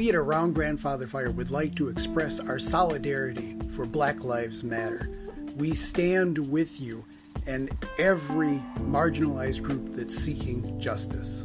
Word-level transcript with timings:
We 0.00 0.08
at 0.08 0.14
Around 0.14 0.54
Grandfather 0.54 1.06
Fire 1.06 1.30
would 1.30 1.50
like 1.50 1.74
to 1.74 1.90
express 1.90 2.40
our 2.40 2.58
solidarity 2.58 3.54
for 3.76 3.84
Black 3.84 4.24
Lives 4.24 4.62
Matter. 4.62 5.10
We 5.56 5.74
stand 5.74 6.50
with 6.50 6.80
you 6.80 7.04
and 7.46 7.68
every 7.98 8.62
marginalized 8.78 9.62
group 9.62 9.94
that's 9.94 10.16
seeking 10.16 10.80
justice. 10.80 11.42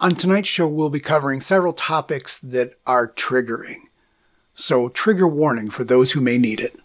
On 0.00 0.14
tonight's 0.14 0.48
show, 0.48 0.66
we'll 0.66 0.88
be 0.88 0.98
covering 0.98 1.42
several 1.42 1.74
topics 1.74 2.38
that 2.38 2.78
are 2.86 3.06
triggering. 3.06 3.80
So, 4.54 4.88
trigger 4.88 5.28
warning 5.28 5.68
for 5.68 5.84
those 5.84 6.12
who 6.12 6.22
may 6.22 6.38
need 6.38 6.60
it. 6.60 6.80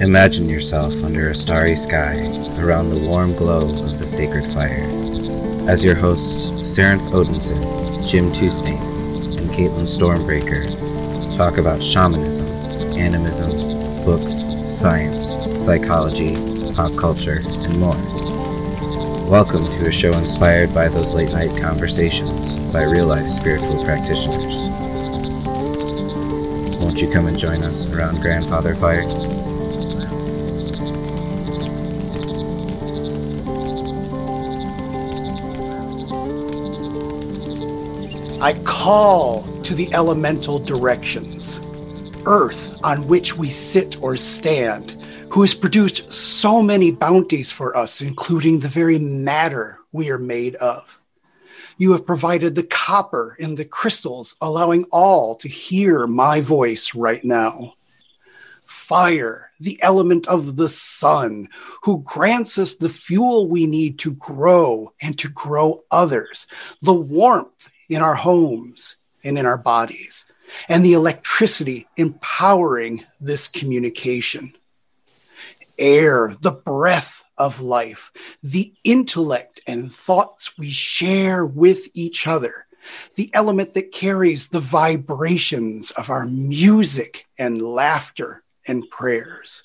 Imagine 0.00 0.48
yourself 0.48 0.94
under 1.04 1.28
a 1.28 1.34
starry 1.34 1.76
sky 1.76 2.14
around 2.58 2.88
the 2.88 3.06
warm 3.06 3.34
glow 3.34 3.68
of 3.68 3.98
the 3.98 4.06
sacred 4.06 4.46
fire. 4.54 4.86
As 5.68 5.84
your 5.84 5.94
hosts, 5.94 6.46
Sarenth 6.74 7.06
Odinson, 7.10 8.08
Jim 8.10 8.32
Two 8.32 8.50
Snakes, 8.50 8.82
and 9.38 9.50
Caitlin 9.50 9.84
Stormbreaker 9.84 11.36
talk 11.36 11.58
about 11.58 11.82
shamanism, 11.82 12.46
animism, 12.98 13.50
books, 14.06 14.32
science, 14.74 15.26
psychology, 15.62 16.34
pop 16.72 16.96
culture, 16.96 17.42
and 17.44 17.78
more. 17.78 17.94
Welcome 19.28 19.66
to 19.66 19.86
a 19.86 19.92
show 19.92 20.16
inspired 20.16 20.72
by 20.72 20.88
those 20.88 21.12
late 21.12 21.32
night 21.32 21.54
conversations 21.60 22.58
by 22.72 22.84
real 22.84 23.06
life 23.06 23.28
spiritual 23.28 23.84
practitioners. 23.84 24.56
Won't 26.80 27.02
you 27.02 27.10
come 27.12 27.26
and 27.26 27.38
join 27.38 27.62
us 27.64 27.86
around 27.92 28.22
Grandfather 28.22 28.74
Fire? 28.74 29.29
I 38.42 38.54
call 38.64 39.42
to 39.64 39.74
the 39.74 39.92
elemental 39.92 40.58
directions, 40.58 41.60
earth 42.24 42.82
on 42.82 43.06
which 43.06 43.36
we 43.36 43.50
sit 43.50 44.02
or 44.02 44.16
stand, 44.16 44.92
who 45.28 45.42
has 45.42 45.52
produced 45.52 46.10
so 46.10 46.62
many 46.62 46.90
bounties 46.90 47.52
for 47.52 47.76
us, 47.76 48.00
including 48.00 48.58
the 48.58 48.68
very 48.68 48.98
matter 48.98 49.80
we 49.92 50.08
are 50.08 50.16
made 50.16 50.54
of. 50.54 51.02
You 51.76 51.92
have 51.92 52.06
provided 52.06 52.54
the 52.54 52.62
copper 52.62 53.36
and 53.38 53.58
the 53.58 53.66
crystals, 53.66 54.36
allowing 54.40 54.84
all 54.84 55.34
to 55.34 55.48
hear 55.48 56.06
my 56.06 56.40
voice 56.40 56.94
right 56.94 57.22
now. 57.22 57.74
Fire, 58.64 59.50
the 59.60 59.78
element 59.82 60.26
of 60.28 60.56
the 60.56 60.70
sun, 60.70 61.50
who 61.82 62.02
grants 62.06 62.56
us 62.56 62.76
the 62.76 62.88
fuel 62.88 63.48
we 63.48 63.66
need 63.66 63.98
to 63.98 64.12
grow 64.12 64.94
and 64.98 65.18
to 65.18 65.28
grow 65.28 65.84
others, 65.90 66.46
the 66.80 66.94
warmth 66.94 67.68
in 67.90 68.00
our 68.02 68.14
homes 68.14 68.96
and 69.22 69.38
in 69.38 69.44
our 69.44 69.58
bodies, 69.58 70.24
and 70.68 70.84
the 70.84 70.94
electricity 70.94 71.86
empowering 71.96 73.04
this 73.20 73.48
communication. 73.48 74.54
Air, 75.78 76.36
the 76.40 76.52
breath 76.52 77.24
of 77.36 77.60
life, 77.60 78.12
the 78.42 78.72
intellect 78.84 79.60
and 79.66 79.92
thoughts 79.92 80.56
we 80.58 80.70
share 80.70 81.44
with 81.44 81.88
each 81.94 82.26
other, 82.26 82.66
the 83.16 83.30
element 83.34 83.74
that 83.74 83.92
carries 83.92 84.48
the 84.48 84.60
vibrations 84.60 85.90
of 85.92 86.10
our 86.10 86.26
music 86.26 87.26
and 87.38 87.60
laughter 87.60 88.42
and 88.66 88.88
prayers. 88.90 89.62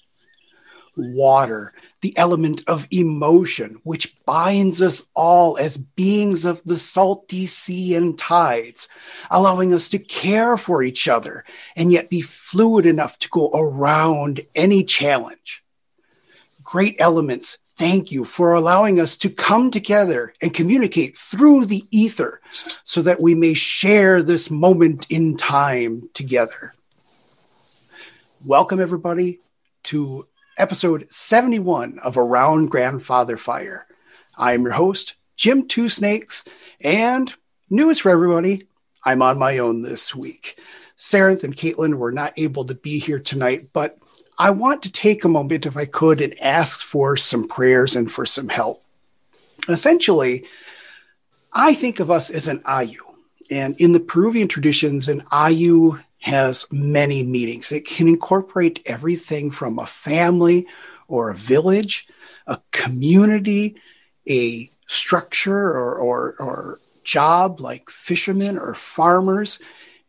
Water, 0.95 1.73
the 2.05 2.15
element 2.19 2.61
of 2.67 2.87
emotion, 2.91 3.79
which 3.81 4.15
binds 4.25 4.79
us 4.79 5.07
all 5.15 5.57
as 5.57 5.75
beings 5.75 6.45
of 6.45 6.61
the 6.63 6.77
salty 6.77 7.47
sea 7.47 7.95
and 7.95 8.15
tides, 8.15 8.87
allowing 9.31 9.73
us 9.73 9.89
to 9.89 9.97
care 9.97 10.55
for 10.55 10.83
each 10.83 11.07
other 11.07 11.43
and 11.75 11.91
yet 11.91 12.07
be 12.07 12.21
fluid 12.21 12.85
enough 12.85 13.17
to 13.17 13.27
go 13.29 13.49
around 13.55 14.39
any 14.53 14.83
challenge. 14.83 15.63
Great 16.63 16.95
elements, 16.99 17.57
thank 17.75 18.11
you 18.11 18.23
for 18.23 18.53
allowing 18.53 18.99
us 18.99 19.17
to 19.17 19.27
come 19.27 19.71
together 19.71 20.31
and 20.39 20.53
communicate 20.53 21.17
through 21.17 21.65
the 21.65 21.87
ether 21.89 22.39
so 22.83 23.01
that 23.01 23.19
we 23.19 23.33
may 23.33 23.55
share 23.55 24.21
this 24.21 24.51
moment 24.51 25.07
in 25.09 25.35
time 25.35 26.07
together. 26.13 26.75
Welcome, 28.45 28.79
everybody, 28.79 29.39
to 29.85 30.27
episode 30.57 31.07
71 31.09 31.99
of 31.99 32.17
Around 32.17 32.67
Grandfather 32.67 33.35
Fire. 33.35 33.85
I'm 34.37 34.63
your 34.63 34.71
host, 34.71 35.15
Jim 35.35 35.67
Two 35.67 35.89
Snakes, 35.89 36.45
and 36.79 37.33
news 37.69 37.99
for 37.99 38.09
everybody, 38.09 38.67
I'm 39.03 39.21
on 39.21 39.37
my 39.37 39.57
own 39.57 39.81
this 39.81 40.15
week. 40.15 40.59
Sarenth 40.97 41.43
and 41.43 41.55
Caitlin 41.55 41.95
were 41.95 42.11
not 42.11 42.33
able 42.37 42.65
to 42.65 42.73
be 42.73 42.99
here 42.99 43.19
tonight, 43.19 43.69
but 43.73 43.97
I 44.37 44.51
want 44.51 44.83
to 44.83 44.91
take 44.91 45.23
a 45.23 45.29
moment, 45.29 45.65
if 45.65 45.75
I 45.75 45.85
could, 45.85 46.21
and 46.21 46.39
ask 46.41 46.81
for 46.81 47.17
some 47.17 47.47
prayers 47.47 47.95
and 47.95 48.11
for 48.11 48.25
some 48.25 48.47
help. 48.47 48.81
Essentially, 49.67 50.45
I 51.51 51.73
think 51.73 51.99
of 51.99 52.09
us 52.09 52.29
as 52.29 52.47
an 52.47 52.59
ayllu. 52.59 52.97
And 53.51 53.79
in 53.79 53.91
the 53.91 53.99
Peruvian 53.99 54.47
traditions, 54.47 55.09
an 55.09 55.21
ayllu 55.31 56.01
has 56.25 56.65
many 56.71 57.21
meanings. 57.21 57.71
It 57.71 57.85
can 57.85 58.07
incorporate 58.07 58.81
everything 58.87 59.51
from 59.51 59.77
a 59.77 59.85
family 59.85 60.65
or 61.07 61.29
a 61.29 61.35
village, 61.35 62.07
a 62.47 62.59
community, 62.71 63.75
a 64.27 64.71
structure 64.87 65.55
or, 65.55 65.95
or, 65.97 66.35
or 66.39 66.79
job 67.03 67.61
like 67.61 67.91
fishermen 67.91 68.57
or 68.57 68.73
farmers. 68.73 69.59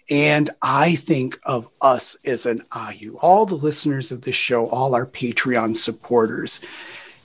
And 0.09 0.49
I 0.63 0.95
think 0.95 1.39
of 1.45 1.69
us 1.83 2.17
as 2.25 2.47
an 2.47 2.61
ayllu, 2.73 3.17
all 3.21 3.45
the 3.45 3.55
listeners 3.55 4.11
of 4.11 4.23
this 4.23 4.37
show, 4.37 4.71
all 4.71 4.95
our 4.95 5.05
Patreon 5.05 5.77
supporters. 5.77 6.61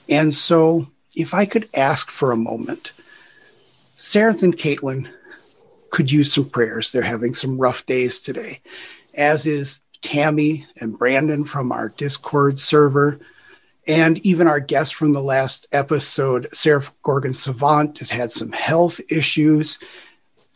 And 0.06 0.34
so, 0.34 0.86
if 1.16 1.32
I 1.32 1.46
could 1.46 1.66
ask 1.72 2.10
for 2.10 2.30
a 2.30 2.36
moment, 2.36 2.92
Sarenth 3.98 4.42
and 4.42 4.54
Caitlin, 4.54 5.10
could 5.92 6.10
use 6.10 6.32
some 6.32 6.50
prayers. 6.50 6.90
They're 6.90 7.02
having 7.02 7.34
some 7.34 7.58
rough 7.58 7.86
days 7.86 8.18
today, 8.18 8.60
as 9.14 9.46
is 9.46 9.80
Tammy 10.00 10.66
and 10.80 10.98
Brandon 10.98 11.44
from 11.44 11.70
our 11.70 11.90
Discord 11.90 12.58
server. 12.58 13.20
And 13.86 14.18
even 14.26 14.48
our 14.48 14.58
guest 14.58 14.94
from 14.94 15.12
the 15.12 15.22
last 15.22 15.68
episode, 15.70 16.48
Sarah 16.52 16.84
Gorgon 17.02 17.32
Savant, 17.32 17.98
has 17.98 18.10
had 18.10 18.32
some 18.32 18.52
health 18.52 19.00
issues. 19.08 19.78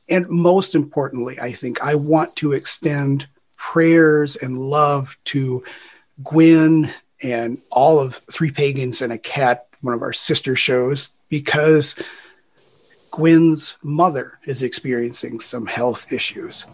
And 0.08 0.28
most 0.28 0.74
importantly, 0.74 1.38
I 1.38 1.52
think 1.52 1.82
I 1.82 1.96
want 1.96 2.34
to 2.36 2.52
extend 2.52 3.28
prayers 3.56 4.36
and 4.36 4.58
love 4.58 5.18
to 5.26 5.64
Gwen 6.22 6.92
and 7.22 7.58
all 7.70 7.98
of 7.98 8.16
Three 8.30 8.50
Pagans 8.50 9.02
and 9.02 9.12
a 9.12 9.18
Cat, 9.18 9.66
one 9.80 9.94
of 9.94 10.02
our 10.02 10.12
sister 10.12 10.56
shows, 10.56 11.10
because 11.28 11.94
Gwen's 13.16 13.78
mother 13.82 14.38
is 14.44 14.62
experiencing 14.62 15.40
some 15.40 15.64
health 15.64 16.12
issues. 16.12 16.66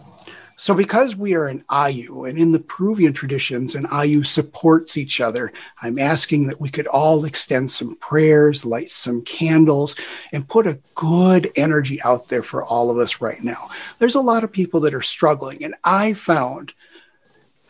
So, 0.57 0.73
because 0.73 1.15
we 1.15 1.35
are 1.35 1.45
an 1.45 1.63
ayllu, 1.71 2.29
and 2.29 2.37
in 2.37 2.51
the 2.51 2.59
Peruvian 2.59 3.13
traditions, 3.13 3.75
an 3.75 3.83
ayllu 3.83 4.25
supports 4.25 4.97
each 4.97 5.21
other, 5.21 5.53
I'm 5.81 5.97
asking 5.97 6.47
that 6.47 6.59
we 6.59 6.67
could 6.67 6.87
all 6.87 7.23
extend 7.23 7.71
some 7.71 7.95
prayers, 7.95 8.65
light 8.65 8.89
some 8.89 9.21
candles, 9.21 9.95
and 10.33 10.45
put 10.45 10.67
a 10.67 10.81
good 10.95 11.49
energy 11.55 12.01
out 12.03 12.27
there 12.27 12.43
for 12.43 12.61
all 12.61 12.89
of 12.89 12.97
us 12.97 13.21
right 13.21 13.41
now. 13.41 13.69
There's 13.99 14.15
a 14.15 14.19
lot 14.19 14.43
of 14.43 14.51
people 14.51 14.81
that 14.81 14.93
are 14.93 15.01
struggling, 15.01 15.63
and 15.63 15.75
I 15.85 16.11
found 16.11 16.73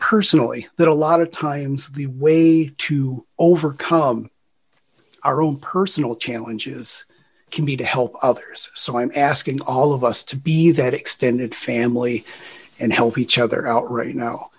personally 0.00 0.66
that 0.78 0.88
a 0.88 0.94
lot 0.94 1.20
of 1.20 1.30
times 1.30 1.90
the 1.90 2.08
way 2.08 2.72
to 2.78 3.24
overcome 3.38 4.32
our 5.22 5.42
own 5.42 5.60
personal 5.60 6.16
challenges 6.16 7.04
can 7.54 7.64
be 7.64 7.76
to 7.76 7.84
help 7.84 8.16
others. 8.22 8.70
So 8.74 8.98
I'm 8.98 9.12
asking 9.14 9.62
all 9.62 9.92
of 9.92 10.04
us 10.04 10.24
to 10.24 10.36
be 10.36 10.72
that 10.72 10.94
extended 10.94 11.54
family 11.54 12.24
and 12.78 12.92
help 12.92 13.16
each 13.16 13.38
other 13.38 13.66
out 13.66 13.90
right 13.90 14.14
now. 14.14 14.50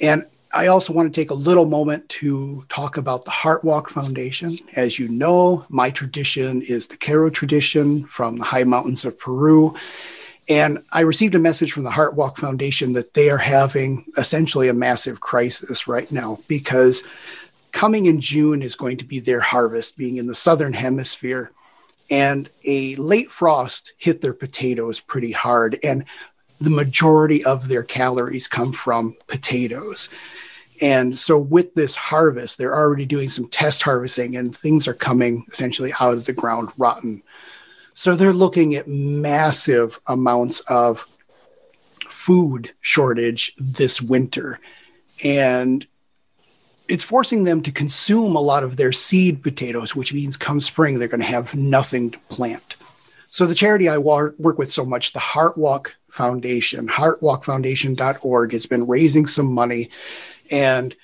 And 0.00 0.24
I 0.52 0.66
also 0.66 0.92
want 0.92 1.12
to 1.12 1.20
take 1.20 1.30
a 1.30 1.34
little 1.34 1.66
moment 1.66 2.08
to 2.08 2.64
talk 2.68 2.96
about 2.96 3.24
the 3.24 3.30
Heart 3.30 3.62
Walk 3.62 3.88
Foundation. 3.88 4.58
As 4.74 4.98
you 4.98 5.08
know, 5.08 5.64
my 5.68 5.90
tradition 5.90 6.62
is 6.62 6.88
the 6.88 6.96
Q'ero 6.96 7.32
tradition 7.32 8.04
from 8.06 8.38
the 8.38 8.44
high 8.44 8.64
mountains 8.64 9.04
of 9.04 9.18
Peru. 9.18 9.76
And 10.48 10.82
I 10.90 11.02
received 11.02 11.36
a 11.36 11.38
message 11.38 11.70
from 11.70 11.84
the 11.84 11.90
Heart 11.90 12.14
Walk 12.14 12.38
Foundation 12.38 12.94
that 12.94 13.14
they 13.14 13.30
are 13.30 13.38
having 13.38 14.06
essentially 14.16 14.66
a 14.66 14.74
massive 14.74 15.20
crisis 15.20 15.86
right 15.86 16.10
now 16.10 16.40
because 16.48 17.04
coming 17.70 18.06
in 18.06 18.20
June 18.20 18.62
is 18.62 18.74
going 18.74 18.96
to 18.96 19.04
be 19.04 19.20
their 19.20 19.40
harvest, 19.40 19.96
being 19.96 20.16
in 20.16 20.26
the 20.26 20.34
southern 20.34 20.72
hemisphere 20.72 21.52
and 22.10 22.50
a 22.64 22.96
late 22.96 23.30
frost 23.30 23.94
hit 23.96 24.20
their 24.20 24.34
potatoes 24.34 25.00
pretty 25.00 25.32
hard. 25.32 25.78
And 25.82 26.04
the 26.60 26.70
majority 26.70 27.44
of 27.44 27.68
their 27.68 27.84
calories 27.84 28.48
come 28.48 28.72
from 28.72 29.16
potatoes. 29.28 30.08
And 30.82 31.18
so 31.18 31.38
with 31.38 31.74
this 31.74 31.94
harvest, 31.94 32.58
they're 32.58 32.76
already 32.76 33.06
doing 33.06 33.28
some 33.28 33.48
test 33.48 33.82
harvesting 33.82 34.36
and 34.36 34.56
things 34.56 34.88
are 34.88 34.94
coming 34.94 35.46
essentially 35.52 35.92
out 36.00 36.14
of 36.14 36.24
the 36.24 36.32
ground 36.32 36.70
rotten. 36.76 37.22
So 37.94 38.14
they're 38.14 38.32
looking 38.32 38.74
at 38.74 38.88
massive 38.88 40.00
amounts 40.06 40.60
of 40.60 41.06
food 42.08 42.72
shortage 42.80 43.54
this 43.58 44.00
winter. 44.00 44.58
And 45.22 45.86
it's 46.90 47.04
forcing 47.04 47.44
them 47.44 47.62
to 47.62 47.70
consume 47.70 48.34
a 48.34 48.40
lot 48.40 48.64
of 48.64 48.76
their 48.76 48.90
seed 48.90 49.44
potatoes, 49.44 49.94
which 49.94 50.12
means 50.12 50.36
come 50.36 50.58
spring, 50.58 50.98
they're 50.98 51.06
going 51.06 51.20
to 51.20 51.26
have 51.26 51.54
nothing 51.54 52.10
to 52.10 52.18
plant. 52.28 52.74
So 53.30 53.46
the 53.46 53.54
charity 53.54 53.88
I 53.88 53.98
work 53.98 54.34
with 54.40 54.72
so 54.72 54.84
much, 54.84 55.12
the 55.12 55.20
Heartwalk 55.20 55.92
Foundation, 56.10 56.88
heartwalkfoundation.org, 56.88 58.52
has 58.52 58.66
been 58.66 58.88
raising 58.88 59.28
some 59.28 59.46
money 59.46 59.88
and 60.50 60.96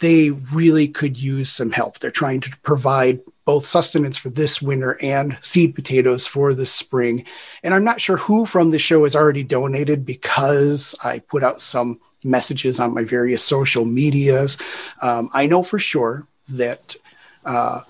they 0.00 0.28
really 0.28 0.88
could 0.88 1.16
use 1.16 1.50
some 1.50 1.70
help. 1.70 1.98
They're 1.98 2.10
trying 2.10 2.40
to 2.42 2.54
provide 2.58 3.20
both 3.46 3.66
sustenance 3.66 4.18
for 4.18 4.28
this 4.28 4.60
winter 4.60 4.98
and 5.00 5.38
seed 5.40 5.74
potatoes 5.74 6.26
for 6.26 6.52
the 6.52 6.66
spring. 6.66 7.24
And 7.62 7.72
I'm 7.72 7.84
not 7.84 8.00
sure 8.00 8.18
who 8.18 8.44
from 8.44 8.72
the 8.72 8.78
show 8.78 9.04
has 9.04 9.16
already 9.16 9.42
donated 9.42 10.04
because 10.04 10.94
I 11.02 11.20
put 11.20 11.42
out 11.42 11.62
some 11.62 11.98
messages 12.24 12.80
on 12.80 12.94
my 12.94 13.04
various 13.04 13.42
social 13.42 13.84
medias. 13.84 14.58
Um, 15.00 15.30
I 15.32 15.46
know 15.46 15.62
for 15.62 15.78
sure 15.78 16.26
that 16.50 16.96
uh, 17.44 17.80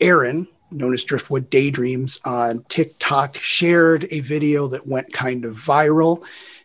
Aaron, 0.00 0.48
known 0.70 0.94
as 0.94 1.04
Driftwood 1.04 1.50
Daydreams 1.50 2.20
on 2.24 2.64
TikTok, 2.68 3.36
shared 3.36 4.06
a 4.10 4.20
video 4.20 4.68
that 4.68 4.86
went 4.86 5.12
kind 5.12 5.44
of 5.44 5.56
viral. 5.56 6.24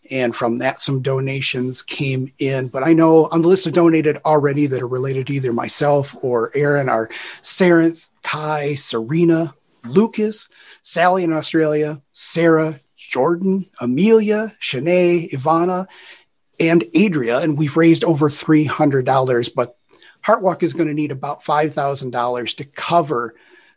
And 0.09 0.35
from 0.35 0.57
that, 0.57 0.79
some 0.79 1.01
donations 1.01 1.81
came 1.81 2.33
in. 2.37 2.67
But 2.67 2.83
I 2.83 2.91
know 2.93 3.27
on 3.27 3.41
the 3.41 3.47
list 3.47 3.65
of 3.65 3.73
donated 3.73 4.17
already 4.25 4.67
that 4.67 4.81
are 4.81 4.87
related 4.87 5.27
to 5.27 5.33
either 5.33 5.53
myself 5.53 6.15
or 6.21 6.51
Aaron 6.53 6.89
are 6.89 7.09
Sarenth, 7.41 8.07
Kai, 8.23 8.75
Serena, 8.75 9.53
Lucas, 9.85 10.49
Sally 10.81 11.23
in 11.23 11.31
Australia, 11.31 12.01
Sarah, 12.11 12.79
Jordan, 12.97 13.65
Amelia, 13.79 14.55
Shanae, 14.61 15.31
Ivana, 15.31 15.87
and 16.61 16.85
Adria. 16.95 17.39
And 17.39 17.57
we've 17.57 17.75
raised 17.75 18.05
over 18.05 18.29
$300, 18.29 19.53
but 19.53 19.75
Heartwalk 20.23 20.61
is 20.61 20.73
going 20.73 20.87
to 20.87 20.93
need 20.93 21.11
about 21.11 21.43
$5,000 21.43 22.57
to 22.57 22.65
cover 22.65 23.33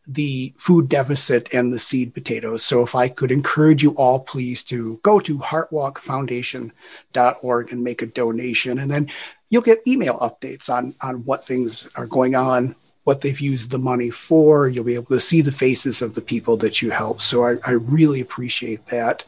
the 0.06 0.52
food 0.58 0.90
deficit 0.90 1.54
and 1.54 1.72
the 1.72 1.78
seed 1.78 2.12
potatoes. 2.12 2.62
So 2.62 2.82
if 2.82 2.94
I 2.94 3.08
could 3.08 3.32
encourage 3.32 3.82
you 3.82 3.92
all, 3.92 4.20
please 4.20 4.62
to 4.64 5.00
go 5.02 5.18
to 5.20 5.38
heartwalkfoundation.org 5.38 7.72
and 7.72 7.82
make 7.82 8.02
a 8.02 8.06
donation. 8.06 8.78
And 8.78 8.90
then 8.90 9.10
you'll 9.48 9.62
get 9.62 9.80
email 9.86 10.18
updates 10.18 10.68
on, 10.68 10.94
on 11.00 11.24
what 11.24 11.46
things 11.46 11.88
are 11.94 12.06
going 12.06 12.34
on, 12.34 12.76
what 13.04 13.22
they've 13.22 13.40
used 13.40 13.70
the 13.70 13.78
money 13.78 14.10
for. 14.10 14.68
You'll 14.68 14.84
be 14.84 14.96
able 14.96 15.06
to 15.06 15.20
see 15.20 15.40
the 15.40 15.50
faces 15.50 16.02
of 16.02 16.14
the 16.14 16.20
people 16.20 16.58
that 16.58 16.82
you 16.82 16.90
help. 16.90 17.22
So 17.22 17.46
I, 17.46 17.56
I 17.64 17.70
really 17.70 18.20
appreciate 18.20 18.88
that. 18.88 19.24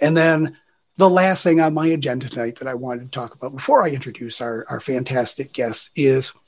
And 0.00 0.16
then 0.16 0.56
the 0.96 1.10
last 1.10 1.42
thing 1.42 1.60
on 1.60 1.74
my 1.74 1.88
agenda 1.88 2.28
tonight 2.28 2.56
that 2.56 2.68
I 2.68 2.74
wanted 2.74 3.12
to 3.12 3.18
talk 3.18 3.34
about 3.34 3.54
before 3.54 3.82
I 3.82 3.90
introduce 3.90 4.40
our, 4.40 4.64
our 4.68 4.80
fantastic 4.80 5.52
guests 5.52 5.90
is– 5.94 6.32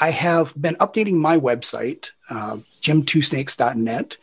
I 0.00 0.10
have 0.10 0.52
been 0.60 0.74
updating 0.76 1.14
my 1.14 1.38
website, 1.38 2.10
uh, 2.28 2.58
jim2snakes.net. 2.82 4.16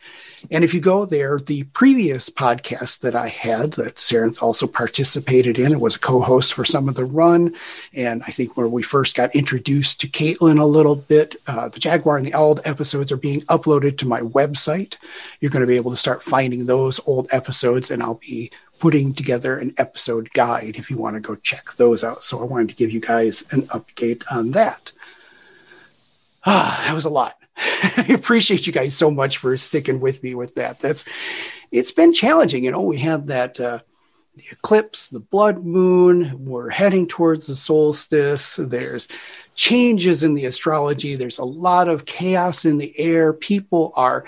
And 0.50 0.62
if 0.62 0.74
you 0.74 0.80
go 0.80 1.04
there, 1.04 1.38
the 1.38 1.64
previous 1.64 2.28
podcast 2.28 3.00
that 3.00 3.14
I 3.14 3.28
had 3.28 3.72
that 3.74 3.96
Sarenth 3.96 4.42
also 4.42 4.66
participated 4.66 5.58
in, 5.58 5.72
it 5.72 5.80
was 5.80 5.96
a 5.96 6.00
co-host 6.00 6.52
for 6.52 6.64
some 6.64 6.88
of 6.88 6.94
the 6.94 7.04
run. 7.04 7.54
And 7.92 8.22
I 8.26 8.30
think 8.30 8.56
where 8.56 8.68
we 8.68 8.82
first 8.82 9.16
got 9.16 9.34
introduced 9.34 10.00
to 10.00 10.08
Caitlin 10.08 10.60
a 10.60 10.66
little 10.66 10.96
bit, 10.96 11.36
uh, 11.46 11.68
the 11.68 11.80
Jaguar 11.80 12.18
and 12.18 12.26
the 12.26 12.34
Old 12.34 12.60
episodes 12.64 13.10
are 13.10 13.16
being 13.16 13.40
uploaded 13.42 13.98
to 13.98 14.08
my 14.08 14.20
website. 14.20 14.96
You're 15.40 15.50
going 15.50 15.62
to 15.62 15.66
be 15.66 15.76
able 15.76 15.90
to 15.90 15.96
start 15.96 16.22
finding 16.22 16.66
those 16.66 17.00
old 17.06 17.28
episodes 17.30 17.90
and 17.90 18.02
I'll 18.02 18.14
be 18.14 18.50
putting 18.84 19.14
together 19.14 19.56
an 19.56 19.72
episode 19.78 20.30
guide 20.34 20.76
if 20.76 20.90
you 20.90 20.98
want 20.98 21.14
to 21.14 21.20
go 21.20 21.34
check 21.36 21.72
those 21.78 22.04
out. 22.04 22.22
So 22.22 22.38
I 22.38 22.44
wanted 22.44 22.68
to 22.68 22.74
give 22.74 22.90
you 22.90 23.00
guys 23.00 23.42
an 23.50 23.62
update 23.68 24.22
on 24.30 24.50
that. 24.50 24.92
Ah, 26.44 26.84
that 26.86 26.94
was 26.94 27.06
a 27.06 27.08
lot. 27.08 27.34
I 27.56 28.08
appreciate 28.10 28.66
you 28.66 28.74
guys 28.74 28.94
so 28.94 29.10
much 29.10 29.38
for 29.38 29.56
sticking 29.56 30.00
with 30.00 30.22
me 30.22 30.34
with 30.34 30.56
that. 30.56 30.80
That's 30.80 31.06
it's 31.72 31.92
been 31.92 32.12
challenging. 32.12 32.62
You 32.62 32.72
know, 32.72 32.82
we 32.82 32.98
had 32.98 33.28
that 33.28 33.58
uh, 33.58 33.78
the 34.36 34.44
eclipse, 34.50 35.08
the 35.08 35.20
blood 35.20 35.64
moon. 35.64 36.44
We're 36.44 36.68
heading 36.68 37.06
towards 37.06 37.46
the 37.46 37.56
solstice. 37.56 38.56
There's 38.56 39.08
changes 39.54 40.22
in 40.22 40.34
the 40.34 40.44
astrology. 40.44 41.14
There's 41.14 41.38
a 41.38 41.44
lot 41.44 41.88
of 41.88 42.04
chaos 42.04 42.66
in 42.66 42.76
the 42.76 42.92
air. 43.00 43.32
People 43.32 43.94
are 43.96 44.26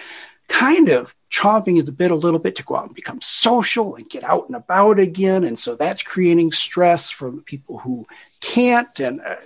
kind 0.48 0.88
of 0.88 1.14
chomping 1.31 1.78
at 1.78 1.87
the 1.87 1.93
bit 1.93 2.11
a 2.11 2.14
little 2.17 2.38
bit 2.38 2.56
to 2.56 2.62
go 2.62 2.76
out 2.76 2.87
and 2.87 2.94
become 2.94 3.20
social 3.20 3.94
and 3.96 4.08
get 4.08 4.25
out 4.25 4.46
and 4.46 4.56
about 4.56 4.99
again. 4.99 5.44
And 5.44 5.58
so 5.58 5.75
that's 5.75 6.02
creating 6.02 6.52
stress 6.52 7.11
for 7.11 7.32
people 7.32 7.78
who 7.78 8.06
can't. 8.40 8.99
And 9.00 9.20
uh, 9.20 9.37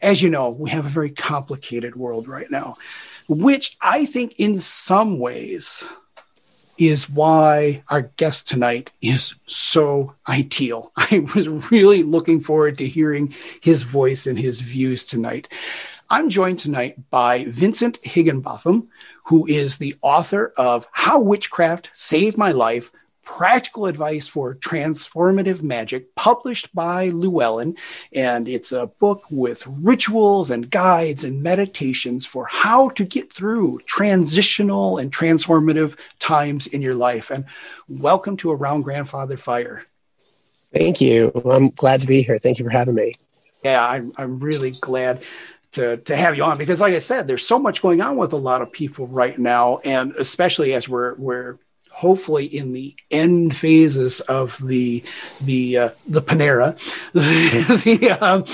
as 0.00 0.22
you 0.22 0.30
know, 0.30 0.50
we 0.50 0.70
have 0.70 0.86
a 0.86 0.90
very 0.90 1.10
complicated 1.10 1.96
world 1.96 2.28
right 2.28 2.50
now, 2.50 2.76
which 3.28 3.76
I 3.80 4.06
think 4.06 4.34
in 4.38 4.58
some 4.58 5.18
ways 5.18 5.84
is 6.78 7.08
why 7.08 7.82
our 7.88 8.02
guest 8.16 8.48
tonight 8.48 8.90
is 9.00 9.34
so 9.46 10.14
ideal. 10.28 10.90
I 10.96 11.26
was 11.34 11.48
really 11.70 12.02
looking 12.02 12.40
forward 12.40 12.78
to 12.78 12.88
hearing 12.88 13.34
his 13.60 13.82
voice 13.82 14.26
and 14.26 14.38
his 14.38 14.60
views 14.60 15.04
tonight. 15.04 15.48
I'm 16.10 16.28
joined 16.28 16.58
tonight 16.58 17.10
by 17.10 17.46
Vincent 17.46 17.98
Higginbotham, 18.02 18.88
who 19.24 19.46
is 19.46 19.78
the 19.78 19.94
author 20.02 20.52
of 20.56 20.88
How 20.92 21.20
Witchcraft 21.20 21.90
Saved 21.92 22.36
My 22.36 22.52
Life 22.52 22.90
Practical 23.24 23.86
Advice 23.86 24.26
for 24.26 24.56
Transformative 24.56 25.62
Magic, 25.62 26.14
published 26.16 26.74
by 26.74 27.08
Llewellyn. 27.10 27.76
And 28.12 28.48
it's 28.48 28.72
a 28.72 28.88
book 28.88 29.24
with 29.30 29.64
rituals 29.66 30.50
and 30.50 30.68
guides 30.70 31.22
and 31.22 31.42
meditations 31.42 32.26
for 32.26 32.46
how 32.46 32.88
to 32.90 33.04
get 33.04 33.32
through 33.32 33.80
transitional 33.86 34.98
and 34.98 35.12
transformative 35.12 35.96
times 36.18 36.66
in 36.66 36.82
your 36.82 36.96
life. 36.96 37.30
And 37.30 37.44
welcome 37.88 38.36
to 38.38 38.50
Around 38.50 38.82
Grandfather 38.82 39.36
Fire. 39.36 39.84
Thank 40.74 41.00
you. 41.00 41.30
I'm 41.48 41.70
glad 41.70 42.00
to 42.00 42.06
be 42.06 42.22
here. 42.22 42.38
Thank 42.38 42.58
you 42.58 42.64
for 42.64 42.70
having 42.70 42.96
me. 42.96 43.14
Yeah, 43.62 43.86
I'm, 43.86 44.12
I'm 44.16 44.40
really 44.40 44.72
glad 44.72 45.22
to, 45.72 45.96
to 45.98 46.16
have 46.16 46.36
you 46.36 46.44
on 46.44 46.58
because 46.58 46.80
like 46.80 46.94
I 46.94 46.98
said, 46.98 47.26
there's 47.26 47.46
so 47.46 47.58
much 47.58 47.82
going 47.82 48.00
on 48.00 48.16
with 48.16 48.32
a 48.32 48.38
lot 48.38 48.62
of 48.62 48.72
people 48.72 49.06
right 49.06 49.38
now. 49.38 49.78
And 49.78 50.12
especially 50.12 50.74
as 50.74 50.88
we're, 50.88 51.14
we're 51.14 51.58
hopefully 51.90 52.46
in 52.46 52.72
the 52.72 52.94
end 53.10 53.54
phases 53.54 54.20
of 54.20 54.58
the 54.66 55.02
the 55.42 55.78
uh, 55.78 55.90
the 56.06 56.22
Panera, 56.22 56.76
the, 57.12 58.10
um, 58.20 58.44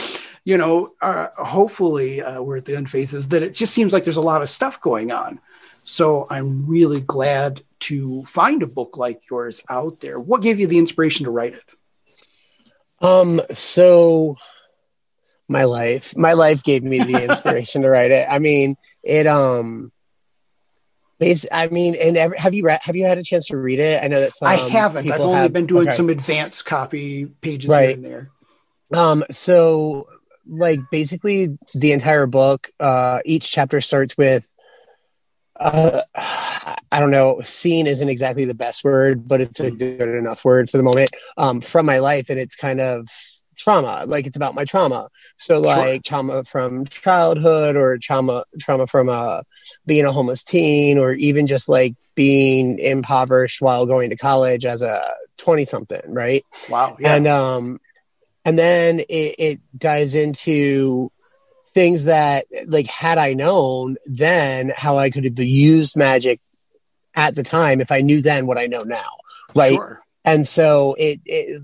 you 0.44 0.58
know, 0.58 0.92
uh, 1.00 1.28
hopefully 1.36 2.20
uh, 2.20 2.42
we're 2.42 2.58
at 2.58 2.64
the 2.64 2.76
end 2.76 2.90
phases 2.90 3.28
that 3.28 3.42
it 3.42 3.54
just 3.54 3.74
seems 3.74 3.92
like 3.92 4.04
there's 4.04 4.16
a 4.16 4.22
lot 4.22 4.42
of 4.42 4.48
stuff 4.48 4.80
going 4.80 5.12
on. 5.12 5.40
So 5.84 6.26
I'm 6.28 6.66
really 6.66 7.00
glad 7.00 7.62
to 7.80 8.24
find 8.24 8.62
a 8.62 8.66
book 8.66 8.96
like 8.96 9.22
yours 9.30 9.62
out 9.68 10.00
there. 10.00 10.20
What 10.20 10.42
gave 10.42 10.60
you 10.60 10.66
the 10.66 10.78
inspiration 10.78 11.24
to 11.24 11.30
write 11.30 11.54
it? 11.54 11.64
Um, 13.00 13.40
so 13.52 14.36
my 15.48 15.64
life, 15.64 16.16
my 16.16 16.34
life 16.34 16.62
gave 16.62 16.82
me 16.82 16.98
the 16.98 17.24
inspiration 17.24 17.82
to 17.82 17.88
write 17.88 18.10
it. 18.10 18.26
I 18.30 18.38
mean, 18.38 18.76
it 19.02 19.26
um 19.26 19.92
basically, 21.18 21.56
I 21.56 21.68
mean, 21.68 21.94
and 22.00 22.34
have 22.36 22.54
you 22.54 22.64
read? 22.64 22.80
Have 22.82 22.96
you 22.96 23.04
had 23.04 23.18
a 23.18 23.24
chance 23.24 23.46
to 23.48 23.56
read 23.56 23.80
it? 23.80 24.02
I 24.02 24.08
know 24.08 24.20
that 24.20 24.32
some 24.34 24.48
I 24.48 24.56
haven't. 24.56 25.10
I've 25.10 25.20
only 25.20 25.34
have, 25.34 25.52
been 25.52 25.66
doing 25.66 25.88
okay. 25.88 25.96
some 25.96 26.08
advanced 26.08 26.64
copy 26.64 27.26
pages 27.26 27.68
right. 27.68 27.88
here 27.88 27.96
and 27.96 28.04
there. 28.04 28.30
Um. 28.92 29.24
So, 29.30 30.06
like, 30.46 30.80
basically, 30.90 31.58
the 31.74 31.92
entire 31.92 32.26
book. 32.26 32.68
Uh, 32.78 33.20
each 33.24 33.50
chapter 33.50 33.80
starts 33.80 34.16
with. 34.16 34.48
Uh, 35.58 36.02
I 36.90 37.00
don't 37.00 37.10
know. 37.10 37.40
Scene 37.42 37.86
isn't 37.86 38.08
exactly 38.08 38.46
the 38.46 38.54
best 38.54 38.82
word, 38.82 39.28
but 39.28 39.42
it's 39.42 39.60
a 39.60 39.68
hmm. 39.68 39.76
good 39.76 40.08
enough 40.08 40.44
word 40.44 40.70
for 40.70 40.78
the 40.78 40.82
moment. 40.82 41.10
Um, 41.36 41.60
from 41.60 41.84
my 41.84 41.98
life, 41.98 42.30
and 42.30 42.38
it's 42.38 42.56
kind 42.56 42.80
of 42.80 43.08
trauma 43.58 44.04
like 44.06 44.26
it's 44.26 44.36
about 44.36 44.54
my 44.54 44.64
trauma 44.64 45.08
so 45.36 45.60
like 45.60 46.06
sure. 46.06 46.22
trauma 46.22 46.44
from 46.44 46.86
childhood 46.86 47.76
or 47.76 47.98
trauma 47.98 48.44
trauma 48.60 48.86
from 48.86 49.08
uh 49.08 49.42
being 49.84 50.04
a 50.04 50.12
homeless 50.12 50.44
teen 50.44 50.98
or 50.98 51.12
even 51.12 51.46
just 51.46 51.68
like 51.68 51.94
being 52.14 52.78
impoverished 52.78 53.60
while 53.60 53.84
going 53.84 54.10
to 54.10 54.16
college 54.16 54.64
as 54.64 54.82
a 54.82 55.02
20 55.38 55.64
something 55.64 56.00
right 56.06 56.44
wow 56.70 56.96
yeah. 56.98 57.14
and 57.14 57.26
um 57.26 57.80
and 58.44 58.58
then 58.58 59.00
it, 59.00 59.34
it 59.38 59.60
dives 59.76 60.14
into 60.14 61.10
things 61.74 62.04
that 62.04 62.46
like 62.66 62.86
had 62.86 63.18
i 63.18 63.34
known 63.34 63.96
then 64.06 64.72
how 64.76 64.98
i 64.98 65.10
could 65.10 65.24
have 65.24 65.38
used 65.38 65.96
magic 65.96 66.40
at 67.14 67.34
the 67.34 67.42
time 67.42 67.80
if 67.80 67.90
i 67.90 68.00
knew 68.00 68.22
then 68.22 68.46
what 68.46 68.58
i 68.58 68.66
know 68.66 68.82
now 68.82 69.10
right 69.54 69.74
sure 69.74 70.00
and 70.24 70.46
so 70.46 70.94
it, 70.98 71.20
it 71.24 71.62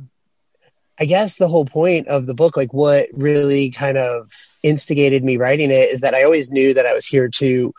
I 1.00 1.06
guess 1.06 1.36
the 1.36 1.48
whole 1.48 1.64
point 1.64 2.06
of 2.08 2.26
the 2.26 2.34
book, 2.34 2.56
like 2.56 2.72
what 2.72 3.08
really 3.12 3.70
kind 3.70 3.98
of 3.98 4.30
instigated 4.62 5.24
me 5.24 5.36
writing 5.36 5.70
it, 5.70 5.90
is 5.90 6.00
that 6.02 6.14
I 6.14 6.22
always 6.22 6.50
knew 6.50 6.72
that 6.74 6.86
I 6.86 6.94
was 6.94 7.06
here 7.06 7.28
to 7.28 7.74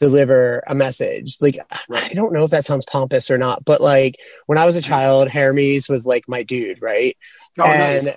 deliver 0.00 0.62
a 0.66 0.74
message. 0.74 1.38
Like, 1.40 1.58
I 1.90 2.10
don't 2.12 2.32
know 2.32 2.44
if 2.44 2.50
that 2.50 2.64
sounds 2.64 2.84
pompous 2.84 3.30
or 3.30 3.38
not, 3.38 3.64
but 3.64 3.80
like 3.80 4.16
when 4.46 4.58
I 4.58 4.66
was 4.66 4.76
a 4.76 4.82
child, 4.82 5.30
Hermes 5.30 5.88
was 5.88 6.06
like 6.06 6.28
my 6.28 6.42
dude, 6.42 6.82
right? 6.82 7.16
Oh, 7.58 7.64
and 7.64 8.04
nice. 8.04 8.16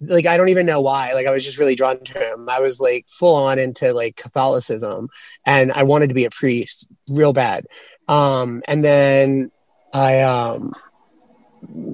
like, 0.00 0.26
I 0.26 0.36
don't 0.38 0.48
even 0.48 0.66
know 0.66 0.80
why. 0.80 1.12
Like, 1.12 1.26
I 1.26 1.32
was 1.32 1.44
just 1.44 1.58
really 1.58 1.74
drawn 1.74 2.02
to 2.02 2.18
him. 2.18 2.48
I 2.48 2.60
was 2.60 2.80
like 2.80 3.06
full 3.08 3.34
on 3.34 3.58
into 3.58 3.92
like 3.92 4.16
Catholicism 4.16 5.08
and 5.44 5.70
I 5.72 5.82
wanted 5.82 6.08
to 6.08 6.14
be 6.14 6.24
a 6.24 6.30
priest 6.30 6.86
real 7.08 7.34
bad. 7.34 7.66
Um, 8.08 8.62
and 8.66 8.82
then 8.82 9.50
I, 9.92 10.22
um, 10.22 10.72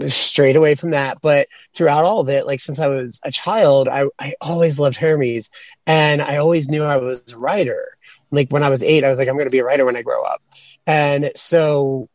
strayed 0.08 0.56
away 0.56 0.74
from 0.74 0.90
that. 0.92 1.18
But 1.20 1.48
throughout 1.74 2.04
all 2.04 2.20
of 2.20 2.28
it, 2.28 2.46
like 2.46 2.60
since 2.60 2.80
I 2.80 2.88
was 2.88 3.20
a 3.24 3.30
child, 3.30 3.88
I, 3.88 4.06
I 4.18 4.34
always 4.40 4.78
loved 4.78 4.96
Hermes 4.96 5.50
and 5.86 6.22
I 6.22 6.36
always 6.36 6.68
knew 6.68 6.84
I 6.84 6.96
was 6.96 7.32
a 7.32 7.38
writer. 7.38 7.96
Like 8.30 8.50
when 8.50 8.62
I 8.62 8.68
was 8.68 8.82
eight, 8.82 9.04
I 9.04 9.08
was 9.08 9.18
like, 9.18 9.28
I'm 9.28 9.36
going 9.36 9.46
to 9.46 9.50
be 9.50 9.58
a 9.58 9.64
writer 9.64 9.84
when 9.84 9.96
I 9.96 10.02
grow 10.02 10.22
up. 10.22 10.42
And 10.86 11.30
so 11.34 12.08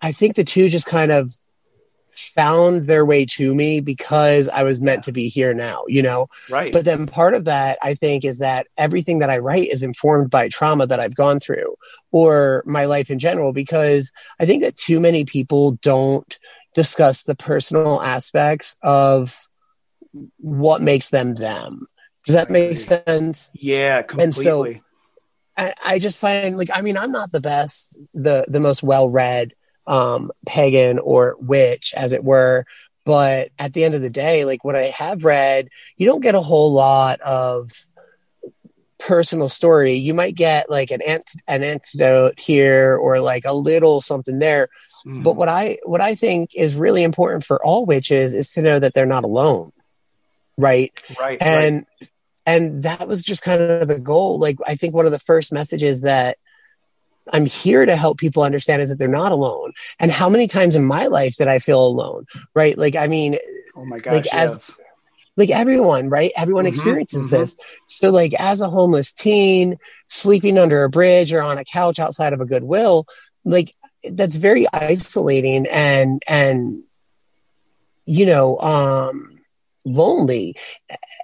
I 0.00 0.12
think 0.12 0.34
the 0.34 0.44
two 0.44 0.68
just 0.68 0.86
kind 0.86 1.12
of 1.12 1.36
found 2.14 2.86
their 2.86 3.06
way 3.06 3.24
to 3.24 3.54
me 3.54 3.80
because 3.80 4.48
I 4.48 4.62
was 4.64 4.80
meant 4.80 5.04
to 5.04 5.12
be 5.12 5.28
here 5.28 5.54
now, 5.54 5.84
you 5.88 6.02
know? 6.02 6.28
Right. 6.50 6.72
But 6.72 6.84
then 6.84 7.06
part 7.06 7.32
of 7.34 7.46
that, 7.46 7.78
I 7.82 7.94
think, 7.94 8.24
is 8.24 8.38
that 8.38 8.66
everything 8.76 9.20
that 9.20 9.30
I 9.30 9.38
write 9.38 9.68
is 9.68 9.82
informed 9.82 10.30
by 10.30 10.48
trauma 10.48 10.86
that 10.86 11.00
I've 11.00 11.14
gone 11.14 11.40
through 11.40 11.74
or 12.10 12.62
my 12.66 12.84
life 12.84 13.10
in 13.10 13.18
general, 13.18 13.52
because 13.54 14.12
I 14.38 14.44
think 14.44 14.62
that 14.62 14.76
too 14.76 15.00
many 15.00 15.24
people 15.24 15.72
don't 15.82 16.38
discuss 16.74 17.22
the 17.22 17.34
personal 17.34 18.00
aspects 18.02 18.76
of 18.82 19.48
what 20.38 20.82
makes 20.82 21.08
them 21.08 21.34
them. 21.34 21.86
Does 22.24 22.34
that 22.34 22.50
make 22.50 22.76
sense? 22.76 23.50
yeah, 23.54 24.02
completely. 24.02 24.26
And 24.26 24.34
so- 24.76 24.82
I, 25.56 25.74
I 25.84 25.98
just 25.98 26.18
find 26.18 26.56
like 26.56 26.70
I 26.72 26.80
mean 26.80 26.96
I'm 26.96 27.12
not 27.12 27.30
the 27.30 27.40
best 27.40 27.96
the 28.14 28.46
the 28.48 28.60
most 28.60 28.82
well 28.82 29.10
read 29.10 29.52
um 29.86 30.30
pagan 30.46 30.98
or 30.98 31.36
witch 31.40 31.92
as 31.94 32.14
it 32.14 32.24
were 32.24 32.64
but 33.04 33.50
at 33.58 33.74
the 33.74 33.84
end 33.84 33.94
of 33.94 34.00
the 34.00 34.08
day 34.08 34.44
like 34.46 34.64
what 34.64 34.76
I 34.76 34.84
have 34.84 35.26
read 35.26 35.68
you 35.96 36.06
don't 36.06 36.22
get 36.22 36.34
a 36.34 36.40
whole 36.40 36.72
lot 36.72 37.20
of 37.20 37.70
personal 39.06 39.48
story 39.48 39.92
you 39.94 40.14
might 40.14 40.34
get 40.34 40.70
like 40.70 40.90
an 40.90 41.02
ant- 41.02 41.32
an 41.48 41.62
antidote 41.64 42.38
here 42.38 42.96
or 42.96 43.20
like 43.20 43.44
a 43.44 43.52
little 43.54 44.00
something 44.00 44.38
there 44.38 44.68
Mhm. 45.04 45.24
but 45.24 45.34
what 45.34 45.48
I 45.48 45.78
what 45.84 46.00
I 46.00 46.14
think 46.14 46.50
is 46.54 46.74
really 46.76 47.02
important 47.02 47.42
for 47.44 47.64
all 47.64 47.84
witches 47.84 48.32
is 48.34 48.50
to 48.52 48.62
know 48.62 48.78
that 48.78 48.94
they're 48.94 49.04
not 49.06 49.24
alone 49.24 49.72
right 50.56 50.92
right. 51.20 51.40
and 51.42 51.84
and 52.46 52.82
that 52.84 53.08
was 53.08 53.22
just 53.22 53.42
kind 53.42 53.60
of 53.62 53.88
the 53.88 53.98
goal 53.98 54.38
like 54.38 54.56
i 54.66 54.74
think 54.74 54.94
one 54.94 55.06
of 55.06 55.12
the 55.12 55.18
first 55.18 55.52
messages 55.52 56.02
that 56.02 56.36
i'm 57.32 57.46
here 57.46 57.86
to 57.86 57.96
help 57.96 58.18
people 58.18 58.42
understand 58.42 58.82
is 58.82 58.88
that 58.90 58.98
they're 58.98 59.08
not 59.08 59.32
alone 59.32 59.72
and 59.98 60.10
how 60.10 60.28
many 60.28 60.46
times 60.46 60.76
in 60.76 60.84
my 60.84 61.06
life 61.06 61.36
did 61.36 61.48
i 61.48 61.58
feel 61.58 61.84
alone 61.84 62.26
right 62.54 62.76
like 62.76 62.94
i 62.96 63.06
mean 63.06 63.36
oh 63.76 63.84
my 63.86 63.98
gosh. 63.98 64.12
like, 64.12 64.26
as- 64.34 64.74
yes. 64.76 64.81
Like 65.36 65.50
everyone 65.50 66.08
right? 66.08 66.30
Everyone 66.36 66.64
Mhm, 66.64 66.68
experiences 66.68 67.26
mhm. 67.26 67.30
this. 67.30 67.56
So 67.86 68.10
like 68.10 68.34
as 68.34 68.60
a 68.60 68.68
homeless 68.70 69.12
teen 69.12 69.78
sleeping 70.08 70.58
under 70.58 70.84
a 70.84 70.90
bridge 70.90 71.32
or 71.32 71.42
on 71.42 71.58
a 71.58 71.64
couch 71.64 71.98
outside 71.98 72.32
of 72.32 72.40
a 72.40 72.46
goodwill 72.46 73.06
like 73.44 73.72
that's 74.12 74.36
very 74.36 74.66
isolating 74.72 75.66
and 75.70 76.22
and 76.28 76.82
you 78.04 78.26
know 78.26 78.58
um 78.60 79.38
lonely. 79.84 80.54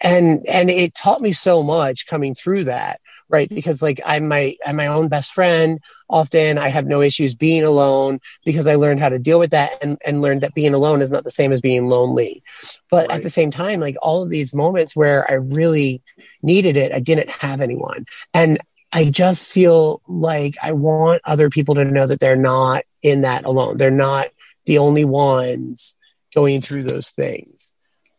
And 0.02 0.44
and 0.48 0.70
it 0.70 0.94
taught 0.94 1.20
me 1.20 1.32
so 1.32 1.62
much 1.62 2.06
coming 2.06 2.34
through 2.34 2.64
that 2.64 3.00
right? 3.28 3.48
Because 3.48 3.82
like 3.82 4.00
i'm 4.06 4.28
my 4.28 4.56
i'm 4.66 4.76
my 4.76 4.86
own 4.86 5.08
best 5.08 5.32
friend 5.32 5.80
often. 6.08 6.58
I 6.58 6.68
have 6.68 6.86
no 6.86 7.00
issues 7.02 7.34
being 7.34 7.64
alone 7.64 8.20
because 8.44 8.66
i 8.66 8.74
learned 8.74 9.00
how 9.00 9.08
to 9.10 9.18
deal 9.18 9.38
with 9.38 9.50
that 9.50 9.72
and 9.82 9.98
and 10.06 10.22
learned 10.22 10.40
that 10.42 10.54
being 10.54 10.74
alone 10.74 11.00
is 11.02 11.10
not 11.10 11.24
the 11.24 11.30
same 11.30 11.52
as 11.52 11.60
being 11.60 11.88
lonely. 11.88 12.42
But 12.90 13.08
Right. 13.08 13.16
at 13.18 13.22
the 13.22 13.30
same 13.30 13.50
time 13.50 13.80
like 13.80 13.96
all 14.02 14.22
of 14.22 14.30
these 14.30 14.54
moments 14.54 14.96
where 14.96 15.30
i 15.30 15.34
really 15.34 16.02
needed 16.42 16.76
it 16.76 16.92
i 16.92 17.00
didn't 17.00 17.30
have 17.30 17.60
anyone. 17.60 18.06
And 18.32 18.58
i 18.92 19.04
just 19.04 19.48
feel 19.48 20.00
like 20.08 20.54
i 20.62 20.72
want 20.72 21.20
other 21.24 21.50
people 21.50 21.74
to 21.74 21.84
know 21.84 22.06
that 22.06 22.20
they're 22.20 22.36
not 22.36 22.84
in 23.02 23.20
that 23.22 23.44
alone. 23.44 23.76
They're 23.76 23.90
not 23.90 24.28
the 24.66 24.78
only 24.78 25.04
ones 25.04 25.94
going 26.34 26.60
through 26.60 26.84
those 26.84 27.10
things. 27.10 27.72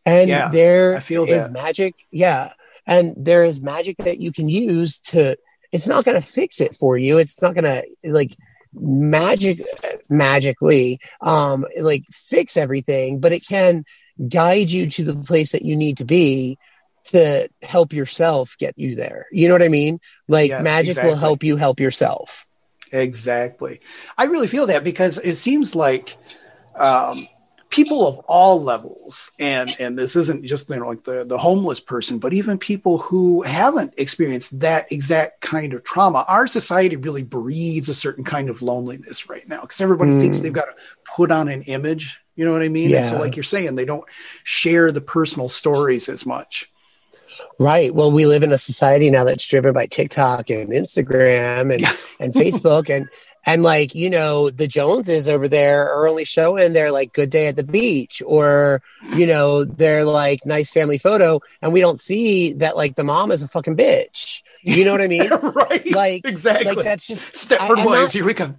And 0.06 0.30
Yeah, 0.30 0.50
there 0.50 0.96
I 0.98 1.00
feel 1.00 1.26
is 1.26 1.50
magic. 1.50 1.96
Yeah 2.12 2.54
and 2.90 3.14
there 3.16 3.46
is 3.46 3.62
magic 3.62 3.96
that 3.98 4.20
you 4.20 4.34
can 4.34 4.50
use 4.50 5.00
to 5.00 5.38
it's 5.72 5.88
not 5.88 6.04
going 6.04 6.20
to 6.20 6.28
fix 6.28 6.60
it 6.60 6.76
for 6.76 6.98
you. 6.98 7.20
It's 7.20 7.42
not 7.44 7.54
going 7.54 7.66
to 7.66 8.12
like 8.12 8.36
magic 8.74 9.62
magically 10.10 11.00
um 11.22 11.66
like 11.82 12.04
fix 12.12 12.56
everything 12.56 13.20
but 13.20 13.32
it 13.32 13.44
can 13.48 13.84
guide 14.28 14.70
you 14.70 14.88
to 14.88 15.04
the 15.04 15.16
place 15.16 15.54
that 15.54 15.64
you 15.64 15.76
need 15.76 15.98
to 15.98 16.06
be 16.06 16.56
to 17.04 17.50
help 17.64 17.94
yourself 17.94 18.56
get 18.60 18.78
you 18.78 18.94
there. 18.96 19.26
You 19.32 19.48
know 19.48 19.56
what 19.56 19.64
i 19.64 19.70
mean? 19.70 20.00
Like 20.28 20.52
Yeah, 20.52 20.62
magic 20.62 20.98
will 21.02 21.16
help 21.16 21.44
you 21.44 21.58
help 21.58 21.80
yourself. 21.80 22.46
Exactly. 22.92 23.82
I 24.18 24.26
really 24.26 24.48
feel 24.48 24.68
that 24.68 24.84
because 24.84 25.18
it 25.18 25.38
seems 25.38 25.74
like 25.74 26.16
um, 26.76 27.28
people 27.70 28.08
of 28.08 28.18
all 28.28 28.62
levels, 28.62 29.32
and 29.40 29.70
and 29.80 29.98
this 29.98 30.16
isn't 30.16 30.44
just 30.46 30.70
you 30.70 30.78
know 30.78 30.88
like 30.88 31.04
the 31.04 31.24
the 31.24 31.38
homeless 31.38 31.80
person, 31.80 32.20
but 32.20 32.34
even 32.34 32.58
people 32.58 32.98
who 32.98 33.42
haven't 33.44 33.94
experienced 33.98 34.60
that 34.60 34.92
exact 34.92 35.42
kind 35.42 35.74
of 35.74 35.84
trauma. 35.84 36.26
Our 36.28 36.48
society 36.48 36.96
really 36.96 37.24
breeds 37.24 37.90
a 37.90 37.94
certain 37.94 38.24
kind 38.24 38.50
of 38.50 38.62
loneliness 38.62 39.30
right 39.30 39.48
now 39.48 39.62
because 39.62 39.82
everybody 39.82 40.12
Mm. 40.12 40.22
thinks 40.22 40.40
they've 40.40 40.52
got 40.54 40.66
to 40.66 40.76
put 41.16 41.32
on 41.32 41.48
an 41.48 41.62
image. 41.64 42.20
You 42.36 42.46
know 42.46 42.52
what 42.54 42.62
I 42.62 42.70
mean? 42.70 42.94
And 42.96 43.06
so, 43.06 43.20
like 43.20 43.36
you're 43.36 43.44
saying, 43.44 43.76
they 43.76 43.86
don't 43.86 44.06
share 44.44 44.92
the 44.92 45.02
personal 45.02 45.50
stories 45.50 46.08
as 46.10 46.26
much. 46.26 46.72
Right. 47.60 47.94
Well, 47.94 48.12
we 48.12 48.26
live 48.26 48.42
in 48.44 48.52
a 48.52 48.58
society 48.58 49.10
now 49.12 49.24
that's 49.24 49.46
driven 49.48 49.74
by 49.74 49.86
TikTok 49.86 50.50
and 50.50 50.72
Instagram 50.72 51.72
and, 51.72 51.82
Yeah. 51.82 51.96
and 52.20 52.34
Facebook 52.44 52.90
and 52.90 53.08
and 53.50 53.64
like, 53.64 53.96
you 53.96 54.10
know, 54.10 54.50
the 54.50 54.68
Joneses 54.68 55.28
over 55.28 55.48
there 55.48 55.82
are 55.92 56.08
only 56.08 56.26
showing 56.26 56.74
their 56.74 56.92
like 56.92 57.14
good 57.14 57.30
day 57.32 57.48
at 57.48 57.56
the 57.56 57.64
beach 57.64 58.22
or, 58.26 58.82
you 59.16 59.26
know, 59.26 59.66
their 59.66 60.04
like 60.06 60.46
nice 60.46 60.72
family 60.72 60.98
photo 60.98 61.40
and 61.62 61.74
we 61.74 61.80
don't 61.80 62.00
see 62.00 62.54
that 62.54 62.76
like 62.78 62.96
the 62.96 63.04
mom 63.04 63.32
is 63.32 63.42
a 63.44 63.48
fucking 63.48 63.76
bitch. 63.78 64.44
You 64.62 64.84
know 64.86 64.92
what 64.92 65.02
I 65.02 65.08
mean? 65.16 65.30
right? 65.64 65.92
Like- 65.92 66.26
exactly. 66.26 66.76
like 66.76 66.86
that's 66.86 67.08
just 67.08 67.32
Stepford 67.34 67.86
wives. 67.86 68.14
Here 68.14 68.26
we 68.26 68.34
come. 68.34 68.58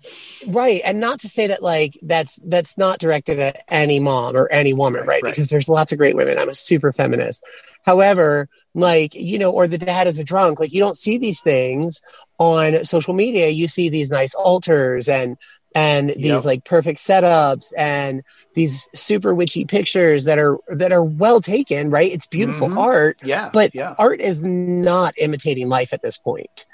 right 0.48 0.80
and 0.84 0.98
not 1.00 1.20
to 1.20 1.28
say 1.28 1.46
that 1.46 1.62
like 1.62 1.94
that's 2.02 2.38
that's 2.44 2.76
not 2.78 2.98
directed 2.98 3.38
at 3.38 3.62
any 3.68 4.00
mom 4.00 4.34
or 4.36 4.48
any 4.50 4.72
woman 4.72 5.00
Right, 5.02 5.08
right, 5.08 5.22
right. 5.24 5.30
because 5.32 5.50
there's 5.50 5.68
lots 5.68 5.92
of 5.92 5.98
great 5.98 6.16
women 6.16 6.38
i'm 6.38 6.48
a 6.48 6.54
super 6.54 6.92
feminist 6.92 7.44
however 7.84 8.48
like 8.74 9.14
you 9.14 9.38
know 9.38 9.50
or 9.50 9.66
the 9.68 9.76
dad 9.78 10.06
is 10.06 10.18
a 10.18 10.24
drunk 10.24 10.58
like 10.60 10.72
you 10.72 10.80
don't 10.80 10.96
see 10.96 11.18
these 11.18 11.40
things 11.40 12.00
on 12.40 12.82
social 12.84 13.12
media 13.12 13.50
you 13.50 13.68
see 13.68 13.90
these 13.90 14.10
nice 14.10 14.34
altars 14.34 15.08
and 15.08 15.36
and 15.74 16.08
these 16.10 16.26
Yep. 16.26 16.44
like 16.46 16.64
perfect 16.64 16.98
setups 16.98 17.66
and 17.76 18.22
these 18.54 18.88
super 18.94 19.34
witchy 19.34 19.66
pictures 19.66 20.24
that 20.24 20.38
are 20.38 20.58
that 20.68 20.90
are 20.92 21.04
well 21.04 21.42
taken 21.42 21.90
right 21.90 22.10
it's 22.10 22.26
beautiful 22.26 22.68
Mhm. 22.68 22.78
art 22.78 23.18
Yeah. 23.22 23.50
but 23.52 23.74
yeah. 23.74 23.94
art 23.98 24.20
is 24.22 24.42
not 24.42 25.12
imitating 25.18 25.68
life 25.68 25.92
at 25.92 26.02
this 26.02 26.16
point 26.18 26.64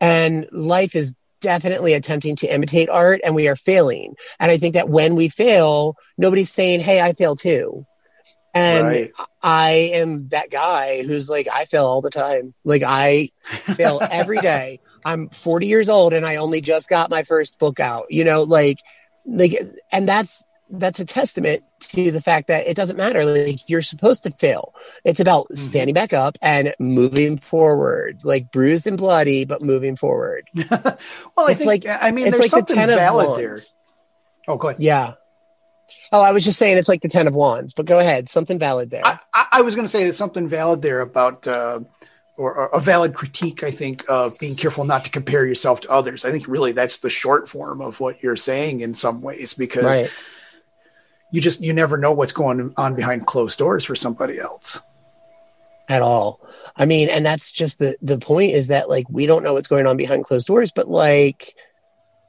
and 0.00 0.48
life 0.52 0.96
is 0.96 1.14
definitely 1.42 1.92
attempting 1.92 2.34
to 2.36 2.46
imitate 2.46 2.88
art 2.88 3.20
and 3.24 3.34
we 3.34 3.46
are 3.46 3.56
failing 3.56 4.14
and 4.40 4.50
i 4.50 4.56
think 4.56 4.72
that 4.74 4.88
when 4.88 5.16
we 5.16 5.28
fail 5.28 5.96
nobody's 6.16 6.50
saying 6.50 6.80
hey 6.80 7.00
i 7.02 7.12
fail 7.12 7.36
too 7.36 7.84
and 8.54 8.86
Right. 8.86 9.10
i 9.42 9.70
am 9.94 10.28
that 10.30 10.50
guy 10.50 11.02
who's 11.04 11.30
like 11.30 11.46
i 11.52 11.64
fail 11.66 11.86
all 11.86 12.00
the 12.00 12.10
time 12.10 12.52
like 12.64 12.82
i 12.82 13.28
fail 13.76 14.00
every 14.10 14.38
day 14.52 14.80
i'm 15.04 15.28
40 15.30 15.66
years 15.66 15.88
old 15.88 16.12
and 16.12 16.26
i 16.26 16.36
only 16.36 16.60
just 16.60 16.88
got 16.88 17.10
my 17.10 17.22
first 17.22 17.58
book 17.58 17.80
out 17.80 18.06
you 18.10 18.24
know 18.24 18.42
like 18.42 18.78
like 19.26 19.52
and 19.92 20.08
that's 20.08 20.46
that's 20.72 21.00
a 21.00 21.04
testament 21.04 21.64
to 21.80 22.12
the 22.12 22.22
fact 22.22 22.46
that 22.46 22.66
it 22.66 22.76
doesn't 22.76 22.96
matter 22.96 23.24
like 23.24 23.68
you're 23.68 23.82
supposed 23.82 24.22
to 24.22 24.30
fail 24.32 24.72
it's 25.04 25.18
about 25.20 25.46
Mhm. 25.50 25.56
standing 25.58 25.94
back 25.94 26.12
up 26.12 26.38
and 26.42 26.74
moving 26.78 27.38
forward 27.38 28.20
like 28.22 28.52
bruised 28.52 28.86
and 28.86 28.96
bloody 28.96 29.44
but 29.44 29.62
moving 29.62 29.96
forward 29.96 30.44
well, 30.54 30.68
I 31.38 31.52
It's 31.52 31.64
think, 31.64 31.84
like- 31.84 31.86
I 31.86 32.10
mean, 32.12 32.28
it's 32.28 32.38
there's 32.38 32.52
like 32.52 32.66
the 32.66 32.74
something 32.74 32.76
10 32.76 32.90
of 32.90 32.96
valid 32.96 33.38
there. 33.38 33.48
wands 33.48 33.74
Oh, 34.46 34.56
go 34.56 34.68
ahead. 34.68 34.80
yeah 34.80 35.14
oh 36.12 36.20
i 36.20 36.30
was 36.30 36.44
just 36.44 36.58
saying 36.58 36.78
it's 36.78 36.88
like 36.88 37.00
the 37.02 37.08
10 37.08 37.26
of 37.26 37.34
wands 37.34 37.74
but 37.74 37.84
go 37.86 37.98
ahead 37.98 38.28
something 38.28 38.58
valid 38.58 38.90
there 38.90 39.04
I, 39.04 39.18
I, 39.34 39.46
I 39.52 39.62
was 39.62 39.74
going 39.74 39.84
to 39.86 39.88
say 39.90 40.04
there's 40.04 40.16
something 40.16 40.48
valid 40.48 40.82
there 40.82 41.00
about, 41.00 41.46
uh, 41.48 41.80
or, 42.48 42.66
a 42.66 42.80
valid 42.80 43.14
critique, 43.14 43.62
I 43.62 43.70
think, 43.70 44.04
of 44.08 44.38
being 44.38 44.54
careful 44.54 44.84
not 44.84 45.04
to 45.04 45.10
compare 45.10 45.44
yourself 45.44 45.82
to 45.82 45.90
others. 45.90 46.24
I 46.24 46.30
think 46.30 46.48
really 46.48 46.72
that's 46.72 46.98
the 46.98 47.10
short 47.10 47.48
form 47.48 47.80
of 47.80 48.00
what 48.00 48.22
you're 48.22 48.36
saying 48.36 48.80
in 48.80 48.94
some 48.94 49.20
ways, 49.20 49.54
because 49.54 49.84
right 49.84 50.10
you 51.30 51.40
just 51.40 51.60
you 51.60 51.72
never 51.72 51.96
know 51.96 52.12
what's 52.12 52.32
going 52.32 52.72
on 52.76 52.94
behind 52.94 53.26
closed 53.26 53.58
doors 53.58 53.84
for 53.84 53.94
somebody 53.94 54.38
else 54.38 54.80
at 55.88 56.02
all. 56.02 56.40
I 56.76 56.86
mean, 56.86 57.08
and 57.08 57.24
that's 57.24 57.52
just 57.52 57.78
the 57.78 57.96
the 58.02 58.18
point 58.18 58.52
is 58.52 58.68
that 58.68 58.88
like 58.88 59.08
we 59.08 59.26
don't 59.26 59.42
know 59.42 59.54
what's 59.54 59.68
going 59.68 59.86
on 59.86 59.96
behind 59.96 60.24
closed 60.24 60.46
doors, 60.46 60.72
but 60.72 60.88
like 60.88 61.54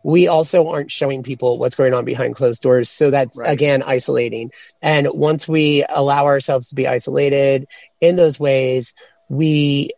we 0.03 0.27
also 0.27 0.68
aren't 0.70 0.91
showing 0.91 1.22
people 1.22 1.60
what's 1.60 1.75
going 1.75 1.94
on 1.94 2.06
behind 2.06 2.36
closed 2.36 2.62
doors. 2.62 2.89
So 2.89 3.12
that's 3.12 3.38
right. 3.38 3.51
again 3.51 3.84
isolating. 3.84 4.51
And 4.82 5.08
once 5.13 5.48
we 5.48 5.86
allow 5.89 6.25
ourselves 6.25 6.70
to 6.70 6.75
be 6.75 6.88
isolated 6.88 7.68
in 8.00 8.15
those 8.15 8.39
ways, 8.39 8.94
we 9.30 9.91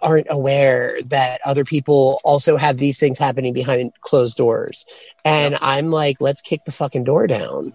aren't 0.00 0.26
aware 0.30 1.00
that 1.06 1.40
other 1.44 1.64
people 1.64 2.20
also 2.24 2.56
have 2.56 2.76
these 2.76 2.98
things 2.98 3.18
happening 3.18 3.52
behind 3.52 3.92
closed 4.00 4.36
doors. 4.36 4.84
And 5.24 5.52
yep. 5.52 5.60
I'm 5.62 5.90
like, 5.90 6.20
let's 6.20 6.42
kick 6.42 6.64
the 6.64 6.72
fucking 6.72 7.04
door 7.04 7.26
down. 7.26 7.74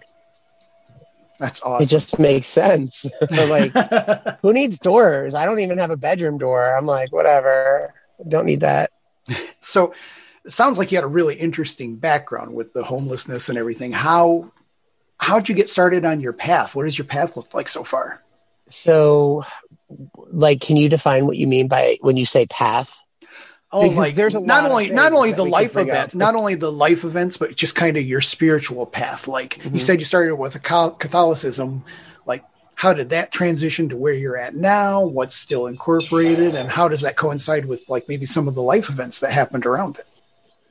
That's 1.38 1.60
awesome. 1.62 1.84
It 1.84 1.88
just 1.88 2.18
makes 2.18 2.46
sense. 2.46 3.06
like, 3.30 3.72
who 4.42 4.52
needs 4.52 4.78
doors? 4.78 5.34
I 5.34 5.44
don't 5.44 5.60
even 5.60 5.78
have 5.78 5.90
a 5.90 5.96
bedroom 5.96 6.38
door. 6.38 6.76
I'm 6.76 6.86
like, 6.86 7.12
whatever. 7.12 7.92
Don't 8.26 8.46
need 8.46 8.60
that. 8.60 8.90
So, 9.60 9.94
it 10.44 10.52
sounds 10.52 10.78
like 10.78 10.92
you 10.92 10.98
had 10.98 11.04
a 11.04 11.08
really 11.08 11.34
interesting 11.34 11.96
background 11.96 12.54
with 12.54 12.72
the 12.74 12.84
homelessness 12.84 13.48
and 13.48 13.56
everything. 13.56 13.92
How 13.92 14.52
how'd 15.18 15.48
you 15.48 15.54
get 15.54 15.68
started 15.68 16.04
on 16.04 16.20
your 16.20 16.34
path? 16.34 16.74
What 16.74 16.84
does 16.84 16.98
your 16.98 17.06
path 17.06 17.36
look 17.36 17.54
like 17.54 17.68
so 17.68 17.82
far? 17.82 18.22
So, 18.68 19.44
like, 20.30 20.60
can 20.60 20.76
you 20.76 20.88
define 20.88 21.26
what 21.26 21.36
you 21.36 21.46
mean 21.46 21.68
by 21.68 21.96
when 22.00 22.16
you 22.16 22.26
say 22.26 22.46
path? 22.46 23.00
Oh, 23.74 23.82
because 23.82 23.96
like 23.96 24.14
there's 24.14 24.36
a 24.36 24.40
not 24.40 24.70
only 24.70 24.90
not 24.90 25.12
only 25.12 25.32
the 25.32 25.44
life 25.44 25.76
event, 25.76 26.14
not 26.14 26.36
only 26.36 26.54
the 26.54 26.70
life 26.70 27.02
events, 27.02 27.36
but 27.36 27.56
just 27.56 27.74
kind 27.74 27.96
of 27.96 28.04
your 28.04 28.20
spiritual 28.20 28.86
path. 28.86 29.26
Like 29.26 29.58
mm-hmm. 29.58 29.74
you 29.74 29.80
said, 29.80 29.98
you 29.98 30.04
started 30.06 30.36
with 30.36 30.62
Catholicism. 30.62 31.84
Like, 32.24 32.44
how 32.76 32.94
did 32.94 33.08
that 33.08 33.32
transition 33.32 33.88
to 33.88 33.96
where 33.96 34.12
you're 34.12 34.36
at 34.36 34.54
now? 34.54 35.04
What's 35.04 35.34
still 35.34 35.66
incorporated, 35.66 36.54
and 36.54 36.70
how 36.70 36.86
does 36.86 37.00
that 37.00 37.16
coincide 37.16 37.64
with 37.64 37.88
like 37.88 38.04
maybe 38.08 38.26
some 38.26 38.46
of 38.46 38.54
the 38.54 38.62
life 38.62 38.88
events 38.88 39.18
that 39.20 39.32
happened 39.32 39.66
around 39.66 39.98
it? 39.98 40.06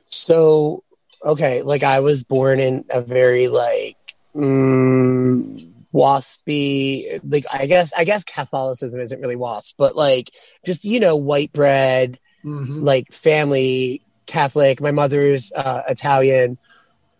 So, 0.06 0.82
okay, 1.22 1.60
like 1.60 1.82
I 1.82 2.00
was 2.00 2.24
born 2.24 2.58
in 2.58 2.86
a 2.88 3.02
very 3.02 3.48
like 3.48 3.98
mm, 4.34 5.73
waspy, 5.94 7.20
like 7.24 7.44
I 7.52 7.66
guess 7.66 7.92
I 7.96 8.04
guess 8.04 8.24
Catholicism 8.24 9.00
isn't 9.00 9.20
really 9.20 9.36
wasp, 9.36 9.76
but 9.78 9.96
like 9.96 10.30
just 10.66 10.84
you 10.84 11.00
know 11.00 11.16
white 11.16 11.52
bread 11.52 12.18
mm-hmm. 12.44 12.80
like 12.80 13.12
family 13.12 14.02
Catholic. 14.26 14.80
My 14.80 14.90
mother's 14.90 15.52
uh, 15.52 15.82
Italian, 15.88 16.58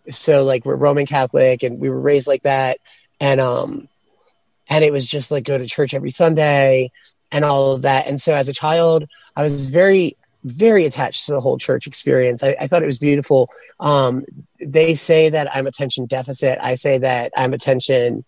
so 0.09 0.43
like 0.43 0.65
we're 0.65 0.75
Roman 0.75 1.05
Catholic, 1.05 1.63
and 1.63 1.79
we 1.79 1.89
were 1.89 1.99
raised 1.99 2.27
like 2.27 2.43
that. 2.43 2.77
And 3.21 3.39
um, 3.39 3.87
and 4.69 4.83
it 4.83 4.91
was 4.91 5.07
just 5.07 5.31
like 5.31 5.45
go 5.45 5.57
to 5.57 5.67
church 5.67 5.93
every 5.93 6.09
Sunday 6.09 6.91
and 7.31 7.45
all 7.45 7.73
of 7.73 7.83
that. 7.83 8.07
And 8.07 8.21
so 8.21 8.33
as 8.35 8.49
a 8.49 8.53
child, 8.53 9.07
I 9.35 9.43
was 9.43 9.69
very 9.69 10.17
very 10.43 10.85
attached 10.85 11.25
to 11.25 11.31
the 11.31 11.41
whole 11.41 11.57
church 11.57 11.87
experience. 11.87 12.43
I, 12.43 12.55
I 12.61 12.67
thought 12.67 12.83
it 12.83 12.87
was 12.87 12.99
beautiful. 12.99 13.49
Um, 13.79 14.25
they 14.59 14.93
say 14.93 15.29
that 15.29 15.53
I'm 15.55 15.65
attention 15.65 16.05
deficit. 16.05 16.59
I 16.61 16.75
say 16.75 16.99
that 16.99 17.31
I'm 17.35 17.53
attention 17.53 18.25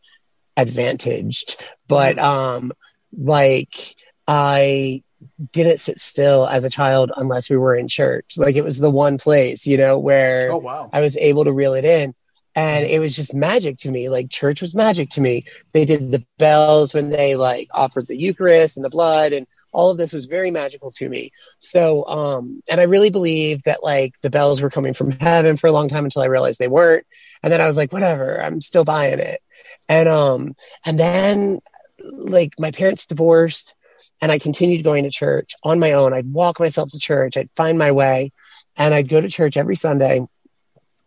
advantaged. 0.58 1.64
But 1.88 2.18
mm-hmm. 2.18 2.26
um, 2.26 2.74
like 3.16 3.96
I 4.28 5.04
didn't 5.52 5.80
sit 5.80 6.00
still 6.00 6.48
as 6.48 6.66
a 6.66 6.70
child 6.70 7.12
unless 7.16 7.50
we 7.50 7.58
were 7.58 7.76
in 7.76 7.88
church. 7.88 8.38
Like 8.38 8.56
it 8.56 8.64
was 8.64 8.80
the 8.80 8.92
one 8.92 9.18
place, 9.18 9.66
you 9.66 9.78
know, 9.78 9.98
where 9.98 10.52
oh, 10.52 10.58
wow. 10.58 10.90
I 10.92 11.02
was 11.02 11.16
able 11.18 11.46
to 11.46 11.54
reel 11.54 11.74
it 11.74 11.86
in. 11.86 12.14
And 12.58 12.88
it 12.88 12.98
was 12.98 13.16
just 13.16 13.36
magic 13.36 13.78
to 13.78 13.92
me. 13.92 14.10
Like 14.10 14.32
church 14.32 14.64
was 14.64 14.74
magic 14.74 15.10
to 15.12 15.22
me. 15.22 15.44
They 15.74 15.86
did 15.86 16.12
the 16.12 16.26
bells 16.40 16.92
when 16.92 17.12
they 17.12 17.36
like 17.36 17.68
offered 17.72 18.08
the 18.08 18.20
Eucharist 18.20 18.78
and 18.78 18.84
the 18.84 18.90
blood 18.90 19.32
and 19.32 19.46
all 19.74 19.92
of 19.92 19.98
this 20.00 20.12
was 20.12 20.26
very 20.26 20.50
magical 20.50 20.90
to 20.90 21.08
me. 21.08 21.32
So, 21.60 22.04
um, 22.08 22.64
and 22.68 22.82
I 22.82 22.86
really 22.86 23.12
believed 23.12 23.66
that 23.66 23.84
like 23.84 24.16
the 24.24 24.32
bells 24.32 24.60
were 24.60 24.72
coming 24.72 24.96
from 24.96 25.12
heaven 25.20 25.56
for 25.56 25.68
a 25.68 25.72
long 25.72 25.88
time 25.88 26.04
until 26.04 26.24
I 26.24 26.26
realized 26.26 26.58
they 26.58 26.68
weren't. 26.68 27.06
And 27.44 27.54
then 27.54 27.62
I 27.62 27.68
was 27.68 27.78
like, 27.78 27.94
whatever, 27.94 28.42
I'm 28.42 28.60
still 28.60 28.84
buying 28.84 29.20
it. 29.20 29.40
And, 29.88 30.10
um, 30.10 30.56
and 30.84 31.00
then 31.00 31.60
like 32.02 32.54
my 32.58 32.72
parents 32.72 33.06
divorced 33.06 33.76
and 34.20 34.32
I 34.32 34.40
continued 34.40 34.84
going 34.84 35.04
to 35.04 35.12
church 35.12 35.54
on 35.64 35.78
my 35.78 35.92
own. 35.92 36.12
I'd 36.12 36.34
walk 36.34 36.60
myself 36.60 36.90
to 36.90 37.00
church, 37.00 37.38
I'd 37.38 37.52
find 37.56 37.78
my 37.78 37.92
way, 37.92 38.32
and 38.78 38.96
I'd 38.96 39.10
go 39.10 39.22
to 39.22 39.30
church 39.30 39.58
every 39.58 39.76
Sunday. 39.76 40.22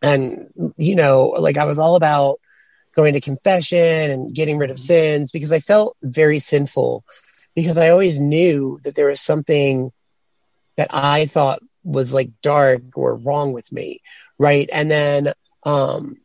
And, 0.02 0.74
you 0.76 0.94
know, 0.94 1.28
like 1.38 1.56
I 1.56 1.64
was 1.64 1.78
all 1.78 1.96
about 1.96 2.40
going 2.96 3.14
to 3.14 3.20
confession 3.20 4.10
and 4.10 4.34
getting 4.34 4.58
rid 4.58 4.70
of 4.70 4.78
sins 4.78 5.30
because 5.30 5.52
I 5.52 5.58
felt 5.58 5.96
very 6.02 6.38
sinful 6.38 7.04
because 7.54 7.78
I 7.78 7.90
always 7.90 8.18
knew 8.18 8.80
that 8.84 8.96
there 8.96 9.08
was 9.08 9.20
something 9.20 9.92
that 10.76 10.88
I 10.92 11.26
thought 11.26 11.60
was 11.84 12.12
like 12.12 12.30
dark 12.42 12.82
or 12.94 13.16
wrong 13.16 13.52
with 13.52 13.72
me. 13.72 14.00
Right. 14.38 14.68
And 14.72 14.90
then 14.90 15.32
um, 15.64 16.16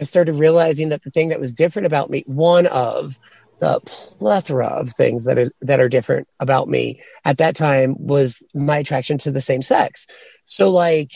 I 0.00 0.04
started 0.04 0.34
realizing 0.34 0.88
that 0.90 1.02
the 1.04 1.10
thing 1.10 1.28
that 1.28 1.40
was 1.40 1.54
different 1.54 1.86
about 1.86 2.10
me, 2.10 2.24
one 2.26 2.66
of 2.66 3.18
the 3.60 3.80
plethora 3.84 4.66
of 4.66 4.88
things 4.90 5.24
that 5.24 5.38
is 5.38 5.52
that 5.60 5.80
are 5.80 5.88
different 5.88 6.26
about 6.40 6.66
me 6.66 7.00
at 7.24 7.38
that 7.38 7.54
time 7.54 7.94
was 7.98 8.42
my 8.54 8.78
attraction 8.78 9.18
to 9.18 9.30
the 9.30 9.40
same 9.40 9.62
sex. 9.62 10.06
So 10.46 10.70
like 10.70 11.12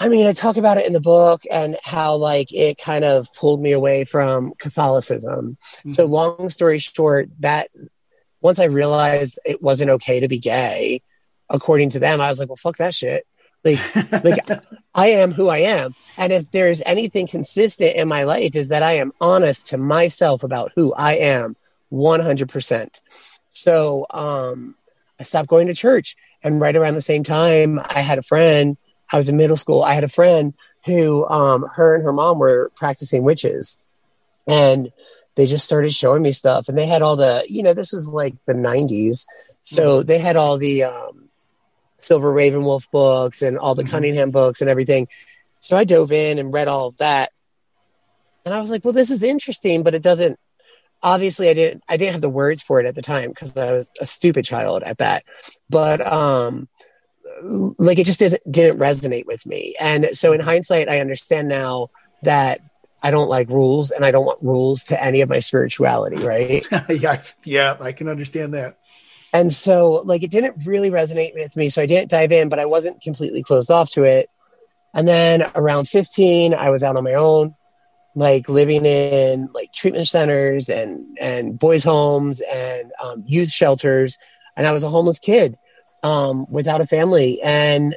I 0.00 0.08
mean, 0.08 0.26
I 0.26 0.32
talk 0.32 0.56
about 0.56 0.78
it 0.78 0.86
in 0.86 0.92
the 0.92 1.00
book 1.00 1.42
and 1.50 1.76
how 1.82 2.14
like 2.14 2.52
it 2.52 2.78
kind 2.78 3.04
of 3.04 3.28
pulled 3.34 3.60
me 3.60 3.72
away 3.72 4.04
from 4.04 4.52
Catholicism. 4.58 5.56
Mm-hmm. 5.60 5.90
So 5.90 6.06
long 6.06 6.50
story 6.50 6.78
short, 6.78 7.28
that 7.40 7.68
once 8.40 8.58
I 8.60 8.64
realized 8.64 9.38
it 9.44 9.60
wasn't 9.60 9.90
okay 9.90 10.20
to 10.20 10.28
be 10.28 10.38
gay, 10.38 11.02
according 11.50 11.90
to 11.90 11.98
them, 11.98 12.20
I 12.20 12.28
was 12.28 12.38
like, 12.38 12.48
well, 12.48 12.56
fuck 12.56 12.76
that 12.76 12.94
shit. 12.94 13.26
Like, 13.64 13.80
like 14.24 14.64
I 14.94 15.08
am 15.08 15.32
who 15.32 15.48
I 15.48 15.58
am. 15.58 15.94
And 16.16 16.32
if 16.32 16.52
there's 16.52 16.80
anything 16.86 17.26
consistent 17.26 17.96
in 17.96 18.06
my 18.06 18.22
life 18.22 18.54
is 18.54 18.68
that 18.68 18.84
I 18.84 18.94
am 18.94 19.12
honest 19.20 19.68
to 19.68 19.78
myself 19.78 20.44
about 20.44 20.70
who 20.76 20.94
I 20.94 21.14
am 21.14 21.56
100%. 21.92 23.00
So, 23.48 24.06
um, 24.10 24.76
I 25.18 25.24
stopped 25.24 25.48
going 25.48 25.66
to 25.66 25.74
church. 25.74 26.16
And 26.44 26.60
right 26.60 26.76
around 26.76 26.94
the 26.94 27.00
same 27.00 27.24
time, 27.24 27.80
I 27.84 28.00
had 28.00 28.18
a 28.18 28.22
friend, 28.22 28.76
I 29.12 29.16
was 29.16 29.28
in 29.28 29.36
middle 29.36 29.56
school. 29.56 29.82
I 29.82 29.94
had 29.94 30.04
a 30.04 30.08
friend 30.08 30.54
who, 30.84 31.26
um, 31.28 31.66
her 31.74 31.94
and 31.94 32.04
her 32.04 32.12
mom 32.12 32.38
were 32.38 32.70
practicing 32.74 33.22
witches. 33.22 33.78
And 34.46 34.92
they 35.34 35.46
just 35.46 35.64
started 35.64 35.92
showing 35.92 36.22
me 36.22 36.32
stuff. 36.32 36.68
And 36.68 36.76
they 36.76 36.86
had 36.86 37.02
all 37.02 37.16
the, 37.16 37.44
you 37.48 37.62
know, 37.62 37.74
this 37.74 37.92
was 37.92 38.08
like 38.08 38.34
the 38.46 38.54
90s. 38.54 39.26
So 39.62 39.98
mm-hmm. 39.98 40.06
they 40.06 40.18
had 40.18 40.36
all 40.36 40.58
the, 40.58 40.84
um, 40.84 41.28
Silver 41.98 42.32
Ravenwolf 42.32 42.90
books 42.90 43.42
and 43.42 43.58
all 43.58 43.74
the 43.74 43.82
mm-hmm. 43.82 43.90
Cunningham 43.90 44.30
books 44.30 44.60
and 44.60 44.70
everything. 44.70 45.08
So 45.58 45.76
I 45.76 45.84
dove 45.84 46.12
in 46.12 46.38
and 46.38 46.52
read 46.52 46.68
all 46.68 46.88
of 46.88 46.96
that. 46.98 47.32
And 48.44 48.54
I 48.54 48.60
was 48.60 48.70
like, 48.70 48.84
well, 48.84 48.94
this 48.94 49.10
is 49.10 49.22
interesting, 49.22 49.82
but 49.82 49.94
it 49.94 50.02
doesn't 50.02 50.38
obviously 51.02 51.48
I 51.48 51.54
didn't 51.54 51.84
I 51.88 51.96
didn't 51.96 52.12
have 52.12 52.20
the 52.20 52.28
words 52.28 52.62
for 52.62 52.80
it 52.80 52.86
at 52.86 52.94
the 52.94 53.02
time 53.02 53.30
because 53.30 53.56
I 53.56 53.72
was 53.72 53.92
a 54.00 54.06
stupid 54.06 54.44
child 54.44 54.82
at 54.82 54.98
that. 54.98 55.24
But 55.70 56.04
um 56.06 56.68
like 57.42 57.98
it 57.98 58.06
just 58.06 58.18
didn't 58.18 58.40
didn't 58.50 58.78
resonate 58.78 59.26
with 59.26 59.46
me. 59.46 59.74
And 59.80 60.10
so 60.12 60.32
in 60.32 60.40
hindsight, 60.40 60.88
I 60.88 61.00
understand 61.00 61.48
now 61.48 61.90
that 62.22 62.60
I 63.02 63.10
don't 63.10 63.28
like 63.28 63.48
rules 63.48 63.90
and 63.90 64.04
I 64.04 64.10
don't 64.10 64.24
want 64.24 64.42
rules 64.42 64.84
to 64.84 65.02
any 65.02 65.20
of 65.20 65.28
my 65.28 65.40
spirituality, 65.40 66.16
right? 66.16 66.64
yeah, 66.88 67.22
yeah, 67.44 67.76
I 67.80 67.92
can 67.92 68.08
understand 68.08 68.54
that. 68.54 68.76
And 69.32 69.52
so, 69.52 70.02
like, 70.04 70.22
it 70.22 70.30
didn't 70.30 70.66
really 70.66 70.90
resonate 70.90 71.34
with 71.34 71.56
me. 71.56 71.68
So 71.68 71.82
I 71.82 71.86
didn't 71.86 72.10
dive 72.10 72.32
in, 72.32 72.48
but 72.48 72.58
I 72.58 72.64
wasn't 72.64 73.02
completely 73.02 73.42
closed 73.42 73.70
off 73.70 73.90
to 73.90 74.04
it. 74.04 74.30
And 74.94 75.06
then 75.06 75.44
around 75.54 75.88
15, 75.88 76.54
I 76.54 76.70
was 76.70 76.82
out 76.82 76.96
on 76.96 77.04
my 77.04 77.12
own, 77.12 77.54
like 78.14 78.48
living 78.48 78.86
in 78.86 79.48
like 79.52 79.72
treatment 79.72 80.08
centers 80.08 80.68
and, 80.68 81.16
and 81.20 81.58
boys' 81.58 81.84
homes 81.84 82.40
and 82.52 82.90
um, 83.04 83.22
youth 83.26 83.50
shelters. 83.50 84.18
And 84.56 84.66
I 84.66 84.72
was 84.72 84.82
a 84.82 84.88
homeless 84.88 85.18
kid 85.18 85.56
um, 86.02 86.46
without 86.50 86.80
a 86.80 86.86
family. 86.86 87.40
And 87.42 87.96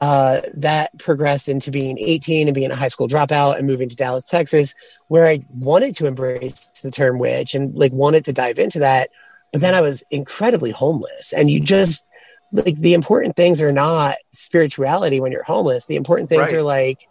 uh, 0.00 0.40
that 0.54 0.96
progressed 0.98 1.48
into 1.48 1.70
being 1.70 1.98
18 1.98 2.48
and 2.48 2.54
being 2.54 2.70
a 2.70 2.76
high 2.76 2.88
school 2.88 3.08
dropout 3.08 3.56
and 3.56 3.66
moving 3.66 3.88
to 3.88 3.96
Dallas, 3.96 4.26
Texas, 4.26 4.74
where 5.08 5.26
I 5.26 5.44
wanted 5.54 5.94
to 5.96 6.06
embrace 6.06 6.68
the 6.82 6.90
term 6.90 7.18
witch 7.18 7.54
and 7.54 7.74
like 7.74 7.92
wanted 7.92 8.24
to 8.24 8.32
dive 8.32 8.58
into 8.58 8.80
that 8.80 9.10
but 9.52 9.60
then 9.60 9.74
I 9.74 9.82
was 9.82 10.02
incredibly 10.10 10.70
homeless. 10.70 11.32
And 11.32 11.50
you 11.50 11.60
just 11.60 12.08
like 12.52 12.76
the 12.76 12.94
important 12.94 13.36
things 13.36 13.62
are 13.62 13.72
not 13.72 14.16
spirituality 14.32 15.20
when 15.20 15.30
you're 15.30 15.44
homeless. 15.44 15.84
The 15.84 15.96
important 15.96 16.30
things 16.30 16.52
right. 16.52 16.54
are 16.54 16.62
like 16.62 17.06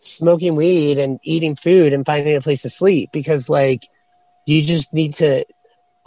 smoking 0.00 0.54
weed 0.54 0.98
and 0.98 1.18
eating 1.22 1.56
food 1.56 1.92
and 1.92 2.06
finding 2.06 2.36
a 2.36 2.40
place 2.40 2.62
to 2.62 2.70
sleep 2.70 3.10
because 3.12 3.48
like 3.48 3.88
you 4.44 4.62
just 4.62 4.94
need 4.94 5.14
to 5.14 5.44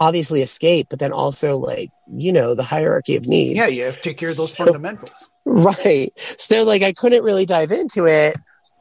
obviously 0.00 0.40
escape, 0.40 0.88
but 0.90 0.98
then 0.98 1.12
also 1.12 1.58
like, 1.58 1.90
you 2.10 2.32
know, 2.32 2.54
the 2.54 2.62
hierarchy 2.62 3.16
of 3.16 3.26
needs. 3.26 3.56
Yeah, 3.56 3.68
you 3.68 3.84
have 3.84 3.96
to 3.96 4.02
take 4.02 4.18
care 4.18 4.30
of 4.30 4.36
those 4.36 4.54
so, 4.54 4.64
fundamentals. 4.64 5.28
Right. 5.44 6.12
So 6.38 6.64
like 6.64 6.82
I 6.82 6.92
couldn't 6.92 7.22
really 7.22 7.46
dive 7.46 7.70
into 7.70 8.06
it. 8.06 8.36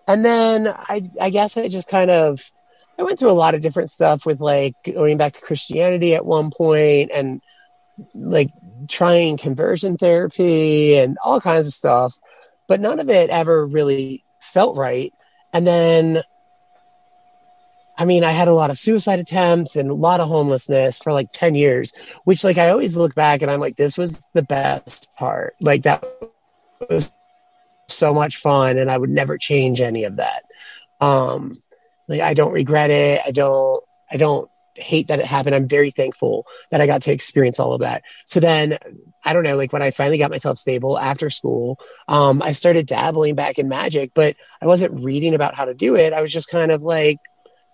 And 0.08 0.26
then 0.26 0.68
I 0.68 1.02
I 1.22 1.30
guess 1.30 1.58
I 1.58 1.68
just 1.68 1.90
kind 1.90 2.10
of 2.10 2.50
I 2.98 3.04
went 3.04 3.20
through 3.20 3.32
a 3.32 3.34
lot 3.34 3.54
of 3.54 3.62
different 3.62 3.92
stuff 3.92 4.26
with 4.26 4.40
like 4.40 4.76
going 4.84 5.18
back 5.18 5.34
to 5.34 5.42
Christianity 5.42 6.16
at 6.16 6.26
one 6.26 6.52
point 6.52 7.12
and 7.14 7.42
like 8.16 8.50
trying 8.88 9.38
conversion 9.38 9.98
therapy 9.98 10.98
and 10.98 11.18
all 11.24 11.42
kinds 11.42 11.68
of 11.68 11.74
stuff, 11.74 12.18
but 12.68 12.80
none 12.80 13.00
of 13.00 13.10
it 13.10 13.30
ever 13.30 13.66
really 13.66 14.24
felt 14.42 14.78
right. 14.78 15.14
And 15.54 15.66
then, 15.66 16.22
I 18.00 18.06
mean, 18.06 18.24
I 18.24 18.32
had 18.32 18.48
a 18.48 18.54
lot 18.54 18.70
of 18.70 18.78
suicide 18.78 19.20
attempts 19.20 19.76
and 19.76 19.90
a 19.92 19.94
lot 19.94 20.22
of 20.22 20.30
homelessness 20.30 21.00
for 21.00 21.12
like 21.12 21.28
10 21.34 21.56
years, 21.56 21.94
which, 22.24 22.46
like, 22.46 22.58
I 22.58 22.70
always 22.70 22.96
look 22.96 23.14
back 23.14 23.42
and 23.42 23.52
I'm 23.52 23.60
like, 23.60 23.76
this 23.76 23.98
was 23.98 24.26
the 24.34 24.42
best 24.42 25.14
part. 25.16 25.56
Like, 25.60 25.84
that 25.84 26.06
was 26.90 27.12
so 27.90 28.14
much 28.14 28.38
fun, 28.38 28.78
and 28.78 28.90
I 28.90 28.98
would 28.98 29.10
never 29.10 29.38
change 29.38 29.82
any 29.82 30.06
of 30.06 30.16
that. 30.16 30.44
Um, 31.02 31.62
like, 32.08 32.22
I 32.22 32.34
don't 32.34 32.54
regret 32.54 32.90
it. 32.90 33.20
I 33.26 33.32
don't, 33.32 33.84
I 34.10 34.16
don't 34.16 34.50
hate 34.76 35.10
that 35.10 35.20
it 35.20 35.26
happened. 35.26 35.54
I'm 35.54 35.68
very 35.68 35.92
thankful 35.92 36.46
that 36.72 36.80
I 36.80 36.88
got 36.88 37.02
to 37.02 37.12
experience 37.12 37.60
all 37.60 37.74
of 37.74 37.82
that. 37.82 38.04
So 38.26 38.40
then 38.40 38.78
I 39.26 39.34
don't 39.34 39.44
know, 39.44 39.58
like 39.58 39.74
when 39.74 39.82
I 39.82 39.92
finally 39.92 40.18
got 40.18 40.32
myself 40.32 40.58
stable 40.58 40.98
after 40.98 41.30
school, 41.30 41.78
um, 42.08 42.42
I 42.42 42.54
started 42.54 42.86
dabbling 42.86 43.36
back 43.36 43.60
in 43.60 43.68
magic, 43.68 44.12
but 44.14 44.38
I 44.62 44.68
wasn't 44.68 45.04
reading 45.04 45.36
about 45.36 45.56
how 45.56 45.66
to 45.66 45.74
do 45.74 45.98
it. 45.98 46.14
I 46.14 46.22
was 46.22 46.32
just 46.32 46.50
kind 46.50 46.72
of 46.72 46.84
like, 46.84 47.18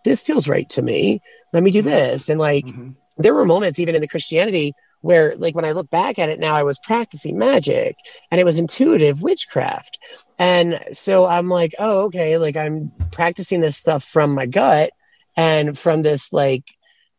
this 0.06 0.24
feels 0.24 0.48
right 0.48 0.70
to 0.70 0.82
me. 0.82 1.22
Let 1.52 1.64
me 1.64 1.72
do 1.72 1.82
this. 1.82 2.30
And 2.30 2.40
like, 2.40 2.66
mm-hmm. 2.66 2.92
there 3.18 3.34
were 3.34 3.46
moments 3.46 3.80
even 3.80 3.96
in 3.96 4.02
the 4.02 4.08
Christianity 4.08 4.74
where 5.02 5.36
like 5.38 5.54
when 5.54 5.66
I 5.66 5.72
look 5.74 5.90
back 5.90 6.18
at 6.18 6.30
it 6.30 6.40
now, 6.40 6.56
I 6.56 6.64
was 6.64 6.80
practicing 6.80 7.38
magic 7.38 7.96
and 8.32 8.42
it 8.42 8.44
was 8.44 8.58
intuitive 8.58 9.22
witchcraft. 9.22 10.00
And 10.40 10.80
so 10.94 11.28
I'm 11.28 11.48
like, 11.50 11.76
oh, 11.78 12.06
okay, 12.06 12.38
like 12.38 12.56
I'm 12.56 12.92
practicing 13.12 13.62
this 13.62 13.78
stuff 13.78 14.04
from 14.04 14.34
my 14.34 14.46
gut 14.46 14.92
and 15.38 15.78
from 15.78 16.02
this 16.02 16.32
like 16.32 16.64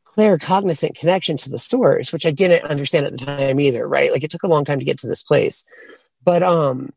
clear 0.05 0.38
cognizant 0.38 0.96
connection 0.96 1.37
to 1.37 1.51
the 1.51 1.59
source, 1.59 2.12
which 2.12 2.27
I 2.27 2.31
didn't 2.31 2.68
understand 2.68 3.07
at 3.07 3.12
the 3.12 3.25
time 3.25 3.61
either, 3.61 3.87
right? 3.87 4.11
Like 4.11 4.25
it 4.25 4.31
took 4.31 4.42
a 4.42 4.49
long 4.49 4.64
time 4.64 4.79
to 4.79 4.85
get 4.85 4.99
to 5.01 5.07
this 5.07 5.22
place. 5.22 5.64
But 6.25 6.42
um 6.42 6.92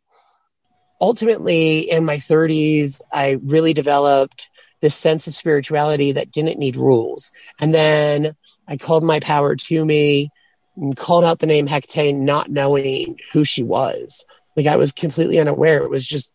ultimately 1.02 1.82
in 1.82 2.04
my 2.06 2.15
30s, 2.17 3.02
I 3.12 3.38
really 3.43 3.73
developed 3.73 4.49
this 4.82 4.96
sense 4.96 5.28
of 5.28 5.34
spirituality 5.34 6.12
that 6.13 6.32
didn't 6.32 6.60
need 6.60 6.76
rules. 6.76 7.32
And 7.60 7.74
then 7.74 8.36
I 8.68 8.78
called 8.78 9.04
my 9.04 9.20
power 9.20 9.56
to 9.56 9.86
me 9.86 10.30
and 10.76 10.96
called 10.96 11.24
out 11.24 11.39
the 11.39 11.48
name 11.48 11.68
Hecate, 11.68 12.15
not 12.15 12.50
knowing 12.50 13.18
who 13.34 13.44
she 13.44 13.63
was. 13.63 14.26
Like 14.56 14.68
I 14.68 14.78
was 14.78 14.92
completely 14.92 15.39
unaware. 15.39 15.84
It 15.84 15.89
was 15.89 16.08
just 16.08 16.32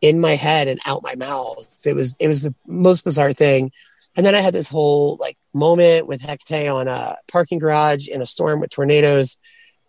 in 0.00 0.20
my 0.20 0.34
head 0.34 0.68
and 0.68 0.80
out 0.86 1.02
my 1.02 1.14
mouth. 1.14 1.80
It 1.86 1.94
was 1.94 2.16
it 2.18 2.28
was 2.28 2.42
the 2.42 2.54
most 2.66 3.04
bizarre 3.04 3.32
thing. 3.32 3.72
And 4.16 4.24
then 4.24 4.34
I 4.34 4.40
had 4.40 4.54
this 4.54 4.68
whole 4.68 5.16
like 5.20 5.36
moment 5.52 6.06
with 6.06 6.22
Hecate 6.22 6.68
on 6.68 6.88
a 6.88 7.16
parking 7.26 7.58
garage 7.58 8.08
in 8.08 8.22
a 8.22 8.26
storm 8.26 8.60
with 8.60 8.70
tornadoes. 8.70 9.38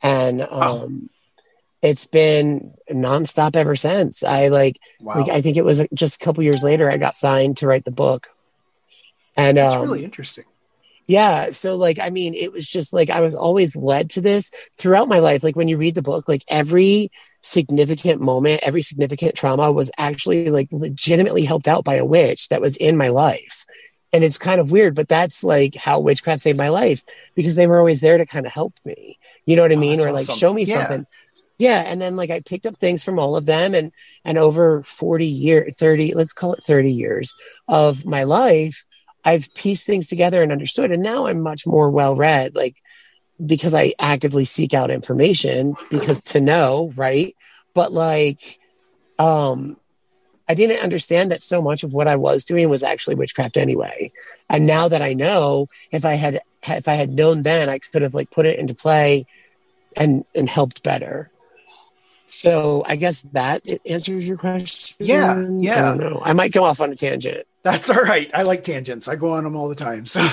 And 0.01 0.41
um, 0.41 0.49
wow. 0.49 0.89
It's 1.85 2.07
been 2.07 2.73
nonstop 2.89 3.55
ever 3.55 3.75
since. 3.75 4.23
I 4.23 4.47
like, 4.47 4.79
wow. 4.99 5.15
like, 5.15 5.29
I 5.29 5.41
think 5.41 5.55
it 5.55 5.63
was 5.63 5.87
just 5.93 6.19
a 6.19 6.25
couple 6.25 6.43
years 6.43 6.63
later, 6.63 6.89
I 6.89 6.97
got 6.97 7.13
signed 7.13 7.57
to 7.57 7.67
write 7.67 7.85
the 7.85 7.91
book. 7.91 8.29
And 9.37 9.59
it's 9.59 9.73
um, 9.73 9.83
really 9.83 10.03
interesting. 10.03 10.45
Yeah. 11.07 11.51
So, 11.51 11.75
like, 11.75 11.99
I 11.99 12.09
mean, 12.09 12.33
it 12.33 12.51
was 12.51 12.67
just 12.67 12.91
like 12.91 13.11
I 13.11 13.21
was 13.21 13.35
always 13.35 13.75
led 13.75 14.09
to 14.11 14.21
this 14.21 14.49
throughout 14.79 15.07
my 15.07 15.19
life. 15.19 15.43
Like, 15.43 15.55
when 15.55 15.67
you 15.67 15.77
read 15.77 15.93
the 15.93 16.01
book, 16.01 16.27
like 16.27 16.43
every 16.47 17.11
significant 17.41 18.21
moment, 18.21 18.61
every 18.63 18.81
significant 18.81 19.35
trauma 19.35 19.71
was 19.71 19.91
actually 19.99 20.49
like 20.49 20.69
legitimately 20.71 21.45
helped 21.45 21.67
out 21.67 21.83
by 21.83 21.95
a 21.95 22.05
witch 22.05 22.49
that 22.49 22.61
was 22.61 22.75
in 22.77 22.97
my 22.97 23.09
life 23.09 23.65
and 24.15 24.23
it's 24.23 24.37
kind 24.37 24.61
of 24.61 24.71
weird 24.71 24.95
but 24.95 25.09
that's 25.09 25.43
like 25.43 25.75
how 25.75 25.99
witchcraft 25.99 26.41
saved 26.41 26.57
my 26.57 26.69
life 26.69 27.03
because 27.35 27.55
they 27.55 27.67
were 27.67 27.79
always 27.79 27.99
there 27.99 28.17
to 28.17 28.25
kind 28.25 28.45
of 28.45 28.51
help 28.53 28.73
me 28.85 29.17
you 29.45 29.55
know 29.55 29.61
what 29.61 29.71
i 29.71 29.75
oh, 29.75 29.79
mean 29.79 29.99
or 29.99 30.11
like 30.11 30.29
show 30.29 30.53
me 30.53 30.63
yeah. 30.63 30.75
something 30.75 31.05
yeah 31.57 31.83
and 31.85 32.01
then 32.01 32.15
like 32.15 32.29
i 32.29 32.41
picked 32.41 32.65
up 32.65 32.75
things 32.77 33.03
from 33.03 33.19
all 33.19 33.35
of 33.35 33.45
them 33.45 33.73
and 33.73 33.91
and 34.23 34.37
over 34.37 34.81
40 34.83 35.25
years 35.25 35.77
30 35.77 36.13
let's 36.13 36.33
call 36.33 36.53
it 36.53 36.63
30 36.63 36.91
years 36.91 37.35
of 37.67 38.05
my 38.05 38.23
life 38.23 38.85
i've 39.23 39.53
pieced 39.55 39.85
things 39.85 40.07
together 40.07 40.41
and 40.41 40.51
understood 40.51 40.91
and 40.91 41.03
now 41.03 41.27
i'm 41.27 41.41
much 41.41 41.65
more 41.65 41.89
well 41.89 42.15
read 42.15 42.55
like 42.55 42.75
because 43.45 43.73
i 43.73 43.93
actively 43.99 44.45
seek 44.45 44.73
out 44.73 44.91
information 44.91 45.75
because 45.89 46.21
to 46.21 46.39
know 46.39 46.91
right 46.95 47.35
but 47.73 47.91
like 47.91 48.59
um 49.19 49.77
I 50.47 50.53
didn't 50.53 50.83
understand 50.83 51.31
that 51.31 51.41
so 51.41 51.61
much 51.61 51.83
of 51.83 51.93
what 51.93 52.07
I 52.07 52.15
was 52.15 52.45
doing 52.45 52.69
was 52.69 52.83
actually 52.83 53.15
witchcraft 53.15 53.57
anyway. 53.57 54.11
And 54.49 54.67
now 54.67 54.87
that 54.87 55.01
I 55.01 55.13
know, 55.13 55.67
if 55.91 56.05
I 56.05 56.13
had 56.13 56.39
if 56.67 56.87
I 56.87 56.93
had 56.93 57.11
known 57.11 57.43
then, 57.43 57.69
I 57.69 57.79
could 57.79 58.01
have 58.01 58.13
like 58.13 58.31
put 58.31 58.45
it 58.45 58.59
into 58.59 58.75
play 58.75 59.25
and 59.97 60.23
and 60.35 60.47
helped 60.47 60.83
better. 60.83 61.31
So 62.35 62.83
I 62.85 62.97
guess 62.97 63.21
that 63.31 63.65
answers 63.89 64.27
your 64.27 64.35
question. 64.35 64.97
Yeah, 64.99 65.47
yeah. 65.55 65.93
I 65.93 65.97
don't 65.97 65.99
know. 65.99 66.21
I 66.21 66.33
might 66.33 66.51
go 66.51 66.65
off 66.65 66.81
on 66.81 66.91
a 66.91 66.95
tangent. 66.95 67.47
That's 67.63 67.89
all 67.89 68.01
right. 68.01 68.29
I 68.33 68.43
like 68.43 68.65
tangents. 68.65 69.07
I 69.07 69.15
go 69.15 69.31
on 69.31 69.45
them 69.45 69.55
all 69.55 69.69
the 69.69 69.75
time. 69.75 70.05
So 70.05 70.27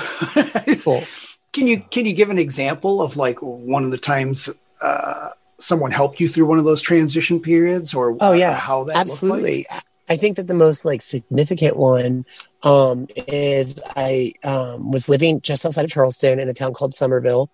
cool. 0.83 1.03
Can 1.53 1.67
you 1.67 1.81
can 1.91 2.07
you 2.07 2.13
give 2.13 2.31
an 2.31 2.39
example 2.39 2.99
of 2.99 3.15
like 3.15 3.37
one 3.39 3.83
of 3.83 3.91
the 3.91 3.97
times 3.99 4.49
uh, 4.81 5.29
someone 5.59 5.91
helped 5.91 6.19
you 6.19 6.27
through 6.27 6.47
one 6.47 6.57
of 6.57 6.65
those 6.65 6.81
transition 6.81 7.39
periods, 7.39 7.93
or 7.93 8.17
oh 8.19 8.31
yeah, 8.31 8.55
how 8.55 8.85
that 8.85 8.95
absolutely. 8.95 9.67
Like? 9.69 9.83
I 10.09 10.17
think 10.17 10.37
that 10.37 10.47
the 10.47 10.55
most 10.55 10.83
like 10.83 11.03
significant 11.03 11.77
one 11.77 12.25
um, 12.63 13.05
is 13.27 13.79
I 13.95 14.33
um, 14.43 14.91
was 14.91 15.07
living 15.07 15.41
just 15.41 15.63
outside 15.63 15.85
of 15.85 15.91
Charleston 15.91 16.39
in 16.39 16.49
a 16.49 16.55
town 16.55 16.73
called 16.73 16.95
Summerville, 16.95 17.51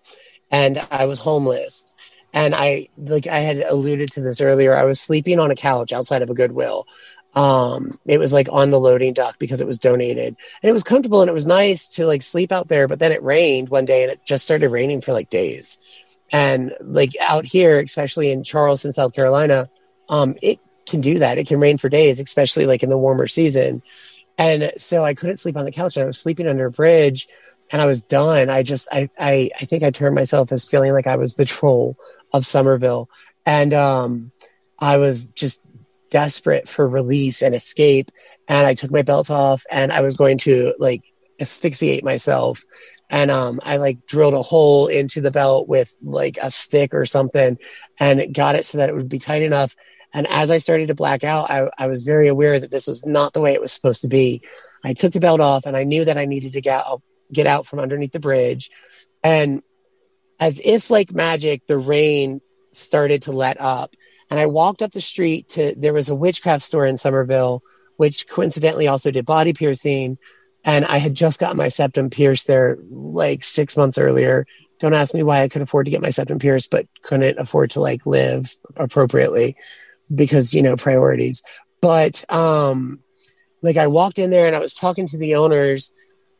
and 0.50 0.78
I 0.90 1.04
was 1.04 1.18
homeless. 1.18 1.94
And 2.32 2.54
I 2.54 2.88
like 2.96 3.26
I 3.26 3.40
had 3.40 3.58
alluded 3.58 4.12
to 4.12 4.20
this 4.20 4.40
earlier. 4.40 4.74
I 4.74 4.84
was 4.84 5.00
sleeping 5.00 5.40
on 5.40 5.50
a 5.50 5.56
couch 5.56 5.92
outside 5.92 6.22
of 6.22 6.30
a 6.30 6.34
Goodwill. 6.34 6.86
Um, 7.34 7.98
it 8.06 8.18
was 8.18 8.32
like 8.32 8.48
on 8.50 8.70
the 8.70 8.80
loading 8.80 9.12
dock 9.12 9.38
because 9.38 9.60
it 9.60 9.66
was 9.66 9.78
donated, 9.78 10.36
and 10.62 10.70
it 10.70 10.72
was 10.72 10.84
comfortable 10.84 11.20
and 11.20 11.30
it 11.30 11.34
was 11.34 11.46
nice 11.46 11.86
to 11.88 12.06
like 12.06 12.22
sleep 12.22 12.52
out 12.52 12.68
there. 12.68 12.88
But 12.88 12.98
then 12.98 13.12
it 13.12 13.22
rained 13.22 13.68
one 13.68 13.84
day, 13.84 14.02
and 14.02 14.12
it 14.12 14.20
just 14.24 14.44
started 14.44 14.68
raining 14.70 15.00
for 15.00 15.12
like 15.12 15.30
days. 15.30 15.78
And 16.32 16.72
like 16.80 17.10
out 17.20 17.44
here, 17.44 17.80
especially 17.80 18.30
in 18.30 18.44
Charleston, 18.44 18.92
South 18.92 19.12
Carolina, 19.12 19.68
um, 20.08 20.36
it 20.42 20.60
can 20.86 21.00
do 21.00 21.18
that. 21.20 21.38
It 21.38 21.46
can 21.46 21.60
rain 21.60 21.78
for 21.78 21.88
days, 21.88 22.20
especially 22.20 22.66
like 22.66 22.82
in 22.82 22.90
the 22.90 22.98
warmer 22.98 23.26
season. 23.26 23.82
And 24.38 24.72
so 24.76 25.04
I 25.04 25.14
couldn't 25.14 25.36
sleep 25.36 25.56
on 25.56 25.64
the 25.64 25.72
couch. 25.72 25.98
I 25.98 26.04
was 26.04 26.18
sleeping 26.18 26.48
under 26.48 26.66
a 26.66 26.70
bridge 26.70 27.28
and 27.72 27.80
I 27.80 27.86
was 27.86 28.02
done. 28.02 28.50
I 28.50 28.62
just, 28.62 28.88
I, 28.90 29.10
I, 29.18 29.50
I 29.60 29.64
think 29.64 29.82
I 29.82 29.90
turned 29.90 30.14
myself 30.14 30.50
as 30.52 30.68
feeling 30.68 30.92
like 30.92 31.06
I 31.06 31.16
was 31.16 31.34
the 31.34 31.44
troll 31.44 31.96
of 32.32 32.46
Summerville. 32.46 33.08
And, 33.46 33.72
um, 33.74 34.32
I 34.78 34.96
was 34.96 35.30
just 35.30 35.62
desperate 36.10 36.68
for 36.68 36.88
release 36.88 37.42
and 37.42 37.54
escape. 37.54 38.10
And 38.48 38.66
I 38.66 38.74
took 38.74 38.90
my 38.90 39.02
belt 39.02 39.30
off 39.30 39.64
and 39.70 39.92
I 39.92 40.00
was 40.00 40.16
going 40.16 40.38
to 40.38 40.74
like 40.78 41.02
asphyxiate 41.40 42.04
myself. 42.04 42.64
And, 43.08 43.30
um, 43.30 43.60
I 43.64 43.76
like 43.76 44.06
drilled 44.06 44.34
a 44.34 44.42
hole 44.42 44.86
into 44.86 45.20
the 45.20 45.30
belt 45.30 45.68
with 45.68 45.94
like 46.02 46.38
a 46.42 46.50
stick 46.50 46.94
or 46.94 47.06
something 47.06 47.58
and 47.98 48.34
got 48.34 48.54
it 48.54 48.66
so 48.66 48.78
that 48.78 48.88
it 48.88 48.94
would 48.94 49.08
be 49.08 49.18
tight 49.18 49.42
enough 49.42 49.74
and 50.12 50.26
as 50.28 50.50
I 50.50 50.58
started 50.58 50.88
to 50.88 50.94
black 50.94 51.24
out, 51.24 51.50
I, 51.50 51.70
I, 51.78 51.86
was 51.86 52.02
very 52.02 52.28
aware 52.28 52.58
that 52.58 52.70
this 52.70 52.86
was 52.86 53.06
not 53.06 53.32
the 53.32 53.40
way 53.40 53.52
it 53.52 53.60
was 53.60 53.72
supposed 53.72 54.02
to 54.02 54.08
be. 54.08 54.42
I 54.84 54.92
took 54.92 55.12
the 55.12 55.20
belt 55.20 55.40
off 55.40 55.66
and 55.66 55.76
I 55.76 55.84
knew 55.84 56.04
that 56.04 56.18
I 56.18 56.24
needed 56.24 56.54
to 56.54 56.60
get 56.60 56.84
out, 56.84 57.02
get 57.32 57.46
out 57.46 57.66
from 57.66 57.78
underneath 57.78 58.12
the 58.12 58.20
bridge. 58.20 58.70
And 59.22 59.62
as 60.40 60.60
if 60.64 60.90
like 60.90 61.12
magic, 61.12 61.66
the 61.66 61.78
rain 61.78 62.40
started 62.72 63.22
to 63.22 63.32
let 63.32 63.60
up. 63.60 63.94
And 64.30 64.40
I 64.40 64.46
walked 64.46 64.82
up 64.82 64.92
the 64.92 65.00
street 65.00 65.50
to, 65.50 65.74
there 65.76 65.92
was 65.92 66.08
a 66.08 66.14
witchcraft 66.14 66.62
store 66.62 66.86
in 66.86 66.96
Summerville, 66.96 67.62
which 67.96 68.28
coincidentally 68.28 68.88
also 68.88 69.10
did 69.10 69.26
body 69.26 69.52
piercing. 69.52 70.18
And 70.64 70.84
I 70.84 70.98
had 70.98 71.14
just 71.14 71.40
gotten 71.40 71.56
my 71.56 71.68
septum 71.68 72.10
pierced 72.10 72.46
there 72.46 72.78
like 72.90 73.42
six 73.42 73.76
months 73.76 73.98
earlier. 73.98 74.46
Don't 74.78 74.94
ask 74.94 75.14
me 75.14 75.22
why 75.22 75.42
I 75.42 75.48
could 75.48 75.62
afford 75.62 75.86
to 75.86 75.90
get 75.90 76.00
my 76.00 76.10
septum 76.10 76.38
pierced, 76.38 76.70
but 76.70 76.86
couldn't 77.02 77.38
afford 77.38 77.72
to 77.72 77.80
like 77.80 78.06
live 78.06 78.56
appropriately 78.76 79.56
because 80.14 80.52
you 80.52 80.62
know 80.62 80.76
priorities 80.76 81.42
but 81.80 82.30
um 82.32 83.00
like 83.62 83.76
i 83.76 83.86
walked 83.86 84.18
in 84.18 84.30
there 84.30 84.46
and 84.46 84.56
i 84.56 84.60
was 84.60 84.74
talking 84.74 85.06
to 85.06 85.18
the 85.18 85.36
owners 85.36 85.92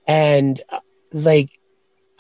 and 0.06 0.60
uh, 0.70 0.80
like 1.12 1.50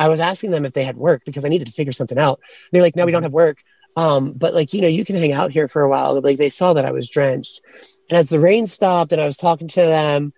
i 0.00 0.08
was 0.08 0.18
asking 0.18 0.50
them 0.50 0.64
if 0.64 0.72
they 0.72 0.84
had 0.84 0.96
work 0.96 1.22
because 1.24 1.44
i 1.44 1.48
needed 1.48 1.66
to 1.66 1.72
figure 1.72 1.92
something 1.92 2.18
out 2.18 2.40
they're 2.72 2.82
like 2.82 2.96
no 2.96 3.06
we 3.06 3.12
don't 3.12 3.20
mm-hmm. 3.20 3.26
have 3.26 3.32
work 3.32 3.62
um 3.96 4.32
but 4.32 4.54
like 4.54 4.72
you 4.72 4.82
know 4.82 4.88
you 4.88 5.04
can 5.04 5.16
hang 5.16 5.32
out 5.32 5.52
here 5.52 5.68
for 5.68 5.82
a 5.82 5.88
while 5.88 6.20
like 6.20 6.38
they 6.38 6.50
saw 6.50 6.72
that 6.72 6.84
i 6.84 6.90
was 6.90 7.08
drenched 7.08 7.60
and 8.08 8.18
as 8.18 8.28
the 8.28 8.40
rain 8.40 8.66
stopped 8.66 9.12
and 9.12 9.22
i 9.22 9.26
was 9.26 9.36
talking 9.36 9.68
to 9.68 9.80
them 9.80 10.32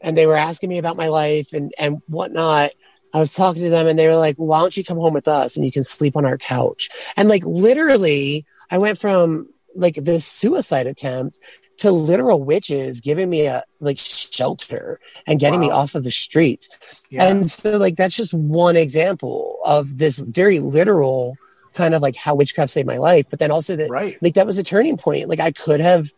and 0.00 0.16
they 0.16 0.26
were 0.26 0.36
asking 0.36 0.70
me 0.70 0.78
about 0.78 0.96
my 0.96 1.08
life 1.08 1.52
and 1.52 1.72
and 1.78 2.00
whatnot 2.06 2.70
I 3.12 3.18
was 3.18 3.32
talking 3.32 3.64
to 3.64 3.70
them 3.70 3.86
and 3.86 3.98
they 3.98 4.06
were 4.06 4.16
like, 4.16 4.36
why 4.36 4.60
don't 4.60 4.76
you 4.76 4.84
come 4.84 4.98
home 4.98 5.14
with 5.14 5.28
us 5.28 5.56
and 5.56 5.64
you 5.64 5.72
can 5.72 5.82
sleep 5.82 6.16
on 6.16 6.26
our 6.26 6.36
couch? 6.36 6.90
And 7.16 7.28
like 7.28 7.42
literally, 7.44 8.44
I 8.70 8.78
went 8.78 8.98
from 8.98 9.48
like 9.74 9.94
this 9.94 10.26
suicide 10.26 10.86
attempt 10.86 11.38
to 11.78 11.92
literal 11.92 12.42
witches 12.42 13.00
giving 13.00 13.30
me 13.30 13.46
a 13.46 13.62
like 13.80 13.98
shelter 13.98 15.00
and 15.26 15.40
getting 15.40 15.60
me 15.60 15.70
off 15.70 15.94
of 15.94 16.04
the 16.04 16.10
streets. 16.10 16.68
Yeah. 17.08 17.24
And 17.24 17.50
so 17.50 17.70
like 17.78 17.94
that's 17.94 18.16
just 18.16 18.34
one 18.34 18.76
example 18.76 19.58
of 19.64 19.98
this 19.98 20.18
very 20.18 20.58
literal 20.58 21.36
kind 21.74 21.94
of 21.94 22.02
like 22.02 22.16
how 22.16 22.34
witchcraft 22.34 22.70
saved 22.70 22.88
my 22.88 22.98
life. 22.98 23.26
But 23.30 23.38
then 23.38 23.50
also 23.50 23.76
that 23.76 23.90
right. 23.90 24.18
like 24.20 24.34
that 24.34 24.46
was 24.46 24.58
a 24.58 24.64
turning 24.64 24.96
point. 24.96 25.28
Like 25.28 25.40
I 25.40 25.52
could 25.52 25.80
have 25.80 26.12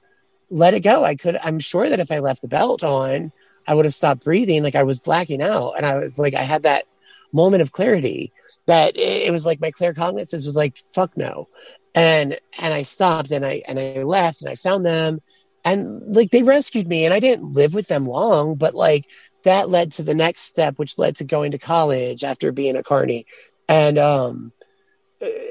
let 0.49 0.75
it 0.75 0.81
go. 0.81 1.05
I 1.05 1.15
could 1.15 1.37
I'm 1.45 1.59
sure 1.59 1.89
that 1.89 2.01
if 2.01 2.11
I 2.11 2.19
left 2.21 2.43
the 2.43 2.49
belt 2.49 2.83
on, 2.83 3.31
I 3.67 3.75
would 3.75 3.85
have 3.85 3.95
stopped 3.95 4.25
breathing. 4.25 4.63
Like 4.63 4.75
I 4.75 4.83
was 4.83 4.99
blacking 4.99 5.43
out. 5.43 5.75
And 5.77 5.85
I 5.85 5.99
was 5.99 6.19
like, 6.19 6.35
I 6.35 6.43
had 6.43 6.63
that 6.63 6.85
moment 7.33 7.63
of 7.63 7.73
clarity 7.73 8.33
that 8.67 8.97
it, 8.97 9.29
it 9.29 9.31
was 9.31 9.45
like 9.45 9.61
my 9.61 9.71
claircognizance 9.71 10.47
was 10.47 10.57
like, 10.57 10.79
fuck 10.95 11.17
no. 11.17 11.49
And 11.95 12.39
and 12.59 12.73
I 12.73 12.83
stopped 12.83 13.31
and 13.31 13.45
I 13.45 13.63
and 13.69 13.79
I 13.79 14.03
left 14.05 14.41
and 14.41 14.51
I 14.51 14.55
found 14.55 14.87
them 14.87 15.21
and 15.65 16.15
like 16.15 16.31
they 16.31 16.43
rescued 16.43 16.87
me 16.89 17.05
and 17.05 17.15
I 17.15 17.21
didn't 17.21 17.53
live 17.53 17.75
with 17.75 17.89
them 17.89 18.07
long, 18.07 18.55
but 18.55 18.75
like 18.75 19.07
that 19.45 19.69
led 19.69 19.93
to 19.93 20.03
the 20.03 20.15
next 20.15 20.43
step, 20.43 20.79
which 20.79 20.99
led 20.99 21.17
to 21.17 21.25
going 21.25 21.53
to 21.53 21.59
college 21.59 22.25
after 22.25 22.53
being 22.53 22.77
a 22.77 22.83
carney. 22.83 23.27
And 23.69 23.99
um 23.99 24.53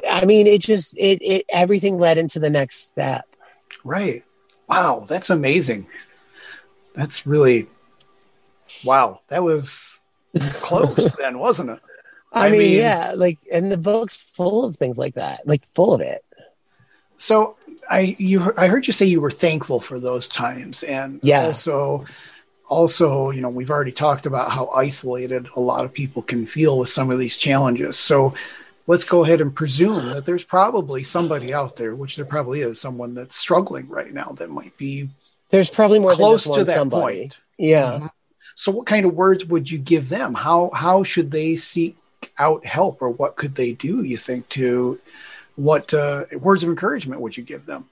I 0.09 0.25
mean 0.25 0.47
it 0.47 0.61
just 0.61 0.97
it 0.97 1.19
it 1.21 1.45
everything 1.49 1.97
led 1.97 2.17
into 2.17 2.39
the 2.39 2.49
next 2.49 2.89
step. 2.89 3.25
Right. 3.83 4.23
Wow, 4.67 5.05
that's 5.07 5.29
amazing. 5.29 5.87
That's 6.95 7.25
really 7.25 7.67
wow. 8.83 9.21
That 9.29 9.43
was 9.43 10.01
close 10.53 11.11
then, 11.17 11.39
wasn't 11.39 11.71
it? 11.71 11.79
I, 12.31 12.47
I 12.47 12.49
mean, 12.51 12.59
mean- 12.59 12.77
yeah, 12.79 13.13
like 13.15 13.39
and 13.51 13.71
the 13.71 13.77
book's 13.77 14.17
full 14.17 14.65
of 14.65 14.75
things 14.75 14.97
like 14.97 15.15
that, 15.15 15.47
like 15.47 15.65
full 15.65 15.93
of 15.93 16.01
it. 16.01 16.23
So 17.17 17.57
I 17.89 18.15
you 18.19 18.53
I 18.57 18.67
heard 18.67 18.85
you 18.87 18.93
say 18.93 19.05
you 19.05 19.21
were 19.21 19.31
thankful 19.31 19.79
for 19.81 19.99
those 19.99 20.27
times, 20.29 20.83
and 20.83 21.19
Yeah. 21.23 21.45
also 21.45 22.05
also 22.67 23.31
you 23.31 23.41
know 23.41 23.49
we've 23.49 23.71
already 23.71 23.91
talked 23.91 24.25
about 24.25 24.51
how 24.51 24.67
isolated 24.69 25.47
a 25.55 25.59
lot 25.59 25.85
of 25.85 25.93
people 25.93 26.21
can 26.21 26.45
feel 26.45 26.77
with 26.77 26.89
some 26.89 27.09
of 27.11 27.19
these 27.19 27.37
challenges. 27.37 27.97
So 27.97 28.33
let's 28.87 29.03
go 29.03 29.23
ahead 29.23 29.41
and 29.41 29.53
presume 29.53 30.05
that 30.09 30.25
there's 30.25 30.43
probably 30.43 31.03
somebody 31.03 31.53
out 31.53 31.75
there, 31.77 31.95
which 31.95 32.15
there 32.15 32.25
probably 32.25 32.61
is, 32.61 32.79
someone 32.79 33.13
that's 33.15 33.35
struggling 33.35 33.87
right 33.87 34.13
now 34.13 34.33
that 34.37 34.49
might 34.49 34.75
be 34.77 35.09
There's 35.49 35.69
probably 35.69 35.99
more 35.99 36.13
close 36.13 36.43
than 36.43 36.53
to 36.59 36.63
that 36.65 36.75
somebody. 36.77 37.19
point. 37.19 37.37
Yeah. 37.57 37.91
Mhm. 37.99 38.11
So 38.55 38.71
what 38.71 38.85
kind 38.87 39.05
of 39.05 39.13
words 39.15 39.45
would 39.45 39.69
you 39.71 39.77
give 39.79 40.09
them? 40.09 40.33
How 40.35 40.69
how 40.73 41.03
should 41.03 41.31
they 41.31 41.55
seek 41.55 41.95
out 42.37 42.65
help, 42.65 43.01
or 43.01 43.09
what 43.09 43.35
could 43.35 43.55
they 43.55 43.71
do? 43.71 44.03
You 44.03 44.17
think 44.17 44.47
to 44.49 44.99
what 45.59 45.93
uh, 45.93 46.25
words 46.39 46.63
of 46.63 46.69
encouragement 46.69 47.19
would 47.21 47.35
you 47.35 47.43
give 47.43 47.65
them? 47.65 47.85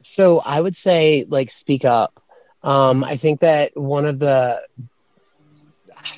So 0.00 0.40
I 0.44 0.60
would 0.60 0.76
say 0.76 1.26
like 1.28 1.50
speak 1.50 1.84
up. 1.84 2.12
Um, 2.62 3.04
I 3.04 3.16
think 3.16 3.40
that 3.40 3.72
one 3.76 4.06
of 4.06 4.18
the 4.18 4.60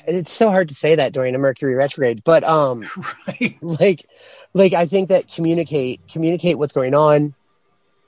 it's 0.07 0.31
so 0.33 0.49
hard 0.49 0.69
to 0.69 0.75
say 0.75 0.95
that 0.95 1.13
during 1.13 1.35
a 1.35 1.37
Mercury 1.37 1.75
retrograde, 1.75 2.23
but 2.23 2.43
um 2.43 2.85
Right. 3.27 3.57
like 3.61 4.05
like 4.53 4.73
I 4.73 4.85
think 4.85 5.09
that 5.09 5.27
communicate 5.27 6.01
communicate 6.11 6.57
what's 6.57 6.73
going 6.73 6.95
on, 6.95 7.33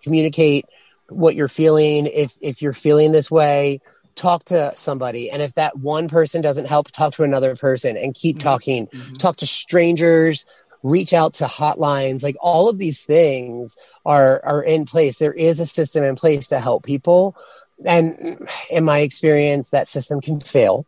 communicate 0.04 0.66
what 1.10 1.36
you're 1.36 1.48
feeling. 1.50 2.08
If 2.08 2.38
if 2.42 2.62
you're 2.62 2.74
feeling 2.74 3.12
this 3.12 3.30
way, 3.30 3.82
talk 4.16 4.46
to 4.46 4.72
somebody. 4.76 5.30
And 5.30 5.42
if 5.42 5.54
that 5.56 5.78
one 5.78 6.08
person 6.08 6.42
doesn't 6.42 6.68
help, 6.68 6.92
talk 6.92 7.14
to 7.14 7.24
another 7.24 7.56
person 7.56 7.98
and 7.98 8.16
keep 8.16 8.38
Mhm. 8.38 8.42
talking. 8.42 8.88
Mhm. 8.88 9.18
Talk 9.18 9.38
to 9.38 9.48
strangers, 9.48 10.46
reach 10.88 11.14
out 11.14 11.34
to 11.36 11.46
hotlines. 11.46 12.24
Like 12.24 12.38
all 12.40 12.70
of 12.70 12.78
these 12.78 13.04
things 13.04 13.78
are 14.06 14.42
are 14.44 14.64
in 14.64 14.86
place. 14.86 15.18
There 15.18 15.34
is 15.34 15.60
a 15.60 15.66
system 15.66 16.04
in 16.04 16.16
place 16.16 16.48
to 16.48 16.60
help 16.60 16.86
people. 16.86 17.36
And 17.86 18.48
in 18.72 18.84
my 18.84 19.00
experience, 19.00 19.70
that 19.70 19.88
system 19.88 20.22
can 20.22 20.40
fail. 20.40 20.88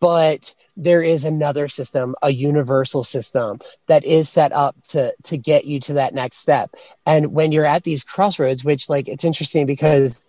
But 0.00 0.54
there 0.76 1.02
is 1.02 1.24
another 1.24 1.68
system, 1.68 2.14
a 2.22 2.30
universal 2.30 3.04
system 3.04 3.58
that 3.86 4.04
is 4.04 4.28
set 4.28 4.52
up 4.52 4.80
to 4.88 5.12
to 5.24 5.36
get 5.36 5.66
you 5.66 5.80
to 5.80 5.94
that 5.94 6.14
next 6.14 6.38
step. 6.38 6.74
And 7.06 7.34
when 7.34 7.52
you're 7.52 7.66
at 7.66 7.84
these 7.84 8.04
crossroads, 8.04 8.64
which 8.64 8.88
like 8.88 9.08
it's 9.08 9.24
interesting 9.24 9.66
because 9.66 10.28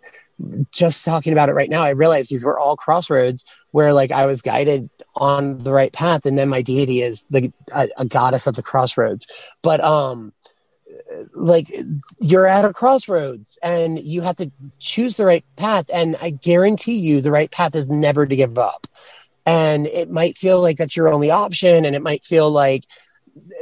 just 0.72 1.06
talking 1.06 1.34
about 1.34 1.50
it 1.50 1.54
right 1.54 1.70
now, 1.70 1.84
I 1.84 1.90
realize 1.90 2.28
these 2.28 2.46
were 2.46 2.60
all 2.60 2.76
crossroads 2.76 3.46
where 3.72 3.94
like 3.94 4.12
I 4.12 4.26
was 4.26 4.42
guided 4.42 4.90
on 5.18 5.60
the 5.60 5.74
right 5.74 5.92
path, 5.92 6.26
and 6.26 6.38
then 6.38 6.50
my 6.50 6.62
deity 6.62 7.02
is 7.02 7.26
the 7.30 7.52
a, 7.74 7.88
a 7.98 8.06
goddess 8.06 8.48
of 8.48 8.56
the 8.56 8.64
crossroads. 8.64 9.28
But 9.62 9.82
um, 9.82 10.34
like 11.34 11.74
you're 12.20 12.48
at 12.48 12.66
a 12.66 12.74
crossroads 12.74 13.58
and 13.64 14.00
you 14.00 14.22
have 14.22 14.36
to 14.38 14.52
choose 14.80 15.18
the 15.18 15.26
right 15.26 15.46
path, 15.56 15.86
and 15.94 16.16
I 16.22 16.32
guarantee 16.32 16.98
you, 16.98 17.22
the 17.22 17.32
right 17.32 17.52
path 17.52 17.76
is 17.76 17.90
never 17.90 18.26
to 18.26 18.36
give 18.36 18.58
up. 18.58 18.88
And 19.46 19.88
it 19.88 20.12
might 20.12 20.38
feel 20.38 20.62
like 20.62 20.78
that's 20.78 20.96
your 20.96 21.12
only 21.12 21.32
option, 21.32 21.86
and 21.86 21.96
it 21.96 22.04
might 22.04 22.24
feel 22.24 22.52
like 22.52 22.86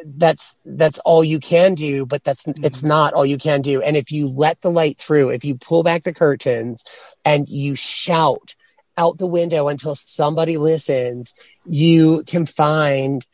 that's 0.05 0.55
that's 0.65 0.99
all 0.99 1.23
you 1.23 1.39
can 1.39 1.75
do 1.75 2.05
but 2.05 2.23
that's 2.23 2.47
it's 2.47 2.84
not 2.84 3.13
all 3.13 3.25
you 3.25 3.38
can 3.38 3.62
do. 3.62 3.82
And 3.82 3.95
if 3.95 4.12
you 4.12 4.27
let 4.27 4.62
the 4.62 4.71
light 4.71 4.97
through 4.97 5.29
if 5.29 5.43
you 5.43 5.55
pull 5.55 5.84
back 5.84 6.03
the 6.03 6.13
curtains 6.13 6.84
and 7.25 7.47
you 7.47 7.75
shout 7.75 8.55
out 8.97 9.17
the 9.17 9.27
window 9.27 9.67
until 9.67 9.95
somebody 9.95 10.58
listens 10.58 11.34
you 11.65 12.23
can 12.25 12.45
find 12.45 13.25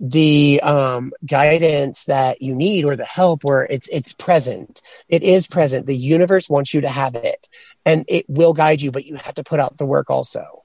the 0.00 0.60
um, 0.62 1.12
guidance 1.26 2.04
that 2.04 2.40
you 2.40 2.54
need 2.54 2.86
or 2.86 2.96
the 2.96 3.04
help 3.04 3.44
where 3.44 3.66
it's 3.68 3.86
it's 3.88 4.14
present. 4.14 4.80
It 5.08 5.22
is 5.22 5.46
present. 5.46 5.86
The 5.86 5.96
universe 5.96 6.48
wants 6.48 6.72
you 6.72 6.80
to 6.80 6.88
have 6.88 7.14
it 7.14 7.46
and 7.84 8.06
it 8.08 8.24
will 8.28 8.54
guide 8.54 8.80
you 8.80 8.90
but 8.90 9.04
you 9.04 9.16
have 9.16 9.34
to 9.34 9.44
put 9.44 9.60
out 9.60 9.76
the 9.76 9.86
work 9.86 10.08
also. 10.08 10.62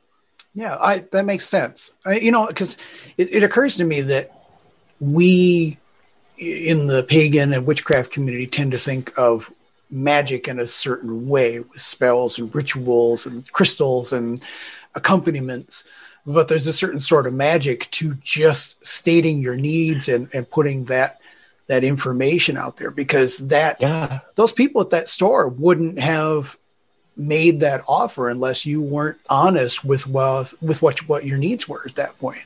Yeah, 0.53 0.77
I 0.79 0.99
that 1.11 1.25
makes 1.25 1.47
sense. 1.47 1.93
I, 2.05 2.15
you 2.15 2.31
know, 2.31 2.47
because 2.47 2.77
it, 3.17 3.33
it 3.33 3.43
occurs 3.43 3.75
to 3.75 3.83
me 3.83 4.01
that 4.01 4.31
we 4.99 5.77
in 6.37 6.87
the 6.87 7.03
pagan 7.03 7.53
and 7.53 7.65
witchcraft 7.65 8.11
community 8.11 8.47
tend 8.47 8.71
to 8.71 8.77
think 8.77 9.17
of 9.17 9.51
magic 9.89 10.47
in 10.47 10.59
a 10.59 10.67
certain 10.67 11.27
way 11.27 11.59
with 11.59 11.81
spells 11.81 12.37
and 12.37 12.53
rituals 12.53 13.25
and 13.25 13.49
crystals 13.51 14.11
and 14.11 14.41
accompaniments 14.95 15.83
but 16.25 16.47
there's 16.47 16.67
a 16.67 16.73
certain 16.73 16.99
sort 16.99 17.27
of 17.27 17.33
magic 17.33 17.89
to 17.91 18.15
just 18.15 18.83
stating 18.85 19.39
your 19.39 19.55
needs 19.55 20.09
and, 20.09 20.27
and 20.33 20.49
putting 20.49 20.85
that 20.85 21.19
that 21.67 21.83
information 21.83 22.57
out 22.57 22.77
there 22.77 22.91
because 22.91 23.37
that 23.37 23.77
yeah 23.79 24.19
those 24.35 24.51
people 24.51 24.81
at 24.81 24.89
that 24.89 25.07
store 25.07 25.47
wouldn't 25.47 25.99
have 25.99 26.57
made 27.17 27.61
that 27.61 27.83
offer 27.87 28.29
unless 28.29 28.65
you 28.65 28.81
weren't 28.81 29.19
honest 29.29 29.85
with 29.85 30.07
well 30.07 30.45
with 30.61 30.81
what 30.81 31.07
what 31.07 31.25
your 31.25 31.37
needs 31.37 31.67
were 31.67 31.83
at 31.85 31.95
that 31.95 32.17
point. 32.19 32.41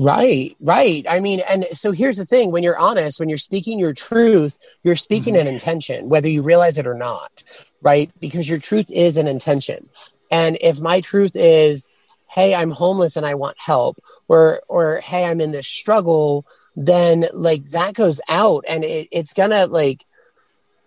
Right, 0.00 0.56
right. 0.60 1.04
I 1.10 1.18
mean, 1.18 1.40
and 1.50 1.64
so 1.72 1.90
here's 1.90 2.18
the 2.18 2.24
thing 2.24 2.52
when 2.52 2.62
you're 2.62 2.78
honest, 2.78 3.18
when 3.18 3.28
you're 3.28 3.36
speaking 3.36 3.80
your 3.80 3.92
truth, 3.92 4.56
you're 4.84 4.94
speaking 4.94 5.36
an 5.36 5.46
mm-hmm. 5.46 5.54
intention, 5.54 6.08
whether 6.08 6.28
you 6.28 6.42
realize 6.42 6.78
it 6.78 6.86
or 6.86 6.94
not, 6.94 7.42
right? 7.82 8.10
Because 8.20 8.48
your 8.48 8.60
truth 8.60 8.92
is 8.92 9.16
an 9.16 9.26
intention. 9.26 9.88
And 10.30 10.56
if 10.60 10.78
my 10.80 11.00
truth 11.00 11.32
is, 11.34 11.88
hey, 12.30 12.54
I'm 12.54 12.70
homeless 12.70 13.16
and 13.16 13.26
I 13.26 13.34
want 13.34 13.58
help, 13.58 13.98
or 14.28 14.62
or 14.68 15.00
hey, 15.00 15.24
I'm 15.24 15.40
in 15.40 15.50
this 15.50 15.66
struggle, 15.66 16.46
then 16.76 17.26
like 17.32 17.64
that 17.70 17.94
goes 17.94 18.20
out 18.28 18.64
and 18.68 18.84
it, 18.84 19.08
it's 19.10 19.32
gonna 19.32 19.66
like 19.66 20.04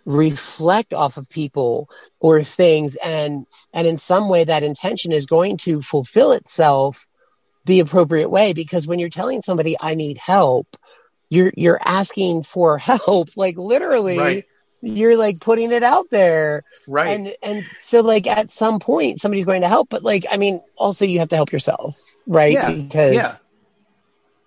reflect 0.05 0.93
off 0.93 1.17
of 1.17 1.29
people 1.29 1.89
or 2.19 2.41
things 2.43 2.95
and 3.03 3.45
and 3.73 3.87
in 3.87 3.97
some 3.97 4.29
way 4.29 4.43
that 4.43 4.63
intention 4.63 5.11
is 5.11 5.25
going 5.27 5.57
to 5.57 5.81
fulfill 5.81 6.31
itself 6.31 7.07
the 7.65 7.79
appropriate 7.79 8.29
way 8.29 8.53
because 8.53 8.87
when 8.87 8.99
you're 8.99 9.09
telling 9.09 9.41
somebody 9.41 9.75
I 9.79 9.95
need 9.95 10.17
help, 10.17 10.67
you're 11.29 11.51
you're 11.55 11.79
asking 11.85 12.43
for 12.43 12.77
help. 12.79 13.29
Like 13.37 13.57
literally, 13.57 14.17
Right. 14.17 14.45
you're 14.81 15.17
like 15.17 15.39
putting 15.39 15.71
it 15.71 15.83
out 15.83 16.09
there. 16.09 16.63
Right. 16.87 17.09
And 17.09 17.33
and 17.43 17.65
so 17.79 18.01
like 18.01 18.27
at 18.27 18.51
some 18.51 18.79
point 18.79 19.19
somebody's 19.21 19.45
going 19.45 19.61
to 19.61 19.67
help, 19.67 19.89
but 19.89 20.03
like 20.03 20.25
I 20.31 20.37
mean, 20.37 20.61
also 20.75 21.05
you 21.05 21.19
have 21.19 21.29
to 21.29 21.35
help 21.35 21.51
yourself, 21.51 21.97
right? 22.27 22.53
Yeah, 22.53 22.71
Because 22.71 23.13
yeah. 23.13 23.31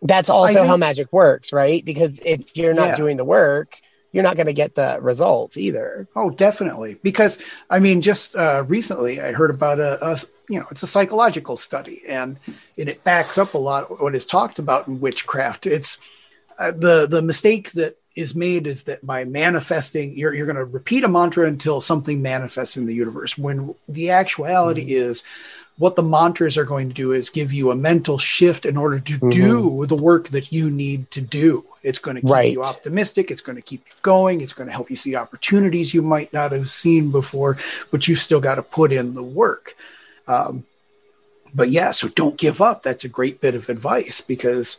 that's 0.02 0.28
also 0.28 0.62
I 0.62 0.66
how 0.66 0.76
magic 0.76 1.12
works, 1.12 1.52
right? 1.52 1.84
Because 1.84 2.18
if 2.20 2.56
you're 2.56 2.74
not 2.74 2.88
Yeah. 2.90 2.96
doing 2.96 3.16
the 3.16 3.24
work, 3.24 3.78
you're 4.14 4.22
not 4.22 4.36
going 4.36 4.46
to 4.46 4.52
get 4.52 4.76
the 4.76 4.98
results 5.00 5.58
either. 5.58 6.06
Oh, 6.14 6.30
definitely. 6.30 6.98
Because 7.02 7.36
I 7.68 7.80
mean, 7.80 8.00
just 8.00 8.36
uh, 8.36 8.64
recently 8.68 9.20
I 9.20 9.32
heard 9.32 9.50
about 9.50 9.80
a, 9.80 9.98
a, 10.06 10.20
you 10.48 10.60
know, 10.60 10.66
it's 10.70 10.84
a 10.84 10.86
psychological 10.86 11.56
study, 11.56 12.02
and, 12.06 12.38
and 12.78 12.88
it 12.88 13.02
backs 13.02 13.38
up 13.38 13.54
a 13.54 13.58
lot 13.58 14.00
what 14.00 14.14
is 14.14 14.24
talked 14.24 14.60
about 14.60 14.86
in 14.86 15.00
witchcraft. 15.00 15.66
It's 15.66 15.98
uh, 16.60 16.70
the 16.70 17.06
the 17.06 17.22
mistake 17.22 17.72
that 17.72 17.98
is 18.14 18.36
made 18.36 18.68
is 18.68 18.84
that 18.84 19.04
by 19.04 19.24
manifesting, 19.24 20.16
you're, 20.16 20.32
you're 20.32 20.46
going 20.46 20.54
to 20.54 20.64
repeat 20.64 21.02
a 21.02 21.08
mantra 21.08 21.48
until 21.48 21.80
something 21.80 22.22
manifests 22.22 22.76
in 22.76 22.86
the 22.86 22.94
universe. 22.94 23.36
When 23.36 23.74
the 23.88 24.10
actuality 24.10 24.82
mm-hmm. 24.82 25.10
is 25.10 25.24
what 25.76 25.96
the 25.96 26.02
mantras 26.02 26.56
are 26.56 26.64
going 26.64 26.88
to 26.88 26.94
do 26.94 27.12
is 27.12 27.30
give 27.30 27.52
you 27.52 27.70
a 27.70 27.74
mental 27.74 28.16
shift 28.16 28.64
in 28.64 28.76
order 28.76 29.00
to 29.00 29.12
mm-hmm. 29.14 29.30
do 29.30 29.86
the 29.86 29.96
work 29.96 30.28
that 30.28 30.52
you 30.52 30.70
need 30.70 31.10
to 31.10 31.20
do. 31.20 31.64
It's 31.82 31.98
going 31.98 32.14
to 32.14 32.22
keep 32.22 32.30
right. 32.30 32.52
you 32.52 32.62
optimistic. 32.62 33.30
It's 33.30 33.42
going 33.42 33.56
to 33.56 33.62
keep 33.62 33.84
you 33.86 33.92
going. 34.02 34.40
It's 34.40 34.52
going 34.52 34.68
to 34.68 34.72
help 34.72 34.88
you 34.88 34.96
see 34.96 35.16
opportunities 35.16 35.92
you 35.92 36.00
might 36.00 36.32
not 36.32 36.52
have 36.52 36.70
seen 36.70 37.10
before, 37.10 37.58
but 37.90 38.06
you've 38.06 38.20
still 38.20 38.40
got 38.40 38.54
to 38.54 38.62
put 38.62 38.92
in 38.92 39.14
the 39.14 39.22
work. 39.22 39.76
Um, 40.28 40.64
but 41.52 41.70
yeah, 41.70 41.90
so 41.90 42.08
don't 42.08 42.36
give 42.36 42.60
up. 42.60 42.82
That's 42.82 43.04
a 43.04 43.08
great 43.08 43.40
bit 43.40 43.54
of 43.54 43.68
advice 43.68 44.20
because 44.20 44.78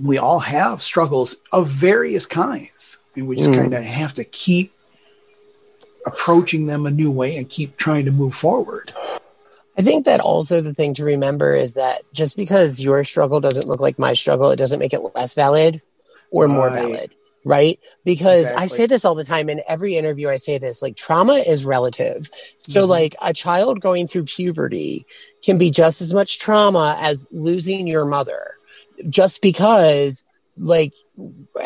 we 0.00 0.18
all 0.18 0.40
have 0.40 0.82
struggles 0.82 1.36
of 1.52 1.68
various 1.68 2.26
kinds. 2.26 2.98
And 3.16 3.26
we 3.26 3.36
just 3.36 3.50
mm. 3.50 3.56
kind 3.56 3.74
of 3.74 3.82
have 3.82 4.14
to 4.14 4.24
keep 4.24 4.72
approaching 6.06 6.66
them 6.66 6.86
a 6.86 6.90
new 6.90 7.10
way 7.10 7.36
and 7.36 7.48
keep 7.48 7.76
trying 7.76 8.04
to 8.04 8.12
move 8.12 8.34
forward. 8.34 8.94
I 9.78 9.82
think 9.82 10.06
that 10.06 10.20
also 10.20 10.60
the 10.60 10.74
thing 10.74 10.94
to 10.94 11.04
remember 11.04 11.54
is 11.54 11.74
that 11.74 12.02
just 12.12 12.36
because 12.36 12.82
your 12.82 13.04
struggle 13.04 13.40
doesn't 13.40 13.68
look 13.68 13.80
like 13.80 13.98
my 13.98 14.14
struggle, 14.14 14.50
it 14.50 14.56
doesn't 14.56 14.80
make 14.80 14.92
it 14.92 15.00
less 15.14 15.34
valid 15.34 15.80
or 16.30 16.46
right. 16.46 16.52
more 16.52 16.70
valid. 16.70 17.14
Right. 17.44 17.78
Because 18.04 18.42
exactly. 18.42 18.64
I 18.64 18.66
say 18.66 18.86
this 18.86 19.04
all 19.04 19.14
the 19.14 19.24
time 19.24 19.48
in 19.48 19.62
every 19.68 19.94
interview, 19.94 20.28
I 20.28 20.36
say 20.36 20.58
this 20.58 20.82
like 20.82 20.96
trauma 20.96 21.34
is 21.34 21.64
relative. 21.64 22.28
So, 22.58 22.82
mm-hmm. 22.82 22.90
like 22.90 23.16
a 23.22 23.32
child 23.32 23.80
going 23.80 24.08
through 24.08 24.24
puberty 24.24 25.06
can 25.42 25.56
be 25.56 25.70
just 25.70 26.02
as 26.02 26.12
much 26.12 26.40
trauma 26.40 26.98
as 27.00 27.28
losing 27.30 27.86
your 27.86 28.04
mother 28.04 28.56
just 29.08 29.40
because 29.40 30.24
like 30.56 30.92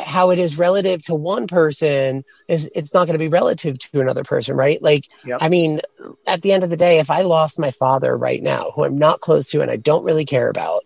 how 0.05 0.31
it 0.31 0.39
is 0.39 0.59
relative 0.59 1.03
to 1.03 1.15
one 1.15 1.47
person 1.47 2.25
is 2.49 2.71
it's 2.75 2.95
not 2.95 3.07
going 3.07 3.15
to 3.15 3.19
be 3.19 3.29
relative 3.29 3.79
to 3.79 4.01
another 4.01 4.25
person 4.25 4.57
right 4.57 4.83
like 4.83 5.09
yep. 5.25 5.39
i 5.43 5.49
mean 5.49 5.81
at 6.27 6.43
the 6.43 6.53
end 6.53 6.65
of 6.65 6.71
the 6.71 6.77
day 6.77 6.99
if 6.99 7.11
i 7.11 7.23
lost 7.23 7.59
my 7.59 7.71
father 7.71 8.17
right 8.17 8.43
now 8.43 8.71
who 8.75 8.85
i'm 8.85 8.97
not 8.97 9.21
close 9.21 9.51
to 9.51 9.61
and 9.61 9.71
i 9.71 9.77
don't 9.77 10.05
really 10.05 10.25
care 10.25 10.49
about 10.49 10.85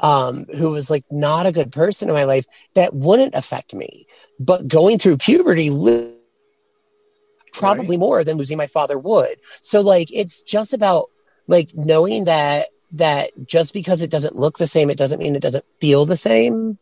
um 0.00 0.44
who 0.56 0.70
was 0.70 0.90
like 0.90 1.04
not 1.10 1.46
a 1.46 1.52
good 1.52 1.72
person 1.72 2.08
in 2.08 2.14
my 2.14 2.24
life 2.24 2.46
that 2.74 2.94
wouldn't 2.94 3.34
affect 3.34 3.74
me 3.74 4.06
but 4.40 4.66
going 4.68 4.98
through 4.98 5.16
puberty 5.16 5.70
probably 7.52 7.96
right. 7.96 8.00
more 8.00 8.24
than 8.24 8.36
losing 8.36 8.58
my 8.58 8.66
father 8.66 8.98
would 8.98 9.36
so 9.60 9.80
like 9.80 10.08
it's 10.12 10.42
just 10.42 10.72
about 10.72 11.06
like 11.48 11.70
knowing 11.74 12.24
that 12.24 12.68
that 12.92 13.30
just 13.46 13.72
because 13.72 14.02
it 14.02 14.10
doesn't 14.10 14.36
look 14.36 14.58
the 14.58 14.66
same, 14.66 14.90
it 14.90 14.98
doesn't 14.98 15.18
mean 15.18 15.36
it 15.36 15.42
doesn't 15.42 15.64
feel 15.80 16.06
the 16.06 16.16
same. 16.16 16.78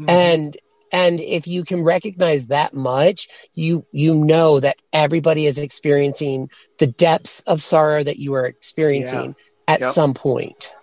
Mm-hmm. 0.00 0.10
And 0.10 0.56
and 0.92 1.20
if 1.20 1.46
you 1.46 1.64
can 1.64 1.84
recognize 1.84 2.46
that 2.46 2.74
much, 2.74 3.28
you 3.54 3.84
you 3.92 4.14
know 4.14 4.60
that 4.60 4.76
everybody 4.92 5.46
is 5.46 5.58
experiencing 5.58 6.50
the 6.78 6.86
depths 6.86 7.40
of 7.46 7.62
sorrow 7.62 8.02
that 8.02 8.18
you 8.18 8.34
are 8.34 8.46
experiencing 8.46 9.36
yeah. 9.38 9.74
at 9.74 9.80
yep. 9.80 9.92
some 9.92 10.14
point. 10.14 10.74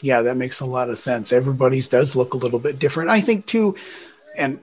Yeah, 0.00 0.22
that 0.22 0.36
makes 0.36 0.60
a 0.60 0.64
lot 0.64 0.88
of 0.88 0.98
sense. 0.98 1.32
Everybody's 1.32 1.88
does 1.88 2.16
look 2.16 2.32
a 2.32 2.38
little 2.38 2.58
bit 2.58 2.78
different. 2.78 3.10
I 3.10 3.20
think 3.20 3.46
too, 3.46 3.76
and 4.38 4.60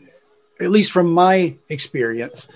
at 0.60 0.72
least 0.72 0.92
from 0.92 1.12
my 1.12 1.56
experience, 1.70 2.48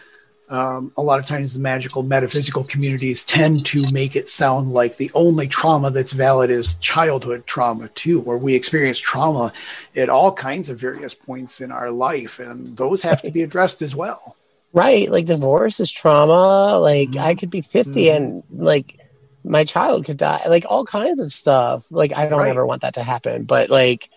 um, 0.52 0.92
a 0.98 1.02
lot 1.02 1.18
of 1.18 1.26
times 1.26 1.54
the 1.54 1.60
magical 1.60 2.04
metaphysical 2.04 2.66
communities 2.66 3.24
tend 3.24 3.66
to 3.68 3.82
make 3.94 4.18
it 4.18 4.28
sound 4.28 4.74
like 4.74 4.98
the 4.98 5.10
only 5.14 5.48
trauma 5.48 5.90
that's 5.90 6.12
valid 6.12 6.50
is 6.50 6.76
childhood 6.76 7.48
trauma 7.48 7.88
too 7.90 8.20
where 8.20 8.38
we 8.38 8.54
experience 8.54 9.00
trauma 9.00 9.54
at 9.96 10.10
all 10.10 10.34
kinds 10.34 10.70
of 10.70 10.78
various 10.78 11.14
points 11.14 11.62
in 11.62 11.72
our 11.72 11.90
life 11.90 12.40
and 12.40 12.76
those 12.76 13.02
have 13.02 13.22
to 13.22 13.32
be 13.32 13.42
addressed 13.42 13.82
as 13.82 13.96
well 13.96 14.36
right 14.74 15.10
like 15.10 15.26
divorce 15.26 15.80
is 15.80 15.90
trauma 15.90 16.78
like 16.78 17.12
mm-hmm. 17.12 17.26
i 17.26 17.34
could 17.34 17.50
be 17.50 17.62
50 17.62 18.02
mm-hmm. 18.02 18.24
and 18.24 18.44
like 18.52 19.00
my 19.44 19.64
child 19.64 20.06
could 20.06 20.18
die 20.18 20.42
like 20.50 20.66
all 20.70 20.86
kinds 20.86 21.22
of 21.22 21.32
stuff 21.32 21.88
like 21.90 22.14
i 22.14 22.28
don't 22.28 22.40
right. 22.40 22.50
ever 22.50 22.66
want 22.66 22.82
that 22.82 22.96
to 22.96 23.04
happen 23.04 23.46
but 23.46 23.70
like 23.70 24.10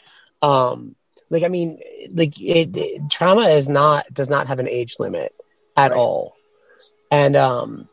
um 0.43 0.97
like 1.31 1.45
i 1.45 1.49
mean 1.49 1.79
like 2.13 2.41
it, 2.41 2.77
it 2.77 3.03
trauma 3.09 3.43
is 3.43 3.69
not 3.69 4.05
does 4.13 4.29
not 4.29 4.49
have 4.49 4.59
an 4.59 4.69
age 4.69 4.97
limit 4.99 5.33
at 5.77 5.91
right. 5.91 5.99
all. 5.99 6.37
And 7.11 7.37
um, 7.37 7.89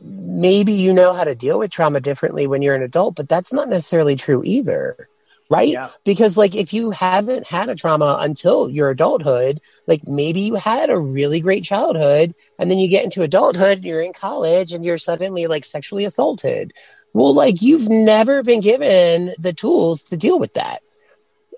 maybe 0.00 0.72
you 0.72 0.92
know 0.92 1.12
how 1.12 1.24
to 1.24 1.34
deal 1.34 1.58
with 1.58 1.70
trauma 1.70 2.00
differently 2.00 2.46
when 2.46 2.62
you're 2.62 2.74
an 2.74 2.82
adult, 2.82 3.16
but 3.16 3.28
that's 3.28 3.52
not 3.52 3.68
necessarily 3.68 4.16
true 4.16 4.42
either. 4.44 5.08
Right? 5.48 5.70
Yeah. 5.70 5.88
Because, 6.04 6.36
like, 6.36 6.54
if 6.54 6.72
you 6.72 6.92
haven't 6.92 7.48
had 7.48 7.68
a 7.68 7.74
trauma 7.74 8.18
until 8.20 8.70
your 8.70 8.90
adulthood, 8.90 9.60
like 9.88 10.06
maybe 10.06 10.42
you 10.42 10.54
had 10.54 10.90
a 10.90 10.96
really 10.96 11.40
great 11.40 11.64
childhood, 11.64 12.36
and 12.56 12.70
then 12.70 12.78
you 12.78 12.86
get 12.88 13.02
into 13.02 13.22
adulthood, 13.22 13.78
and 13.78 13.84
you're 13.84 14.00
in 14.00 14.12
college, 14.12 14.72
and 14.72 14.84
you're 14.84 14.96
suddenly 14.96 15.48
like 15.48 15.64
sexually 15.64 16.04
assaulted. 16.04 16.72
Well, 17.14 17.34
like, 17.34 17.62
you've 17.62 17.88
never 17.88 18.44
been 18.44 18.60
given 18.60 19.34
the 19.40 19.52
tools 19.52 20.04
to 20.04 20.16
deal 20.16 20.38
with 20.38 20.54
that. 20.54 20.82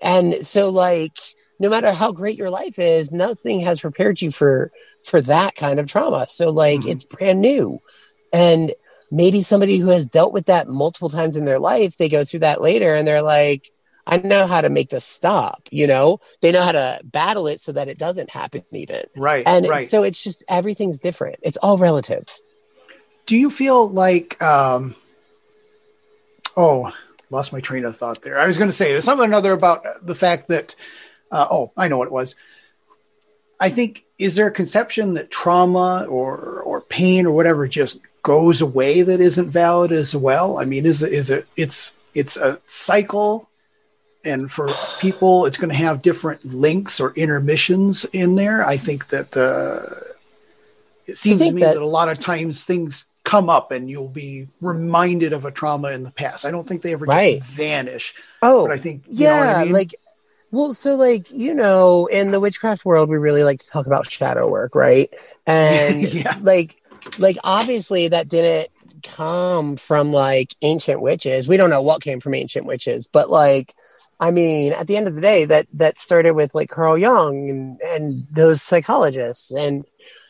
And 0.01 0.43
so, 0.43 0.71
like, 0.71 1.19
no 1.59 1.69
matter 1.69 1.91
how 1.93 2.13
great 2.13 2.35
your 2.35 2.49
life 2.49 2.79
is, 2.79 3.11
nothing 3.11 3.61
has 3.61 3.79
prepared 3.79 4.23
you 4.23 4.31
for 4.31 4.71
for 5.03 5.21
that 5.21 5.55
kind 5.55 5.79
of 5.79 5.87
trauma. 5.87 6.27
So 6.27 6.51
like 6.51 6.81
mm-hmm. 6.81 6.89
it's 6.89 7.05
brand 7.05 7.41
new. 7.41 7.81
And 8.31 8.73
maybe 9.11 9.41
somebody 9.41 9.77
who 9.77 9.89
has 9.89 10.07
dealt 10.07 10.33
with 10.33 10.47
that 10.47 10.67
multiple 10.67 11.09
times 11.09 11.37
in 11.37 11.45
their 11.45 11.59
life, 11.59 11.97
they 11.97 12.09
go 12.09 12.25
through 12.25 12.41
that 12.41 12.61
later 12.61 12.93
and 12.93 13.07
they're 13.07 13.21
like, 13.21 13.69
I 14.05 14.17
know 14.17 14.47
how 14.47 14.61
to 14.61 14.69
make 14.69 14.89
this 14.89 15.05
stop, 15.05 15.69
you 15.71 15.87
know? 15.87 16.19
They 16.41 16.51
know 16.51 16.63
how 16.63 16.73
to 16.73 16.99
battle 17.03 17.47
it 17.47 17.61
so 17.61 17.71
that 17.71 17.87
it 17.87 17.97
doesn't 17.97 18.31
happen 18.31 18.63
even. 18.71 19.03
Right. 19.15 19.43
And 19.45 19.67
right. 19.67 19.87
so 19.87 20.03
it's 20.03 20.21
just 20.21 20.43
everything's 20.49 20.99
different. 20.99 21.37
It's 21.41 21.57
all 21.57 21.77
relative. 21.77 22.25
Do 23.25 23.37
you 23.37 23.49
feel 23.49 23.87
like 23.89 24.41
um 24.41 24.95
oh, 26.55 26.91
lost 27.29 27.53
my 27.53 27.59
train 27.59 27.85
of 27.85 27.97
thought 27.97 28.21
there. 28.21 28.39
I 28.39 28.47
was 28.47 28.57
going 28.57 28.69
to 28.69 28.75
say 28.75 28.91
there's 28.91 29.05
something 29.05 29.25
or 29.25 29.27
another 29.27 29.51
about 29.51 30.05
the 30.05 30.15
fact 30.15 30.49
that 30.49 30.75
uh, 31.31 31.47
oh, 31.49 31.71
I 31.75 31.87
know 31.87 31.97
what 31.97 32.07
it 32.07 32.13
was. 32.13 32.35
I 33.59 33.69
think 33.69 34.05
is 34.19 34.35
there 34.35 34.47
a 34.47 34.51
conception 34.51 35.15
that 35.15 35.31
trauma 35.31 36.05
or 36.09 36.61
or 36.61 36.81
pain 36.81 37.25
or 37.25 37.31
whatever 37.31 37.67
just 37.67 37.99
goes 38.21 38.61
away 38.61 39.01
that 39.01 39.19
isn't 39.19 39.49
valid 39.49 39.91
as 39.91 40.15
well? 40.15 40.57
I 40.59 40.65
mean, 40.65 40.85
is 40.85 41.01
it 41.01 41.13
is 41.13 41.29
it 41.29 41.47
it's 41.55 41.93
it's 42.13 42.37
a 42.37 42.59
cycle 42.67 43.49
and 44.23 44.51
for 44.51 44.69
people 44.99 45.45
it's 45.45 45.57
going 45.57 45.69
to 45.69 45.75
have 45.75 46.01
different 46.01 46.43
links 46.45 46.99
or 46.99 47.11
intermissions 47.15 48.05
in 48.13 48.35
there 48.35 48.65
i 48.65 48.77
think 48.77 49.07
that 49.09 49.35
uh, 49.35 49.79
it 51.05 51.17
seems 51.17 51.39
to 51.39 51.51
me 51.51 51.61
that, 51.61 51.73
that, 51.73 51.81
a 51.81 51.85
lot 51.85 52.09
of 52.09 52.19
times 52.19 52.63
things 52.63 53.05
come 53.23 53.49
up 53.49 53.71
and 53.71 53.89
you'll 53.89 54.09
be 54.09 54.47
reminded 54.59 55.31
of 55.31 55.45
a 55.45 55.51
trauma 55.51 55.91
in 55.91 56.03
the 56.03 56.11
past 56.11 56.45
i 56.45 56.51
don't 56.51 56.67
think 56.67 56.81
they 56.81 56.93
ever 56.93 57.05
right. 57.05 57.39
just 57.39 57.51
vanish 57.51 58.13
oh 58.41 58.69
i 58.69 58.77
think 58.77 59.03
yeah 59.07 59.55
I 59.57 59.63
mean? 59.65 59.73
like 59.73 59.95
well, 60.53 60.71
so 60.71 60.95
like, 60.95 61.31
you 61.31 61.51
know, 61.51 62.05
in 62.05 62.29
the 62.29 62.39
witchcraft 62.39 62.85
world, 62.85 63.09
we 63.09 63.17
really 63.17 63.43
like 63.43 63.57
to 63.57 63.67
talk 63.71 63.87
about 63.87 64.11
shadow 64.11 64.47
work, 64.47 64.75
right? 64.75 65.11
And 65.47 66.03
yeah. 66.13 66.37
like 66.43 66.79
like 67.17 67.37
obviously 67.43 68.09
that 68.09 68.27
didn't 68.27 68.69
come 69.01 69.77
from 69.77 70.11
like 70.11 70.53
ancient 70.61 71.01
witches. 71.01 71.47
We 71.47 71.57
don't 71.57 71.71
know 71.71 71.81
what 71.81 72.03
came 72.03 72.19
from 72.19 72.35
ancient 72.35 72.67
witches, 72.67 73.07
but 73.07 73.31
like 73.31 73.73
I 74.19 74.29
mean, 74.29 74.73
at 74.73 74.85
the 74.85 74.95
end 74.95 75.07
of 75.07 75.15
the 75.15 75.21
day, 75.21 75.45
that 75.45 75.65
that 75.73 75.99
started 75.99 76.35
with 76.35 76.53
like 76.53 76.69
Carl 76.69 76.99
Jung 76.99 77.49
and, 77.49 77.81
and 77.81 78.27
those 78.29 78.61
psychologists. 78.61 79.51
And 79.51 79.85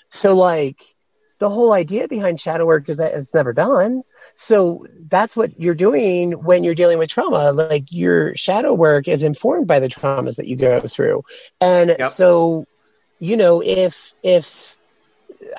so 0.08 0.38
like 0.38 0.96
the 1.44 1.50
whole 1.50 1.74
idea 1.74 2.08
behind 2.08 2.40
shadow 2.40 2.66
work 2.66 2.88
is 2.88 2.96
that 2.96 3.14
it's 3.14 3.34
never 3.34 3.52
done. 3.52 4.02
So 4.34 4.88
that's 5.10 5.36
what 5.36 5.60
you're 5.60 5.76
doing 5.76 6.32
when 6.32 6.64
you're 6.64 6.74
dealing 6.74 7.00
with 7.00 7.10
trauma. 7.10 7.52
Like 7.52 7.84
your 7.90 8.34
shadow 8.38 8.74
work 8.74 9.10
is 9.10 9.26
informed 9.26 9.68
by 9.68 9.82
the 9.82 9.90
traumas 9.90 10.38
that 10.38 10.48
you 10.48 10.56
go 10.56 10.80
through. 10.80 11.24
And 11.60 11.90
yep. 12.00 12.08
so, 12.08 12.66
you 13.20 13.36
know, 13.36 13.62
if, 13.62 14.14
if, 14.24 14.78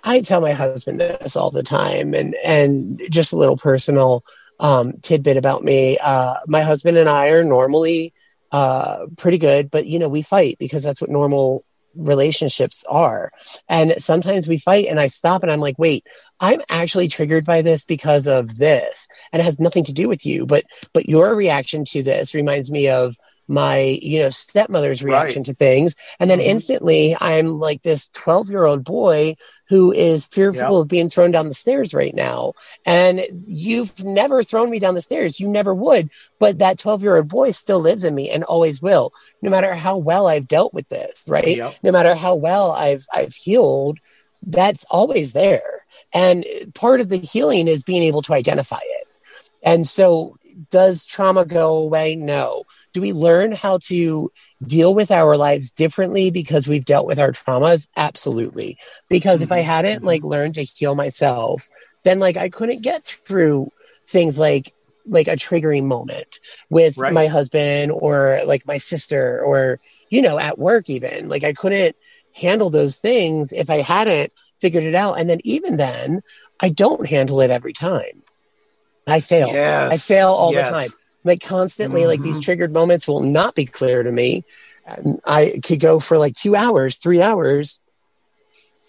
I 0.02 0.22
tell 0.22 0.40
my 0.40 0.52
husband 0.52 1.02
this 1.02 1.36
all 1.36 1.50
the 1.50 1.62
time 1.62 2.14
and 2.14 2.34
and 2.42 3.02
just 3.10 3.34
a 3.34 3.36
little 3.36 3.58
personal 3.58 4.24
um, 4.58 4.94
tidbit 5.02 5.36
about 5.36 5.62
me. 5.62 5.98
Uh, 5.98 6.36
my 6.46 6.62
husband 6.62 6.96
and 6.96 7.08
I 7.08 7.28
are 7.28 7.44
normally 7.44 8.14
uh, 8.50 9.04
pretty 9.18 9.36
good, 9.36 9.70
but 9.70 9.84
you 9.84 9.98
know 9.98 10.08
we 10.08 10.22
fight 10.22 10.56
because 10.58 10.82
that's 10.82 11.02
what 11.02 11.10
normal 11.10 11.66
relationships 11.96 12.84
are. 12.88 13.30
And 13.68 13.92
sometimes 13.92 14.46
we 14.46 14.58
fight 14.58 14.86
and 14.86 15.00
I 15.00 15.08
stop 15.08 15.42
and 15.42 15.50
I'm 15.50 15.60
like, 15.60 15.78
wait, 15.78 16.04
I'm 16.40 16.60
actually 16.68 17.08
triggered 17.08 17.44
by 17.44 17.62
this 17.62 17.84
because 17.84 18.26
of 18.26 18.56
this. 18.56 19.08
And 19.32 19.40
it 19.40 19.44
has 19.44 19.60
nothing 19.60 19.84
to 19.84 19.92
do 19.92 20.08
with 20.08 20.26
you. 20.26 20.46
But 20.46 20.64
but 20.92 21.08
your 21.08 21.34
reaction 21.34 21.84
to 21.86 22.02
this 22.02 22.34
reminds 22.34 22.70
me 22.70 22.88
of 22.88 23.16
my 23.46 23.98
you 24.02 24.18
know 24.20 24.30
stepmother's 24.30 25.02
reaction 25.02 25.40
Right. 25.40 25.46
to 25.46 25.54
things 25.54 25.94
and 26.18 26.30
then 26.30 26.38
Mhm. 26.38 26.46
instantly 26.46 27.16
i'm 27.20 27.58
like 27.58 27.82
this 27.82 28.08
12 28.14 28.48
year 28.50 28.64
old 28.64 28.84
boy 28.84 29.34
who 29.68 29.92
is 29.92 30.26
fearful 30.26 30.76
Yeah. 30.76 30.80
of 30.82 30.88
being 30.88 31.08
thrown 31.08 31.30
down 31.30 31.48
the 31.48 31.54
stairs 31.54 31.92
right 31.94 32.14
now 32.14 32.54
and 32.86 33.24
you've 33.46 34.02
never 34.04 34.42
thrown 34.42 34.70
me 34.70 34.78
down 34.78 34.94
the 34.94 35.02
stairs 35.02 35.38
you 35.40 35.48
never 35.48 35.74
would 35.74 36.08
but 36.38 36.58
that 36.58 36.78
12 36.78 37.02
year 37.02 37.16
old 37.16 37.28
boy 37.28 37.50
still 37.50 37.80
lives 37.80 38.04
in 38.04 38.14
me 38.14 38.30
and 38.30 38.44
always 38.44 38.80
will 38.80 39.12
no 39.42 39.50
matter 39.50 39.74
how 39.74 39.96
well 39.96 40.26
i've 40.26 40.48
dealt 40.48 40.72
with 40.72 40.88
this 40.88 41.24
right 41.28 41.56
Yep. 41.56 41.74
no 41.82 41.92
matter 41.92 42.14
how 42.14 42.34
well 42.34 42.72
i've 42.72 43.06
i've 43.12 43.34
healed 43.34 43.98
that's 44.46 44.84
always 44.90 45.32
there 45.32 45.84
and 46.12 46.44
part 46.74 47.00
of 47.00 47.08
the 47.08 47.18
healing 47.18 47.68
is 47.68 47.82
being 47.82 48.02
able 48.02 48.22
to 48.22 48.34
identify 48.34 48.80
it 48.82 49.03
and 49.64 49.88
so 49.88 50.36
does 50.70 51.04
trauma 51.04 51.44
go 51.46 51.76
away? 51.78 52.16
No. 52.16 52.64
Do 52.92 53.00
we 53.00 53.12
learn 53.12 53.52
how 53.52 53.78
to 53.84 54.30
deal 54.64 54.94
with 54.94 55.10
our 55.10 55.36
lives 55.36 55.70
differently 55.72 56.30
because 56.30 56.68
we've 56.68 56.84
dealt 56.84 57.06
with 57.06 57.18
our 57.18 57.32
traumas? 57.32 57.88
Absolutely. 57.96 58.78
Because 59.08 59.42
if 59.42 59.50
i 59.52 59.60
Mhm, 59.60 59.64
hadn't 59.64 60.04
like 60.04 60.22
learned 60.24 60.54
to 60.56 60.62
heal 60.64 60.94
myself 60.94 61.68
then 62.04 62.20
like 62.20 62.36
i 62.36 62.48
couldn't 62.50 62.82
get 62.82 63.04
through 63.26 63.70
things 64.08 64.38
like 64.38 64.72
like 65.06 65.28
a 65.28 65.36
triggering 65.36 65.84
moment 65.84 66.38
with 66.70 66.96
Right. 66.96 67.12
my 67.12 67.26
husband 67.26 67.92
or 67.92 68.40
like 68.46 68.66
my 68.66 68.78
sister 68.78 69.42
or 69.44 69.80
you 70.10 70.22
know 70.22 70.38
at 70.38 70.58
work 70.58 70.88
even. 70.90 71.28
Like 71.28 71.44
i 71.44 71.52
couldn't 71.52 71.96
handle 72.34 72.70
those 72.70 72.96
things 72.98 73.52
if 73.52 73.70
i 73.70 73.76
hadn't 73.78 74.32
figured 74.60 74.84
it 74.84 74.94
out. 74.94 75.18
And 75.18 75.28
then 75.30 75.40
even 75.44 75.76
then 75.76 76.22
i 76.60 76.68
don't 76.68 77.08
handle 77.08 77.40
it 77.40 77.50
every 77.50 77.72
time 77.72 78.23
i 79.06 79.20
fail 79.20 79.48
Yes. 79.52 79.92
I 79.92 79.96
fail 79.98 80.28
all 80.28 80.52
Yes. 80.52 80.68
the 80.68 80.72
time. 80.72 80.90
Like 81.24 81.42
constantly, 81.42 82.06
like 82.06 82.20
these 82.22 82.38
Mhm. 82.38 82.42
triggered 82.42 82.72
moments 82.72 83.08
will 83.08 83.20
not 83.20 83.54
be 83.54 83.64
clear 83.64 84.02
to 84.02 84.12
me. 84.12 84.44
And 84.86 85.20
I 85.24 85.58
could 85.64 85.80
go 85.80 85.98
for 86.00 86.18
like 86.18 86.34
two 86.34 86.54
hours, 86.54 86.96
three 86.96 87.22
hours, 87.22 87.80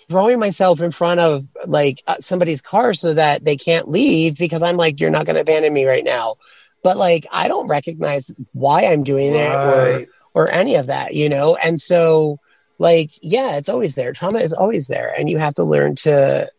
throwing 0.09 0.39
myself 0.39 0.81
in 0.81 0.91
front 0.91 1.19
of 1.19 1.47
like 1.65 2.03
uh, 2.07 2.17
somebody's 2.19 2.61
car 2.61 2.93
so 2.93 3.13
that 3.13 3.43
they 3.45 3.55
can't 3.55 3.89
leave 3.89 4.37
because 4.37 4.61
I'm 4.61 4.77
like, 4.77 4.99
you're 4.99 5.09
not 5.09 5.25
going 5.25 5.35
to 5.35 5.41
abandon 5.41 5.73
me 5.73 5.85
right 5.85 6.03
now. 6.03 6.35
But 6.83 6.97
like, 6.97 7.25
I 7.31 7.47
don't 7.47 7.67
recognize 7.67 8.29
why 8.53 8.85
I'm 8.85 9.03
doing 9.03 9.33
it 9.33 9.53
or 9.55 10.05
or 10.33 10.51
any 10.51 10.75
of 10.75 10.87
that, 10.87 11.15
you 11.15 11.29
know? 11.29 11.55
And 11.55 11.81
so, 11.81 12.39
like, 12.77 13.11
yeah, 13.21 13.55
it's 13.55 13.69
always 13.69 13.95
there. 13.95 14.11
Trauma 14.11 14.39
is 14.39 14.53
always 14.53 14.87
there. 14.87 15.13
And 15.17 15.29
you 15.29 15.37
have 15.37 15.53
to 15.55 15.63
learn 15.63 15.95
to, 15.97 16.51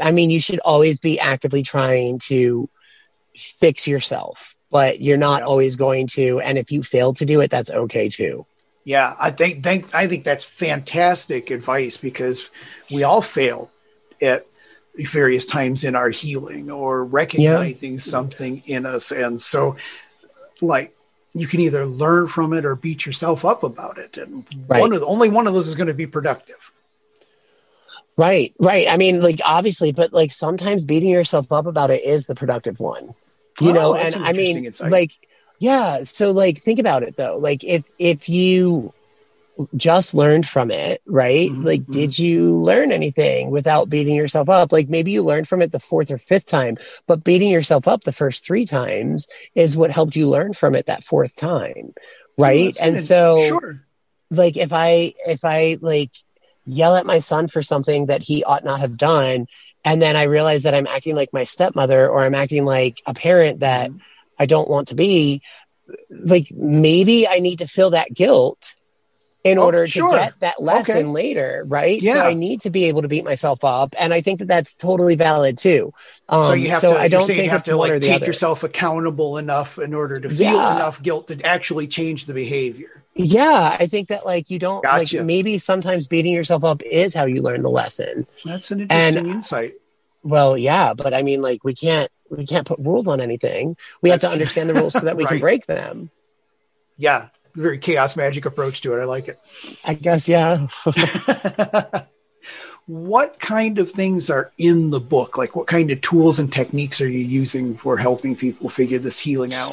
I 0.00 0.12
mean, 0.12 0.30
you 0.30 0.40
should 0.40 0.60
always 0.60 0.98
be 0.98 1.18
actively 1.20 1.62
trying 1.62 2.18
to 2.20 2.68
fix 3.34 3.86
yourself, 3.86 4.56
but 4.70 5.00
you're 5.00 5.16
not 5.16 5.42
Yeah. 5.42 5.46
always 5.46 5.76
going 5.76 6.06
to. 6.08 6.40
And 6.40 6.58
if 6.58 6.72
you 6.72 6.82
fail 6.82 7.12
to 7.14 7.24
do 7.24 7.40
it, 7.40 7.50
that's 7.50 7.70
okay 7.70 8.08
too. 8.08 8.46
Yeah, 8.84 9.14
I 9.18 9.30
think, 9.30 9.62
think 9.62 9.94
I 9.94 10.06
think 10.06 10.24
that's 10.24 10.42
fantastic 10.44 11.50
advice 11.50 11.96
because 11.96 12.48
we 12.92 13.02
all 13.02 13.22
fail 13.22 13.70
at 14.22 14.46
various 14.96 15.46
times 15.46 15.84
in 15.84 15.94
our 15.94 16.10
healing 16.10 16.70
or 16.70 17.04
recognizing 17.04 17.98
something 17.98 18.62
in 18.66 18.86
us, 18.86 19.12
and 19.12 19.40
so 19.40 19.76
like 20.60 20.96
you 21.32 21.46
can 21.46 21.60
either 21.60 21.86
learn 21.86 22.26
from 22.26 22.52
it 22.52 22.64
or 22.64 22.74
beat 22.74 23.06
yourself 23.06 23.44
up 23.44 23.62
about 23.62 23.98
it, 23.98 24.16
and 24.18 24.44
Right. 24.66 24.80
one 24.80 24.92
of 24.92 25.00
the, 25.00 25.06
only 25.06 25.28
one 25.28 25.46
of 25.46 25.54
those 25.54 25.68
is 25.68 25.76
going 25.76 25.86
to 25.86 25.94
be 25.94 26.06
productive. 26.06 26.72
Right, 28.18 28.52
right. 28.58 28.86
I 28.88 28.96
mean, 28.96 29.22
like, 29.22 29.40
obviously, 29.46 29.92
but 29.92 30.12
like 30.12 30.32
sometimes 30.32 30.84
beating 30.84 31.10
yourself 31.10 31.50
up 31.52 31.66
about 31.66 31.90
it 31.90 32.04
is 32.04 32.26
the 32.26 32.34
productive 32.34 32.78
one. 32.80 33.14
You 33.60 33.70
Oh, 33.70 33.74
know, 33.74 33.94
and 33.94 34.14
an 34.14 34.22
I 34.24 34.32
mean, 34.32 34.64
insight. 34.66 34.90
like, 34.90 35.12
yeah. 35.58 36.04
So, 36.04 36.30
like, 36.32 36.58
think 36.58 36.78
about 36.78 37.02
it 37.02 37.16
though. 37.16 37.38
Like, 37.38 37.64
if 37.64 37.84
if 37.98 38.28
you 38.28 38.92
just 39.76 40.14
learned 40.14 40.46
from 40.46 40.70
it, 40.70 41.02
right? 41.06 41.50
Mhm, 41.52 41.64
Like, 41.64 41.82
mhm. 41.82 41.92
did 41.92 42.18
you 42.18 42.56
learn 42.62 42.92
anything 42.92 43.50
without 43.50 43.90
beating 43.90 44.14
yourself 44.14 44.48
up? 44.48 44.72
Like, 44.72 44.88
maybe 44.88 45.10
you 45.10 45.22
learned 45.22 45.48
from 45.48 45.60
it 45.60 45.70
the 45.72 45.80
fourth 45.80 46.10
or 46.10 46.16
fifth 46.18 46.46
time, 46.46 46.78
but 47.06 47.24
beating 47.24 47.50
yourself 47.50 47.86
up 47.86 48.04
the 48.04 48.12
first 48.12 48.44
three 48.46 48.64
times 48.64 49.28
is 49.54 49.76
what 49.76 49.90
helped 49.90 50.16
you 50.16 50.28
learn 50.28 50.54
from 50.54 50.74
it 50.74 50.86
that 50.86 51.04
fourth 51.04 51.36
time, 51.36 51.92
right? 52.38 52.74
And 52.80 52.98
so, 52.98 53.36
sure, 53.48 53.80
like 54.30 54.56
if 54.56 54.72
i 54.72 55.12
if 55.26 55.44
i 55.44 55.76
like 55.80 56.12
yell 56.72 56.96
at 56.96 57.06
my 57.06 57.18
son 57.18 57.48
for 57.48 57.62
something 57.62 58.06
that 58.06 58.22
he 58.22 58.42
ought 58.44 58.64
not 58.64 58.80
have 58.80 58.96
done 58.96 59.46
and 59.84 60.00
then 60.02 60.16
i 60.16 60.24
realize 60.24 60.62
that 60.64 60.74
i'm 60.74 60.86
acting 60.86 61.14
like 61.14 61.32
my 61.32 61.44
stepmother 61.44 62.08
or 62.08 62.20
i'm 62.20 62.34
acting 62.34 62.64
like 62.64 63.00
a 63.06 63.14
parent 63.14 63.60
that 63.60 63.90
Mhm. 63.90 64.00
i 64.38 64.46
don't 64.46 64.68
want 64.70 64.88
to 64.88 64.94
be 64.94 65.42
like 66.10 66.48
maybe 66.54 67.26
i 67.28 67.38
need 67.40 67.58
to 67.60 67.66
feel 67.66 67.90
that 67.90 68.12
guilt 68.14 68.74
in 69.42 69.56
Oh, 69.58 69.64
order 69.64 69.86
sure. 69.86 70.10
to 70.12 70.16
get 70.18 70.40
that 70.40 70.62
lesson 70.62 70.96
Okay. 70.98 71.04
later 71.06 71.64
right 71.66 72.00
Yeah. 72.02 72.12
so 72.12 72.20
i 72.20 72.34
need 72.34 72.60
to 72.60 72.70
be 72.70 72.84
able 72.84 73.00
to 73.02 73.08
beat 73.08 73.24
myself 73.24 73.64
up 73.64 73.94
and 73.98 74.12
i 74.12 74.20
think 74.20 74.38
that 74.40 74.48
that's 74.48 74.74
totally 74.74 75.14
valid 75.16 75.56
too 75.56 75.92
um, 76.28 76.48
so 76.48 76.52
you 76.52 76.68
have 76.70 76.80
so 76.82 76.92
to. 76.92 77.00
i 77.00 77.08
don't 77.08 77.26
think 77.26 77.42
you 77.44 77.48
have 77.50 77.60
it's 77.60 77.68
to 77.68 77.76
one 77.78 77.90
or 77.90 77.94
like 77.94 78.02
the 78.02 78.08
take 78.08 78.16
other 78.16 78.26
yourself 78.26 78.62
accountable 78.64 79.38
enough 79.38 79.78
in 79.78 79.94
order 79.94 80.20
to 80.20 80.28
feel 80.28 80.38
Yeah. 80.56 80.76
enough 80.76 81.00
guilt 81.02 81.28
to 81.28 81.40
actually 81.44 81.86
change 81.86 82.26
the 82.26 82.34
behavior. 82.34 82.99
Yeah 83.14 83.76
i 83.80 83.86
think 83.86 84.08
that 84.08 84.24
like 84.24 84.50
you 84.50 84.58
don't 84.58 84.82
Gotcha. 84.84 85.16
like 85.18 85.26
maybe 85.26 85.58
sometimes 85.58 86.06
beating 86.06 86.32
yourself 86.32 86.62
up 86.64 86.82
is 86.82 87.12
how 87.14 87.24
you 87.24 87.42
learn 87.42 87.62
the 87.62 87.70
lesson 87.70 88.26
That's 88.44 88.70
an 88.70 88.82
And- 88.90 89.16
interesting 89.16 89.26
insight. 89.34 89.74
Well, 90.22 90.58
yeah, 90.58 90.92
but 90.92 91.14
I 91.14 91.22
mean, 91.22 91.40
like, 91.40 91.64
we 91.64 91.72
can't 91.72 92.10
we 92.28 92.44
can't 92.44 92.66
put 92.66 92.78
rules 92.78 93.08
on 93.08 93.22
anything. 93.22 93.74
We 94.02 94.10
have 94.10 94.20
to 94.20 94.28
understand 94.28 94.68
the 94.68 94.74
rules 94.74 94.92
so 94.92 95.06
that 95.06 95.16
we 95.16 95.24
can 95.24 95.38
break 95.48 95.64
them. 95.64 96.10
Yeah, 96.98 97.28
very 97.54 97.78
chaos 97.78 98.16
magic 98.16 98.44
approach 98.44 98.82
to 98.82 98.94
it. 98.94 99.00
I 99.00 99.04
like 99.04 99.28
it. 99.28 99.40
I 99.82 99.94
guess, 99.94 100.28
yeah. 100.28 100.66
what 102.86 103.40
kind 103.40 103.78
of 103.78 103.90
things 103.90 104.28
are 104.28 104.52
in 104.58 104.90
the 104.90 105.00
book? 105.00 105.38
Like, 105.38 105.56
what 105.56 105.66
kind 105.66 105.90
of 105.90 106.00
tools 106.02 106.38
and 106.38 106.52
techniques 106.52 107.00
are 107.00 107.08
you 107.08 107.20
using 107.20 107.76
for 107.78 107.96
helping 107.96 108.36
people 108.36 108.68
figure 108.68 108.98
this 108.98 109.18
healing 109.18 109.54
out? 109.54 109.72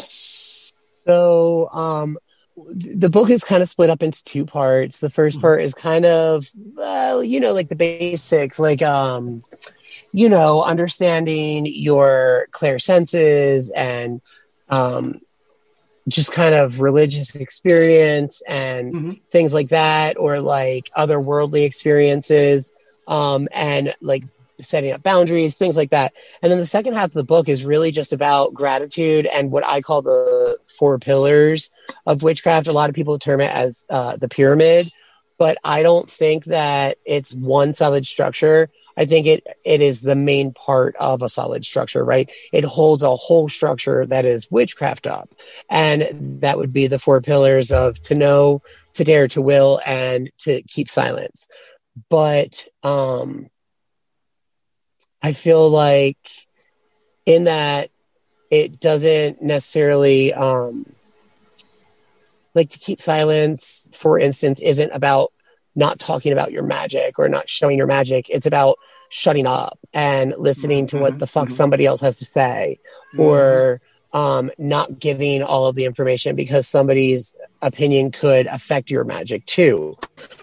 So, 1.05 1.69
um, 1.71 2.17
the 2.57 3.09
book 3.09 3.29
is 3.29 3.43
kind 3.43 3.61
of 3.61 3.69
split 3.69 3.89
up 3.89 4.01
into 4.01 4.23
two 4.23 4.45
parts. 4.45 4.99
The 4.99 5.09
first 5.11 5.37
Mhm. 5.37 5.41
part 5.41 5.61
is 5.61 5.73
kind 5.73 6.05
of, 6.05 6.47
well, 6.75 7.23
you 7.23 7.39
know, 7.39 7.53
like 7.53 7.69
the 7.69 7.75
basics, 7.75 8.59
like, 8.59 8.81
um, 8.81 9.43
you 10.11 10.27
know, 10.27 10.63
understanding 10.63 11.65
your 11.67 12.47
clear 12.51 12.79
senses 12.79 13.69
and, 13.71 14.21
um, 14.69 15.21
just 16.07 16.31
kind 16.31 16.55
of 16.55 16.79
religious 16.79 17.35
experience 17.35 18.41
and 18.47 18.93
Mhm. 18.93 19.19
things 19.29 19.53
like 19.53 19.69
that, 19.69 20.17
or 20.17 20.39
like 20.39 20.89
otherworldly 20.97 21.63
experiences, 21.63 22.73
um, 23.07 23.47
and 23.51 23.93
like 24.01 24.23
setting 24.59 24.91
up 24.91 25.03
boundaries, 25.03 25.55
things 25.55 25.77
like 25.77 25.91
that. 25.91 26.13
And 26.41 26.51
then 26.51 26.59
the 26.59 26.65
second 26.65 26.93
half 26.93 27.05
of 27.05 27.13
the 27.13 27.23
book 27.23 27.49
is 27.49 27.63
really 27.63 27.91
just 27.91 28.13
about 28.13 28.53
gratitude 28.53 29.25
and 29.25 29.51
what 29.51 29.65
I 29.65 29.81
call 29.81 30.01
the 30.01 30.57
four 30.77 30.97
pillars 30.99 31.71
of 32.05 32.23
witchcraft. 32.23 32.67
A 32.67 32.73
lot 32.73 32.89
of 32.89 32.95
people 32.95 33.19
term 33.19 33.41
it 33.41 33.51
as 33.51 33.85
uh, 33.89 34.17
the 34.17 34.29
pyramid, 34.29 34.91
but 35.37 35.57
I 35.63 35.83
don't 35.83 36.09
think 36.09 36.45
that 36.45 36.97
it's 37.05 37.33
one 37.33 37.73
solid 37.73 38.05
structure. 38.05 38.69
I 38.97 39.05
think 39.05 39.27
it 39.27 39.45
it 39.63 39.81
is 39.81 40.01
the 40.01 40.15
main 40.15 40.53
part 40.53 40.95
of 40.99 41.21
a 41.21 41.29
solid 41.29 41.63
structure, 41.65 42.03
right? 42.03 42.31
It 42.51 42.65
holds 42.65 43.03
a 43.03 43.15
whole 43.15 43.47
structure 43.47 44.05
that 44.07 44.25
is 44.25 44.49
witchcraft 44.49 45.05
up, 45.05 45.29
and 45.69 46.41
that 46.41 46.57
would 46.57 46.73
be 46.73 46.87
the 46.87 46.97
four 46.97 47.21
pillars 47.21 47.71
of 47.71 48.01
to 48.03 48.15
know, 48.15 48.63
to 48.95 49.03
dare, 49.03 49.27
to 49.29 49.41
will, 49.41 49.79
and 49.85 50.31
to 50.39 50.63
keep 50.63 50.89
silence. 50.89 51.47
But 52.09 52.67
um, 52.83 53.49
I 55.21 55.33
feel 55.33 55.69
like 55.69 56.17
in 57.25 57.45
that 57.45 57.89
it 58.49 58.79
doesn't 58.79 59.41
necessarily 59.41 60.33
um 60.33 60.85
like 62.55 62.69
to 62.69 62.79
keep 62.79 62.99
silence 62.99 63.89
for 63.93 64.17
instance 64.17 64.61
isn't 64.61 64.91
about 64.91 65.31
not 65.75 65.99
talking 65.99 66.31
about 66.31 66.51
your 66.51 66.63
magic 66.63 67.19
or 67.19 67.29
not 67.29 67.47
showing 67.47 67.77
your 67.77 67.85
magic. 67.85 68.29
It's 68.29 68.47
about 68.47 68.77
shutting 69.09 69.45
up 69.45 69.77
and 69.93 70.33
listening 70.37 70.87
to 70.87 70.97
what 70.97 71.13
Mhm, 71.13 71.19
the 71.19 71.27
fuck 71.27 71.47
mhm. 71.49 71.51
somebody 71.51 71.85
else 71.85 72.01
has 72.01 72.17
to 72.17 72.25
say 72.25 72.79
or 73.17 73.79
um 74.13 74.49
not 74.57 74.99
giving 74.99 75.43
all 75.43 75.67
of 75.67 75.75
the 75.75 75.85
information 75.85 76.35
because 76.35 76.67
somebody's 76.67 77.35
opinion 77.61 78.11
could 78.11 78.47
affect 78.47 78.89
your 78.89 79.03
magic 79.03 79.45
too. 79.45 79.95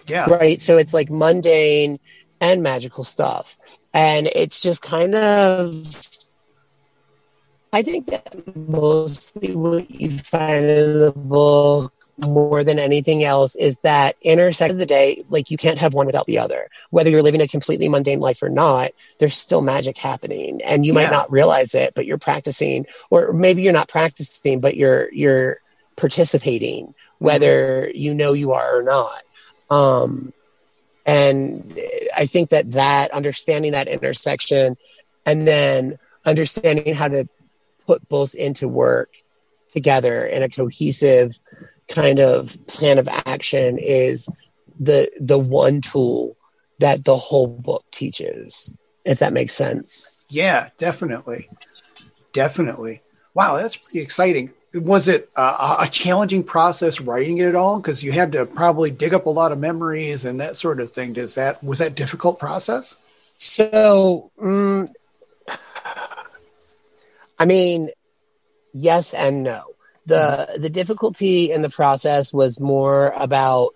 Yeah, 0.07 0.29
right? 0.29 0.61
So 0.61 0.77
it's 0.77 0.93
like 0.93 1.09
mundane 1.09 1.99
and 2.45 2.57
magical 2.71 3.03
stuff 3.03 3.57
and 3.93 4.27
it's 4.41 4.57
just 4.67 4.81
kind 4.81 5.13
of 5.15 5.85
i 7.73 7.81
think 7.81 8.03
that 8.07 8.25
mostly 8.55 9.49
what 9.55 9.85
you 10.01 10.09
find 10.19 10.65
in 10.65 10.99
the 11.05 11.13
book 11.15 11.91
more 12.25 12.63
than 12.63 12.79
anything 12.79 13.19
else 13.25 13.53
is 13.57 13.77
that 13.89 14.15
intersect 14.21 14.71
of 14.71 14.77
the 14.77 14.85
day 14.85 15.23
like 15.29 15.51
you 15.51 15.57
can't 15.57 15.79
have 15.83 15.93
one 15.93 16.05
without 16.05 16.25
the 16.27 16.39
other 16.45 16.61
whether 16.95 17.09
you're 17.09 17.27
living 17.29 17.41
a 17.41 17.47
completely 17.55 17.89
mundane 17.89 18.21
life 18.27 18.41
or 18.41 18.49
not 18.49 18.91
there's 19.19 19.37
still 19.37 19.61
magic 19.61 19.97
happening 19.97 20.61
and 20.63 20.85
you 20.85 20.93
Yeah. 20.93 21.01
might 21.01 21.11
not 21.11 21.29
realize 21.31 21.75
it 21.75 21.93
but 21.95 22.05
you're 22.05 22.17
practicing 22.29 22.85
or 23.11 23.33
maybe 23.33 23.61
you're 23.63 23.73
not 23.81 23.89
practicing 23.89 24.61
but 24.61 24.73
you're 24.77 25.11
you're 25.11 25.57
participating, 25.97 26.93
whether 27.19 27.89
you 27.93 28.13
know 28.13 28.33
you 28.33 28.51
are 28.51 28.79
or 28.79 28.83
not. 28.83 29.21
Um, 29.69 30.33
and 31.05 31.79
I 32.17 32.25
think 32.25 32.49
that 32.49 32.71
that 32.71 33.11
understanding 33.11 33.73
that 33.73 33.87
intersection 33.87 34.75
and 35.25 35.47
then 35.47 35.99
understanding 36.25 36.93
how 36.93 37.07
to 37.07 37.27
put 37.85 38.07
both 38.09 38.33
into 38.33 38.67
work 38.67 39.09
together 39.69 40.25
in 40.25 40.41
a 40.41 40.49
cohesive 40.49 41.39
kind 41.87 42.19
of 42.19 42.57
plan 42.67 42.97
of 42.97 43.07
action 43.25 43.77
is 43.77 44.27
the 44.79 45.09
the 45.19 45.37
one 45.37 45.81
tool 45.81 46.35
that 46.79 47.03
the 47.03 47.15
whole 47.15 47.47
book 47.47 47.85
teaches 47.91 48.77
if 49.05 49.19
that 49.19 49.33
makes 49.33 49.53
sense. 49.53 50.21
Yeah 50.29 50.69
definitely. 50.79 51.49
Definitely. 52.33 53.01
Wow 53.35 53.57
that's 53.57 53.75
pretty 53.75 53.99
exciting 53.99 54.51
was 54.75 55.07
it 55.07 55.29
uh, 55.35 55.77
a 55.79 55.87
challenging 55.87 56.43
process 56.43 56.99
writing 56.99 57.37
it 57.37 57.45
at 57.45 57.55
all 57.55 57.79
because 57.79 58.03
you 58.03 58.11
had 58.11 58.31
to 58.33 58.45
probably 58.45 58.91
dig 58.91 59.13
up 59.13 59.25
a 59.25 59.29
lot 59.29 59.51
of 59.51 59.59
memories 59.59 60.25
and 60.25 60.39
that 60.39 60.57
sort 60.57 60.79
of 60.79 60.91
thing 60.91 61.13
does 61.13 61.35
that 61.35 61.63
was 61.63 61.79
that 61.79 61.95
difficult 61.95 62.37
process 62.39 62.97
so 63.37 64.31
um, 64.41 64.89
i 67.39 67.45
mean 67.45 67.89
yes 68.73 69.13
and 69.13 69.43
no 69.43 69.63
the 70.05 70.47
mm-hmm. 70.49 70.61
the 70.61 70.69
difficulty 70.69 71.51
in 71.51 71.61
the 71.61 71.69
process 71.69 72.33
was 72.33 72.59
more 72.59 73.13
about 73.17 73.73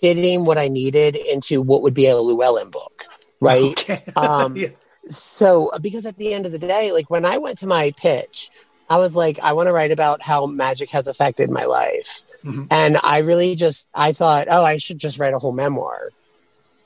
fitting 0.00 0.44
what 0.44 0.56
i 0.56 0.68
needed 0.68 1.14
into 1.14 1.60
what 1.60 1.82
would 1.82 1.94
be 1.94 2.06
a 2.06 2.16
llewellyn 2.16 2.70
book 2.70 3.04
right 3.40 3.78
okay. 3.78 4.02
um, 4.16 4.56
yeah. 4.56 4.68
so 5.08 5.70
because 5.82 6.06
at 6.06 6.16
the 6.16 6.32
end 6.32 6.46
of 6.46 6.52
the 6.52 6.58
day 6.58 6.90
like 6.90 7.10
when 7.10 7.26
i 7.26 7.36
went 7.36 7.58
to 7.58 7.66
my 7.66 7.92
pitch 7.98 8.50
I 8.92 8.98
was 8.98 9.16
like, 9.16 9.38
I 9.40 9.54
want 9.54 9.68
to 9.68 9.72
write 9.72 9.90
about 9.90 10.20
how 10.20 10.44
magic 10.44 10.90
has 10.90 11.08
affected 11.08 11.48
my 11.48 11.64
life. 11.64 12.24
Mm-hmm. 12.44 12.64
And 12.70 12.98
I 13.02 13.20
really 13.20 13.54
just, 13.54 13.88
I 13.94 14.12
thought, 14.12 14.48
oh, 14.50 14.62
I 14.62 14.76
should 14.76 14.98
just 14.98 15.18
write 15.18 15.32
a 15.32 15.38
whole 15.38 15.52
memoir 15.52 16.10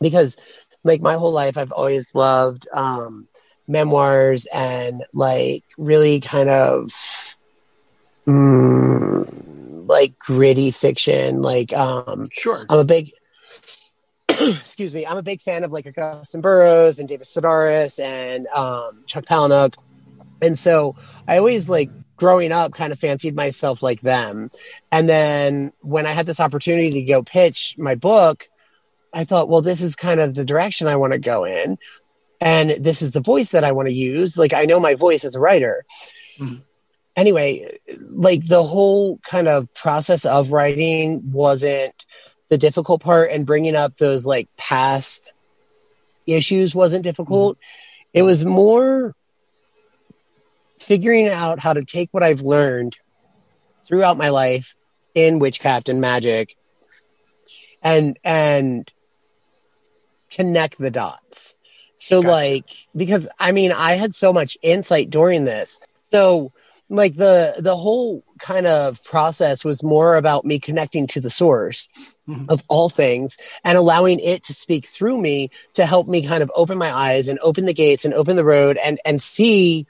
because, 0.01 0.37
like, 0.85 1.01
my 1.01 1.15
whole 1.15 1.33
life, 1.33 1.59
I've 1.59 1.73
always 1.73 2.15
loved 2.15 2.69
um, 2.73 3.27
memoirs 3.67 4.47
and, 4.55 5.03
like, 5.13 5.65
really 5.79 6.21
kind 6.21 6.49
of 6.49 6.93
mm, 8.25 9.89
like 9.89 10.17
gritty 10.21 10.71
fiction. 10.71 11.43
Like, 11.43 11.73
um, 11.73 12.29
sure. 12.31 12.67
I'm 12.69 12.79
a 12.79 12.85
big, 12.85 13.11
excuse 14.29 14.95
me, 14.95 15.05
I'm 15.05 15.19
a 15.19 15.25
big 15.25 15.41
fan 15.41 15.65
of 15.65 15.73
like 15.73 15.87
Augusten 15.87 16.41
Burroughs 16.41 17.01
and 17.01 17.09
David 17.09 17.27
Sedaris 17.27 17.99
and 18.01 18.47
um, 18.55 19.03
Chuck 19.07 19.25
Palahniuk. 19.25 19.75
And 20.43 20.59
so 20.59 20.97
I 21.27 21.39
always 21.39 21.69
like 21.69 21.91
growing 22.17 22.53
up 22.53 22.73
kind 22.73 22.93
of 22.93 22.99
fancied 22.99 23.37
myself 23.37 23.83
like 23.83 24.01
them. 24.01 24.51
And 24.91 25.09
then 25.09 25.73
when 25.81 26.07
I 26.07 26.11
had 26.11 26.27
this 26.27 26.41
opportunity 26.41 26.91
to 26.91 27.03
go 27.03 27.23
pitch 27.23 27.77
my 27.79 27.95
book, 27.95 28.49
I 29.13 29.25
thought, 29.25 29.49
well, 29.49 29.63
this 29.63 29.81
is 29.81 29.97
kind 29.97 30.21
of 30.21 30.35
the 30.35 30.45
direction 30.45 30.89
I 30.89 30.97
want 30.97 31.13
to 31.13 31.19
go 31.19 31.45
in. 31.45 31.79
And 32.41 32.71
this 32.71 33.03
is 33.03 33.13
the 33.13 33.21
voice 33.21 33.51
that 33.51 33.65
I 33.65 33.73
want 33.73 33.89
to 33.89 33.95
use. 33.95 34.37
Like 34.37 34.53
I 34.53 34.65
know 34.65 34.81
my 34.81 34.95
voice 34.95 35.25
as 35.25 35.37
a 35.37 35.41
writer. 35.41 35.85
Mm-hmm. 36.39 36.63
Anyway, 37.17 37.67
like 38.11 38.45
the 38.45 38.63
whole 38.63 39.19
kind 39.19 39.49
of 39.49 39.73
process 39.73 40.27
of 40.27 40.53
writing 40.53 41.33
wasn't 41.33 41.95
the 42.51 42.59
difficult 42.59 43.03
part 43.03 43.31
and 43.31 43.47
bringing 43.47 43.75
up 43.75 43.97
those 43.97 44.27
like 44.27 44.49
past 44.57 45.33
issues 46.27 46.75
wasn't 46.75 47.05
difficult. 47.05 47.57
Mm-hmm. 47.57 48.19
It 48.19 48.23
was 48.23 48.45
more 48.45 49.15
figuring 50.87 51.29
out 51.29 51.59
how 51.59 51.73
to 51.73 51.85
take 51.85 52.09
what 52.13 52.23
I've 52.23 52.43
learned 52.43 52.97
throughout 53.87 54.17
my 54.17 54.29
life 54.29 54.77
in 55.15 55.41
witchcraft 55.41 55.89
and 55.89 56.01
magic 56.01 56.57
and 57.83 58.17
and 58.23 58.91
connect 60.31 60.79
the 60.79 60.93
dots. 60.93 61.57
So 61.97 62.23
gotcha. 62.23 62.31
like 62.31 62.71
because 62.95 63.29
I 63.41 63.51
mean 63.51 63.73
I 63.73 63.93
had 63.93 64.15
so 64.15 64.33
much 64.33 64.57
insight 64.63 65.11
during 65.11 65.45
this. 65.45 65.81
So 66.11 66.53
like 66.89 67.17
the 67.17 67.57
the 67.59 67.75
whole 67.75 68.23
kind 68.39 68.67
of 68.67 69.03
process 69.03 69.65
was 69.65 69.83
more 69.83 70.15
about 70.17 70.45
me 70.45 70.61
connecting 70.61 71.09
to 71.09 71.21
the 71.21 71.31
source 71.31 71.89
mm-hmm. 72.29 72.45
of 72.49 72.63
all 72.69 72.89
things 72.89 73.39
and 73.65 73.77
allowing 73.77 74.21
it 74.21 74.45
to 74.45 74.55
speak 74.55 74.87
through 74.87 75.19
me 75.19 75.51
to 75.75 75.85
help 75.85 76.07
me 76.07 76.25
kind 76.25 76.45
of 76.45 76.51
open 76.55 76.79
my 76.79 76.95
eyes 76.95 77.27
and 77.27 77.41
open 77.43 77.67
the 77.67 77.75
gates 77.75 78.05
and 78.05 78.15
open 78.15 78.37
the 78.37 78.45
road 78.45 78.79
and 78.85 79.01
and 79.05 79.21
see 79.21 79.85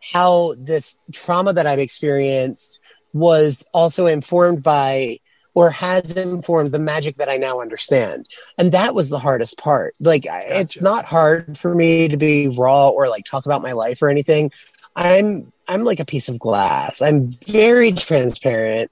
how 0.00 0.54
this 0.58 0.98
trauma 1.12 1.52
that 1.52 1.66
I've 1.66 1.78
experienced 1.78 2.80
was 3.12 3.64
also 3.72 4.06
informed 4.06 4.62
by 4.62 5.18
or 5.54 5.70
has 5.70 6.16
informed 6.16 6.72
the 6.72 6.78
magic 6.78 7.16
that 7.16 7.28
I 7.28 7.36
now 7.36 7.60
understand. 7.60 8.26
And 8.56 8.72
that 8.72 8.94
was 8.94 9.10
the 9.10 9.18
hardest 9.18 9.58
part. 9.58 9.94
Like 10.00 10.24
gotcha. 10.24 10.60
it's 10.60 10.80
not 10.80 11.04
hard 11.04 11.58
for 11.58 11.74
me 11.74 12.08
to 12.08 12.16
be 12.16 12.48
raw 12.48 12.88
or 12.88 13.08
like 13.08 13.24
talk 13.24 13.46
about 13.46 13.62
my 13.62 13.72
life 13.72 14.00
or 14.02 14.08
anything. 14.08 14.52
I'm 14.94 15.52
I'm 15.68 15.84
like 15.84 16.00
a 16.00 16.04
piece 16.04 16.28
of 16.28 16.38
glass. 16.38 17.02
I'm 17.02 17.32
very 17.46 17.92
transparent. 17.92 18.90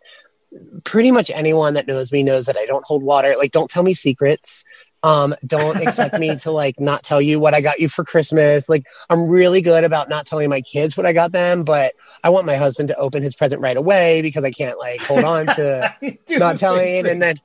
Pretty 0.84 1.12
much 1.12 1.30
anyone 1.30 1.74
that 1.74 1.86
knows 1.86 2.11
me 2.11 2.22
knows 2.22 2.46
that 2.46 2.59
I 2.59 2.66
don't 2.66 2.84
hold 2.84 3.02
water. 3.02 3.34
Like 3.36 3.52
don't 3.52 3.70
tell 3.70 3.82
me 3.82 3.94
secrets. 3.94 4.64
Um, 5.03 5.34
don't 5.46 5.80
expect 5.80 6.18
me 6.18 6.36
to 6.36 6.51
like 6.51 6.80
not 6.80 7.03
tell 7.03 7.20
you 7.20 7.38
what 7.38 7.55
I 7.55 7.61
got 7.61 7.78
you 7.78 7.88
for 7.88 8.05
Christmas. 8.05 8.68
Like 8.68 8.84
I'm 9.09 9.28
really 9.28 9.62
good 9.62 9.84
about 9.84 10.09
not 10.09 10.26
telling 10.26 10.51
my 10.51 10.61
kids 10.61 10.96
what 10.96 11.07
I 11.07 11.12
got 11.12 11.32
them, 11.32 11.64
but 11.64 11.92
I 12.24 12.30
want 12.30 12.46
my 12.46 12.57
husband 12.57 12.88
to 12.88 12.96
open 12.96 13.22
his 13.22 13.36
present 13.36 13.62
right 13.62 13.76
away 13.76 14.22
because 14.22 14.44
I 14.44 14.51
can't 14.51 14.78
like 14.78 15.01
hold 15.01 15.24
on 15.24 15.46
to 15.46 15.94
not 16.30 16.59
telling. 16.59 17.07
And 17.07 17.22
then 17.22 17.36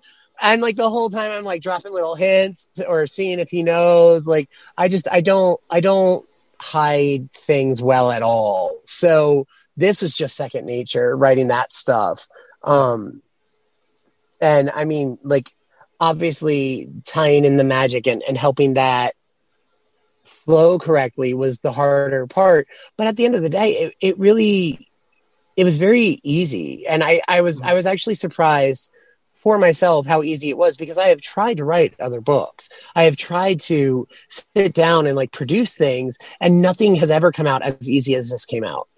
and 0.41 0.61
like 0.61 0.75
the 0.75 0.89
whole 0.89 1.09
time 1.09 1.31
I'm 1.31 1.43
like 1.43 1.61
dropping 1.61 1.93
little 1.93 2.15
hints 2.15 2.67
to, 2.75 2.87
or 2.87 3.05
seeing 3.07 3.39
if 3.39 3.49
he 3.49 3.61
knows. 3.61 4.25
Like 4.25 4.49
I 4.77 4.87
just 4.87 5.07
I 5.11 5.21
don't 5.21 5.59
I 5.69 5.79
don't 5.79 6.25
hide 6.59 7.31
things 7.33 7.81
well 7.81 8.11
at 8.11 8.23
all. 8.23 8.79
So 8.85 9.45
this 9.77 10.01
was 10.01 10.15
just 10.15 10.35
second 10.35 10.65
nature 10.65 11.15
writing 11.15 11.49
that 11.49 11.71
stuff. 11.71 12.27
Um 12.63 13.21
and 14.41 14.71
I 14.71 14.85
mean 14.85 15.19
like 15.23 15.51
obviously 16.03 16.89
tying 17.05 17.45
in 17.45 17.55
the 17.55 17.63
magic 17.63 18.07
and, 18.07 18.21
and 18.27 18.37
helping 18.37 18.73
that 18.73 19.13
flow 20.25 20.77
correctly 20.77 21.33
was 21.33 21.59
the 21.59 21.71
harder 21.71 22.27
part. 22.27 22.67
But 22.97 23.07
at 23.07 23.15
the 23.15 23.23
end 23.23 23.35
of 23.35 23.41
the 23.41 23.49
day, 23.49 23.71
it, 23.71 23.95
it 24.01 24.19
really 24.19 24.89
it 25.55 25.63
was 25.63 25.77
very 25.77 26.19
easy. 26.23 26.85
And 26.87 27.03
I, 27.03 27.21
I 27.29 27.39
was 27.39 27.59
mm-hmm. 27.59 27.69
I 27.69 27.73
was 27.73 27.85
actually 27.85 28.15
surprised 28.15 28.91
for 29.33 29.57
myself 29.57 30.05
how 30.05 30.23
easy 30.23 30.49
it 30.49 30.57
was 30.57 30.75
because 30.75 30.97
I 30.97 31.07
have 31.07 31.21
tried 31.21 31.57
to 31.57 31.65
write 31.65 31.93
other 32.01 32.19
books. 32.19 32.69
I 32.95 33.03
have 33.03 33.15
tried 33.15 33.61
to 33.61 34.05
sit 34.27 34.73
down 34.73 35.07
and 35.07 35.15
like 35.15 35.31
produce 35.31 35.75
things 35.75 36.17
and 36.41 36.61
nothing 36.61 36.95
has 36.95 37.11
ever 37.11 37.31
come 37.31 37.47
out 37.47 37.61
as 37.61 37.89
easy 37.89 38.15
as 38.15 38.29
this 38.29 38.45
came 38.45 38.65
out. 38.65 38.89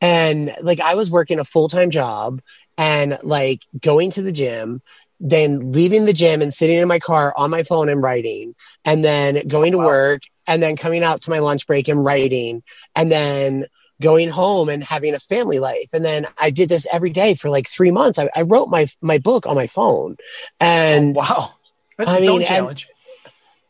And 0.00 0.54
like 0.60 0.80
I 0.80 0.94
was 0.94 1.10
working 1.10 1.38
a 1.38 1.44
full-time 1.44 1.90
job 1.90 2.40
and 2.76 3.18
like 3.22 3.62
going 3.80 4.10
to 4.12 4.22
the 4.22 4.32
gym, 4.32 4.82
then 5.22 5.70
leaving 5.70 6.04
the 6.04 6.12
gym 6.12 6.42
and 6.42 6.52
sitting 6.52 6.78
in 6.78 6.88
my 6.88 6.98
car 6.98 7.32
on 7.36 7.48
my 7.48 7.62
phone 7.62 7.88
and 7.88 8.02
writing, 8.02 8.54
and 8.84 9.04
then 9.04 9.46
going 9.46 9.72
to 9.72 9.78
wow. 9.78 9.86
work, 9.86 10.22
and 10.46 10.60
then 10.60 10.76
coming 10.76 11.04
out 11.04 11.22
to 11.22 11.30
my 11.30 11.38
lunch 11.38 11.66
break 11.66 11.86
and 11.88 12.04
writing, 12.04 12.62
and 12.96 13.10
then 13.10 13.64
going 14.00 14.28
home 14.28 14.68
and 14.68 14.82
having 14.82 15.14
a 15.14 15.20
family 15.20 15.60
life. 15.60 15.90
And 15.92 16.04
then 16.04 16.26
I 16.38 16.50
did 16.50 16.68
this 16.68 16.88
every 16.92 17.10
day 17.10 17.34
for 17.34 17.48
like 17.48 17.68
three 17.68 17.92
months. 17.92 18.18
I, 18.18 18.28
I 18.34 18.42
wrote 18.42 18.68
my 18.68 18.88
my 19.00 19.18
book 19.18 19.46
on 19.46 19.54
my 19.54 19.68
phone, 19.68 20.16
and 20.58 21.16
oh, 21.16 21.20
wow, 21.20 21.54
that's 21.96 22.10
I 22.10 22.20
mean, 22.20 22.42
challenge. 22.42 22.88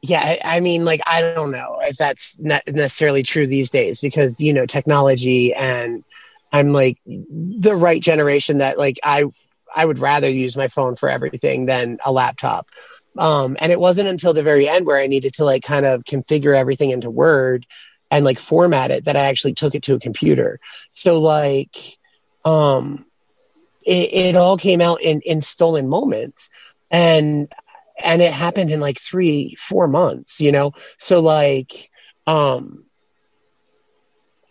yeah, 0.00 0.20
I, 0.42 0.56
I 0.56 0.60
mean, 0.60 0.86
like 0.86 1.02
I 1.06 1.20
don't 1.20 1.52
know 1.52 1.76
if 1.82 1.98
that's 1.98 2.38
not 2.40 2.62
necessarily 2.66 3.22
true 3.22 3.46
these 3.46 3.68
days 3.68 4.00
because 4.00 4.40
you 4.40 4.54
know 4.54 4.64
technology 4.64 5.52
and 5.52 6.02
I'm 6.50 6.72
like 6.72 6.98
the 7.06 7.76
right 7.76 8.02
generation 8.02 8.58
that 8.58 8.78
like 8.78 8.98
I 9.04 9.24
I 9.74 9.84
would 9.84 9.98
rather 9.98 10.28
use 10.28 10.56
my 10.56 10.68
phone 10.68 10.96
for 10.96 11.08
everything 11.08 11.66
than 11.66 11.98
a 12.04 12.12
laptop. 12.12 12.68
Um, 13.18 13.56
and 13.60 13.70
it 13.72 13.80
wasn't 13.80 14.08
until 14.08 14.32
the 14.32 14.42
very 14.42 14.68
end 14.68 14.86
where 14.86 14.98
I 14.98 15.06
needed 15.06 15.34
to 15.34 15.44
like 15.44 15.62
kind 15.62 15.84
of 15.84 16.04
configure 16.04 16.56
everything 16.56 16.90
into 16.90 17.10
Word 17.10 17.66
and 18.10 18.24
like 18.24 18.38
format 18.38 18.90
it 18.90 19.04
that 19.04 19.16
I 19.16 19.26
actually 19.26 19.54
took 19.54 19.74
it 19.74 19.82
to 19.84 19.94
a 19.94 20.00
computer. 20.00 20.60
So 20.90 21.20
like, 21.20 21.98
um, 22.44 23.06
it, 23.84 24.12
it 24.12 24.36
all 24.36 24.56
came 24.56 24.80
out 24.80 25.02
in, 25.02 25.20
in 25.22 25.40
stolen 25.40 25.88
moments 25.88 26.50
and, 26.90 27.52
and 28.02 28.22
it 28.22 28.32
happened 28.32 28.70
in 28.70 28.80
like 28.80 28.98
three, 28.98 29.56
four 29.58 29.88
months, 29.88 30.40
you 30.40 30.52
know? 30.52 30.72
So 30.96 31.20
like, 31.20 31.90
um, 32.26 32.84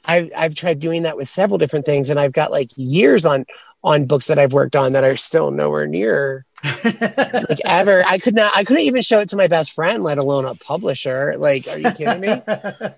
I've, 0.06 0.32
I've 0.36 0.56
tried 0.56 0.80
doing 0.80 1.04
that 1.04 1.18
with 1.18 1.30
several 1.30 1.58
different 1.58 1.86
things 1.86 2.10
and 2.10 2.20
I've 2.20 2.34
got 2.34 2.52
like 2.52 2.70
years 2.76 3.26
on 3.26 3.46
on 3.84 4.06
books 4.06 4.28
that 4.28 4.38
I've 4.38 4.54
worked 4.54 4.76
on 4.76 4.94
that 4.94 5.04
are 5.04 5.18
still 5.18 5.52
nowhere 5.52 5.88
near 5.88 6.46
like 6.64 7.60
ever. 7.66 8.04
I 8.06 8.18
could 8.20 8.36
not 8.36 8.52
I 8.56 8.64
couldn't 8.64 8.84
even 8.84 9.02
show 9.02 9.20
it 9.20 9.30
to 9.30 9.36
my 9.36 9.48
best 9.48 9.74
friend, 9.74 10.04
let 10.04 10.18
alone 10.18 10.46
a 10.46 10.56
publisher. 10.56 11.34
Like, 11.38 11.68
are 11.68 11.78
you 11.78 11.92
kidding 11.92 12.22
me? 12.22 12.42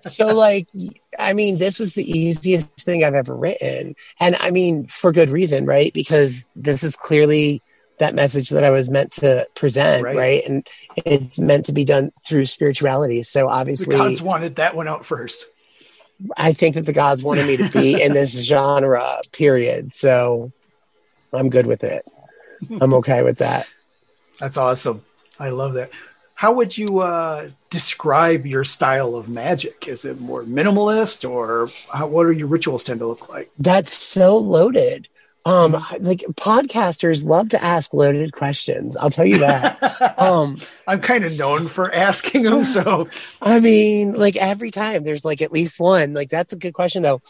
so 0.02 0.34
like 0.34 0.68
I 1.18 1.32
mean, 1.32 1.58
this 1.58 1.78
was 1.78 1.94
the 1.94 2.08
easiest 2.08 2.80
thing 2.80 3.04
I've 3.04 3.14
ever 3.14 3.34
written. 3.34 3.94
And 4.20 4.36
I 4.36 4.50
mean, 4.50 4.86
for 4.86 5.12
good 5.12 5.30
reason, 5.30 5.66
right? 5.66 5.92
Because 5.92 6.48
this 6.54 6.82
is 6.82 6.96
clearly 6.96 7.62
that 7.98 8.14
message 8.14 8.50
that 8.50 8.64
I 8.64 8.70
was 8.70 8.90
meant 8.90 9.12
to 9.12 9.46
present, 9.54 10.02
right? 10.02 10.16
right? 10.16 10.42
And 10.44 10.66
it's 10.96 11.38
meant 11.38 11.66
to 11.66 11.72
be 11.72 11.84
done 11.84 12.12
through 12.26 12.46
spirituality. 12.46 13.22
So 13.22 13.48
obviously, 13.48 13.96
the 13.96 14.02
gods 14.02 14.22
wanted 14.22 14.56
that 14.56 14.74
one 14.74 14.88
out 14.88 15.06
first. 15.06 15.46
I 16.36 16.52
think 16.52 16.74
that 16.76 16.86
the 16.86 16.92
gods 16.92 17.22
wanted 17.22 17.46
me 17.46 17.56
to 17.56 17.68
be 17.70 18.00
in 18.00 18.12
this 18.12 18.44
genre, 18.44 19.20
period. 19.32 19.94
So 19.94 20.52
I'm 21.34 21.50
good 21.50 21.66
with 21.66 21.84
it. 21.84 22.04
I'm 22.80 22.94
okay 23.00 23.22
with 23.22 23.38
that. 23.38 23.66
That's 24.38 24.56
awesome. 24.56 25.04
I 25.38 25.50
love 25.50 25.74
that. 25.74 25.90
How 26.34 26.52
would 26.52 26.76
you 26.76 26.98
uh, 26.98 27.50
describe 27.70 28.44
your 28.44 28.64
style 28.64 29.14
of 29.14 29.28
magic? 29.28 29.86
Is 29.86 30.04
it 30.04 30.20
more 30.20 30.42
minimalist, 30.42 31.28
or 31.28 31.68
how, 31.92 32.08
what 32.08 32.26
are 32.26 32.32
your 32.32 32.48
rituals 32.48 32.82
tend 32.82 33.00
to 33.00 33.06
look 33.06 33.28
like? 33.28 33.50
That's 33.58 33.92
so 33.92 34.36
loaded. 34.36 35.08
Um, 35.46 35.72
like 36.00 36.20
podcasters 36.32 37.22
love 37.22 37.50
to 37.50 37.62
ask 37.62 37.92
loaded 37.92 38.32
questions. 38.32 38.96
I'll 38.96 39.10
tell 39.10 39.26
you 39.26 39.38
that. 39.38 40.18
um, 40.18 40.58
I'm 40.88 41.02
kind 41.02 41.22
of 41.22 41.30
known 41.38 41.68
for 41.68 41.92
asking 41.94 42.44
them. 42.44 42.64
So, 42.74 43.08
I 43.42 43.60
mean, 43.60 44.14
like 44.14 44.36
every 44.36 44.70
time 44.70 45.04
there's 45.04 45.24
like 45.24 45.42
at 45.42 45.52
least 45.52 45.78
one. 45.78 46.14
Like 46.14 46.30
that's 46.30 46.52
a 46.52 46.56
good 46.56 46.72
question 46.72 47.02
though. 47.02 47.20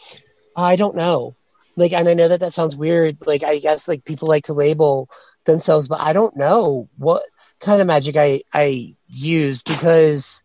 I 0.55 0.77
don't 0.77 0.95
know. 0.95 1.35
Like, 1.75 1.93
and 1.93 2.07
I 2.07 2.13
know 2.13 2.27
that 2.27 2.39
that 2.39 2.53
sounds 2.53 2.75
weird. 2.75 3.17
Like, 3.25 3.43
I 3.43 3.59
guess 3.59 3.87
like 3.87 4.05
people 4.05 4.27
like 4.27 4.43
to 4.45 4.53
label 4.53 5.09
themselves, 5.45 5.87
but 5.87 5.99
I 5.99 6.13
don't 6.13 6.35
know 6.35 6.89
what 6.97 7.23
kind 7.59 7.81
of 7.81 7.87
magic 7.87 8.15
I 8.15 8.41
I 8.53 8.95
use 9.07 9.61
because, 9.61 10.43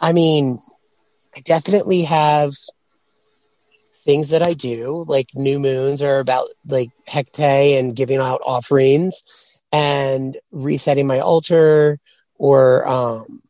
I 0.00 0.12
mean, 0.12 0.58
I 1.36 1.40
definitely 1.40 2.02
have 2.02 2.54
things 4.04 4.28
that 4.30 4.42
I 4.42 4.52
do, 4.52 5.04
like 5.06 5.28
new 5.34 5.58
moons 5.58 6.02
are 6.02 6.18
about 6.18 6.46
like 6.66 6.90
hecate 7.06 7.78
and 7.78 7.96
giving 7.96 8.18
out 8.18 8.42
offerings 8.46 9.56
and 9.72 10.36
resetting 10.52 11.06
my 11.06 11.18
altar 11.18 11.98
or 12.36 12.86
um 12.86 13.42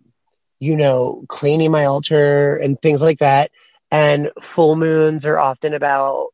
you 0.59 0.76
know 0.76 1.24
cleaning 1.28 1.70
my 1.70 1.84
altar 1.84 2.57
and 2.57 2.80
things 2.80 3.03
like 3.03 3.18
that 3.18 3.51
and 3.90 4.30
full 4.40 4.76
moons 4.76 5.26
are 5.26 5.38
often 5.38 5.74
about 5.74 6.28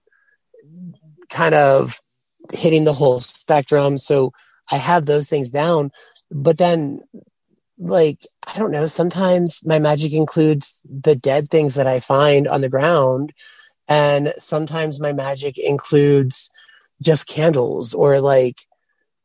kind 1.30 1.54
of 1.54 2.00
hitting 2.52 2.84
the 2.84 2.92
whole 2.92 3.20
spectrum 3.20 3.96
so 3.96 4.32
i 4.72 4.76
have 4.76 5.06
those 5.06 5.28
things 5.28 5.50
down 5.50 5.90
but 6.30 6.58
then 6.58 7.00
like 7.78 8.26
i 8.46 8.58
don't 8.58 8.70
know 8.70 8.86
sometimes 8.86 9.64
my 9.64 9.78
magic 9.78 10.12
includes 10.12 10.82
the 10.88 11.14
dead 11.14 11.48
things 11.48 11.74
that 11.74 11.86
i 11.86 12.00
find 12.00 12.48
on 12.48 12.60
the 12.60 12.68
ground 12.68 13.32
and 13.90 14.32
sometimes 14.38 15.00
my 15.00 15.12
magic 15.12 15.58
includes 15.58 16.50
just 17.02 17.26
candles 17.26 17.92
or 17.92 18.20
like 18.20 18.60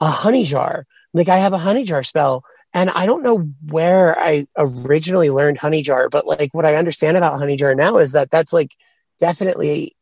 a 0.01 0.07
honey 0.07 0.43
jar. 0.43 0.87
Like 1.13 1.29
I 1.29 1.37
have 1.37 1.53
a 1.53 1.59
honey 1.59 1.83
jar 1.83 2.03
spell 2.03 2.43
and 2.73 2.89
I 2.89 3.05
don't 3.05 3.23
know 3.23 3.49
where 3.69 4.19
I 4.19 4.47
originally 4.57 5.29
learned 5.29 5.59
honey 5.59 5.83
jar, 5.83 6.09
but 6.09 6.25
like 6.25 6.53
what 6.53 6.65
I 6.65 6.75
understand 6.75 7.15
about 7.15 7.39
honey 7.39 7.55
jar 7.55 7.75
now 7.75 7.97
is 7.97 8.13
that 8.13 8.31
that's 8.31 8.51
like 8.51 8.75
definitely 9.19 9.95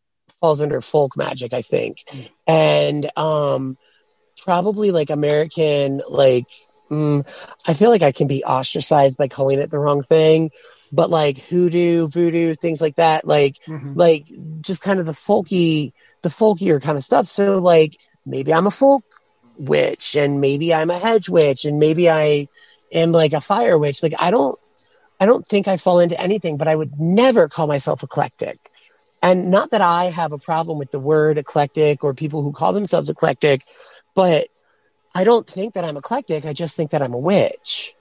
falls 0.43 0.61
under 0.61 0.81
folk 0.81 1.15
magic, 1.15 1.53
I 1.53 1.61
think. 1.61 2.03
Mm. 2.11 2.29
And 2.47 3.17
um 3.17 3.77
probably 4.43 4.91
like 4.91 5.09
American 5.09 6.01
like 6.09 6.47
mm, 6.91 7.25
I 7.65 7.73
feel 7.73 7.89
like 7.89 8.03
I 8.03 8.11
can 8.11 8.27
be 8.27 8.43
ostracized 8.43 9.15
by 9.15 9.29
calling 9.29 9.59
it 9.59 9.71
the 9.71 9.79
wrong 9.79 10.03
thing, 10.03 10.51
but 10.91 11.09
like 11.09 11.37
hoodoo, 11.37 12.09
voodoo, 12.09 12.55
things 12.55 12.81
like 12.81 12.97
that, 12.97 13.25
like 13.25 13.55
mm-hmm. 13.65 13.93
like 13.95 14.25
just 14.59 14.81
kind 14.81 14.99
of 14.99 15.05
the 15.05 15.13
folky, 15.13 15.93
the 16.23 16.29
folkier 16.29 16.81
kind 16.81 16.97
of 16.97 17.05
stuff. 17.05 17.29
So 17.29 17.59
like 17.59 17.97
maybe 18.25 18.53
I'm 18.53 18.67
a 18.67 18.71
folk 18.71 19.03
witch 19.57 20.17
and 20.17 20.41
maybe 20.41 20.73
I'm 20.73 20.89
a 20.89 20.99
hedge 20.99 21.29
witch 21.29 21.63
and 21.63 21.79
maybe 21.79 22.09
I 22.09 22.49
am 22.91 23.13
like 23.13 23.31
a 23.31 23.39
fire 23.39 23.77
witch. 23.77 24.03
Like 24.03 24.15
I 24.19 24.29
don't 24.29 24.59
I 25.21 25.25
don't 25.25 25.47
think 25.47 25.69
I 25.69 25.77
fall 25.77 26.01
into 26.01 26.19
anything, 26.19 26.57
but 26.57 26.67
I 26.67 26.75
would 26.75 26.99
never 26.99 27.47
call 27.47 27.67
myself 27.67 28.03
eclectic. 28.03 28.59
And 29.23 29.49
not 29.49 29.71
that 29.71 29.79
I 29.79 30.05
have 30.05 30.33
a 30.33 30.37
problem 30.37 30.77
with 30.77 30.91
the 30.91 30.99
word 30.99 31.37
eclectic 31.37 32.03
or 32.03 32.13
people 32.13 32.43
who 32.43 32.51
call 32.51 32.73
themselves 32.73 33.09
eclectic, 33.09 33.63
but 34.13 34.49
I 35.15 35.23
don't 35.23 35.47
think 35.47 35.75
that 35.75 35.85
I'm 35.85 35.95
eclectic. 35.95 36.45
I 36.45 36.51
just 36.51 36.75
think 36.75 36.91
that 36.91 37.01
I'm 37.01 37.13
a 37.13 37.17
witch. 37.17 37.95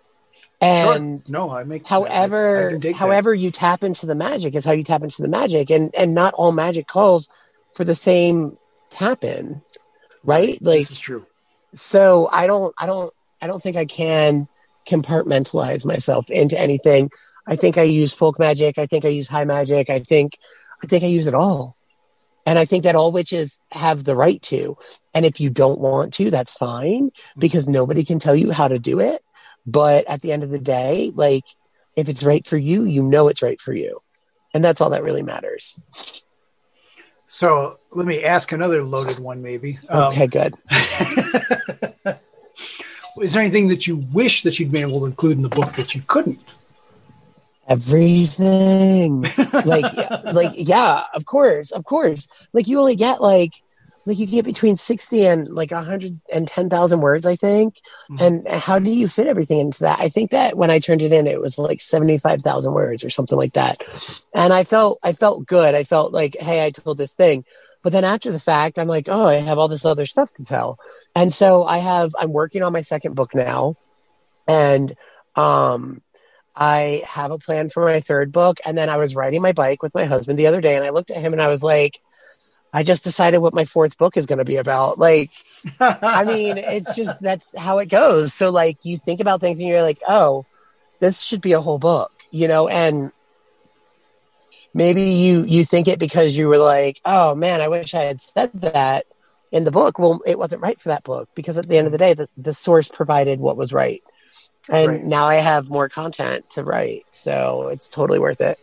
And 0.61 1.23
sure. 1.25 1.33
no, 1.33 1.51
I 1.51 1.63
make 1.63 1.87
however 1.87 2.81
I, 2.83 2.89
I 2.89 2.93
however 2.93 3.31
that. 3.31 3.39
you 3.39 3.53
tap 3.53 3.85
into 3.85 4.05
the 4.07 4.17
magic 4.17 4.55
is 4.57 4.65
how 4.65 4.73
you 4.73 4.83
tap 4.83 5.03
into 5.03 5.23
the 5.23 5.29
magic, 5.29 5.71
and 5.71 5.95
and 5.97 6.13
not 6.13 6.35
all 6.35 6.53
magic 6.53 6.87
calls 6.89 7.29
for 7.73 7.85
the 7.85 7.95
same 7.95 8.59
tap 8.91 9.25
in, 9.25 9.63
right? 10.25 10.61
Like 10.61 10.89
this 10.89 10.93
is 10.93 10.99
true. 11.01 11.27
So 11.75 12.29
I 12.31 12.47
don't 12.47 12.75
I 12.79 12.87
don't 12.87 13.13
I 13.41 13.47
don't 13.47 13.63
think 13.63 13.77
I 13.77 13.85
can 13.85 14.49
compartmentalize 14.87 15.85
myself 15.85 16.31
into 16.31 16.59
anything. 16.59 17.11
I 17.47 17.57
think 17.57 17.77
I 17.77 17.83
use 17.83 18.15
folk 18.15 18.39
magic. 18.39 18.79
I 18.79 18.87
think 18.87 19.05
I 19.05 19.09
use 19.09 19.29
high 19.29 19.45
magic. 19.45 19.91
I 19.91 19.99
think 19.99 20.39
I 20.83 20.87
think 20.87 21.05
I 21.05 21.09
use 21.09 21.27
it 21.27 21.35
all. 21.35 21.77
And 22.45 22.59
I 22.59 22.65
think 22.65 22.85
that 22.85 22.97
all 22.97 23.13
witches 23.13 23.63
have 23.71 24.05
the 24.05 24.17
right 24.17 24.43
to. 24.43 24.77
And 25.15 25.25
if 25.25 25.41
you 25.41 25.49
don't 25.49 25.81
want 25.81 26.13
to, 26.15 26.31
that's 26.31 26.53
fine 26.53 27.13
because 27.39 27.69
nobody 27.69 28.05
can 28.05 28.19
tell 28.19 28.35
you 28.35 28.51
how 28.51 28.67
to 28.69 28.79
do 28.79 28.99
it. 28.99 29.23
But 29.65 30.09
at 30.09 30.23
the 30.23 30.33
end 30.33 30.43
of 30.43 30.51
the 30.51 30.59
day, 30.59 31.13
like 31.15 31.45
if 31.97 32.09
it's 32.09 32.25
right 32.25 32.45
for 32.47 32.57
you, 32.57 32.85
you 32.85 33.03
know 33.03 33.29
it's 33.29 33.43
right 33.43 33.61
for 33.61 33.73
you. 33.73 34.03
And 34.55 34.65
that's 34.65 34.81
all 34.81 34.91
that 34.91 35.05
really 35.05 35.23
matters. 35.23 35.81
So 37.27 37.79
let 37.93 38.07
me 38.07 38.25
ask 38.25 38.53
another 38.53 38.83
loaded 38.83 39.19
one, 39.21 39.41
maybe. 39.41 39.79
Okay, 39.91 40.25
um, 40.25 40.29
good. 40.29 40.55
is 43.23 43.33
there 43.33 43.43
anything 43.43 43.69
that 43.69 43.87
you 43.87 43.97
wish 44.13 44.43
that 44.43 44.59
you'd 44.59 44.73
been 44.73 44.89
able 44.89 45.01
to 45.01 45.07
include 45.07 45.37
in 45.37 45.43
the 45.43 45.49
book 45.49 45.73
that 45.73 45.95
you 45.95 46.03
couldn't? 46.07 46.41
Everything. 47.73 49.23
like, 49.53 49.85
like, 50.25 50.53
yeah, 50.55 51.05
of 51.15 51.27
course, 51.27 51.71
of 51.71 51.85
course. 51.85 52.29
Like, 52.53 52.67
you 52.69 52.79
only 52.79 52.97
get 52.97 53.21
like 53.21 53.53
like 54.05 54.19
you 54.19 54.27
get 54.27 54.45
between 54.45 54.77
60 54.77 55.27
and 55.27 55.49
like 55.49 55.71
110,000 55.71 57.01
words, 57.01 57.27
I 57.27 57.37
think. 57.37 57.81
Mm-hmm. 58.11 58.25
And 58.25 58.49
how 58.61 58.79
do 58.79 58.91
you 58.91 59.09
fit 59.09 59.27
everything 59.27 59.61
into 59.61 59.81
that? 59.81 60.01
I 60.01 60.09
think 60.09 60.31
that 60.33 60.57
when 60.57 60.71
I 60.71 60.79
turned 60.79 61.03
it 61.03 61.13
in, 61.13 61.27
it 61.27 61.41
was 61.41 61.59
like 61.59 61.81
75,000 61.81 62.73
words 62.73 63.05
or 63.05 63.11
something 63.11 63.39
like 63.39 63.53
that. 63.53 63.79
And 64.35 64.53
I 64.53 64.65
felt, 64.65 64.99
I 65.03 65.13
felt 65.13 65.47
good. 65.47 65.75
I 65.75 65.85
felt 65.85 66.13
like, 66.13 66.37
Hey, 66.41 66.65
I 66.65 66.71
told 66.71 66.99
this 66.99 67.15
thing. 67.15 67.45
But 67.83 67.93
then 67.93 68.05
after 68.05 68.31
the 68.31 68.41
fact, 68.41 68.79
I'm 68.79 68.89
like, 68.89 69.09
oh, 69.09 69.27
I 69.27 69.35
have 69.35 69.59
all 69.59 69.69
this 69.69 69.85
other 69.85 70.07
stuff 70.07 70.33
to 70.35 70.45
tell. 70.45 70.79
And 71.17 71.33
so 71.33 71.65
I 71.65 71.79
have, 71.79 72.15
I'm 72.19 72.33
working 72.33 72.63
on 72.63 72.73
my 72.73 72.83
second 72.83 73.15
book 73.15 73.35
now. 73.35 73.77
And, 74.47 74.95
um, 75.35 76.01
I 76.55 77.03
have 77.07 77.31
a 77.31 77.39
plan 77.39 77.71
for 77.71 77.85
my 77.85 78.01
third 78.01 78.33
book. 78.33 78.61
And 78.67 78.77
then 78.77 78.89
I 78.89 78.97
was 78.97 79.17
riding 79.17 79.43
my 79.43 79.53
bike 79.53 79.83
with 79.83 79.95
my 79.95 80.05
husband 80.05 80.39
the 80.39 80.47
other 80.47 80.61
day 80.61 80.77
and 80.77 80.85
I 80.85 80.91
looked 80.91 81.11
at 81.11 81.17
him 81.23 81.33
and 81.33 81.43
I 81.43 81.49
was 81.49 81.63
like, 81.63 82.01
I 82.73 82.83
just 82.83 83.05
decided 83.05 83.39
what 83.39 83.55
my 83.55 83.65
fourth 83.65 83.99
book 83.99 84.17
is 84.17 84.27
going 84.27 84.39
to 84.39 84.45
be 84.45 84.57
about. 84.57 84.99
Like, 84.99 85.31
I 85.79 86.25
mean, 86.27 86.57
it's 86.59 86.97
just 86.97 87.21
that's 87.21 87.57
how 87.59 87.79
it 87.79 87.89
goes. 87.89 88.33
So, 88.33 88.51
like, 88.51 88.85
you 88.85 88.97
think 88.97 89.21
about 89.21 89.41
things 89.41 89.61
and 89.61 89.69
you're 89.69 89.83
like, 89.83 90.01
oh, 90.09 90.47
this 91.01 91.21
should 91.21 91.41
be 91.41 91.53
a 91.53 91.61
whole 91.61 91.79
book, 91.79 92.13
you 92.31 92.49
know, 92.49 92.69
and 92.69 93.13
maybe 94.75 95.03
you 95.03 95.43
you 95.43 95.65
think 95.65 95.89
it 95.89 95.99
because 95.99 96.37
you 96.37 96.49
were 96.49 96.59
like, 96.59 97.01
oh 97.05 97.35
man, 97.35 97.61
I 97.61 97.69
wish 97.69 97.95
I 97.95 98.05
had 98.05 98.21
said 98.21 98.51
that 98.55 99.07
in 99.51 99.65
the 99.65 99.71
book. 99.71 99.99
Well, 99.99 100.21
it 100.27 100.39
wasn't 100.39 100.63
right 100.63 100.81
for 100.81 100.89
that 100.89 101.05
book 101.05 101.29
because 101.35 101.59
at 101.59 101.69
the 101.69 101.77
end 101.77 101.87
of 101.87 101.93
the 101.93 101.99
day, 101.99 102.15
the, 102.15 102.29
the 102.37 102.55
source 102.55 102.89
provided 102.89 103.41
what 103.41 103.57
was 103.57 103.73
right. 103.73 104.03
And 104.71 104.89
right. 104.89 105.05
now 105.05 105.27
I 105.27 105.37
have 105.37 105.69
more 105.69 105.89
content 105.89 106.51
to 106.51 106.65
write. 106.65 107.05
So 107.11 107.69
it's 107.69 107.89
totally 107.89 108.19
worth 108.19 108.41
it. 108.41 108.59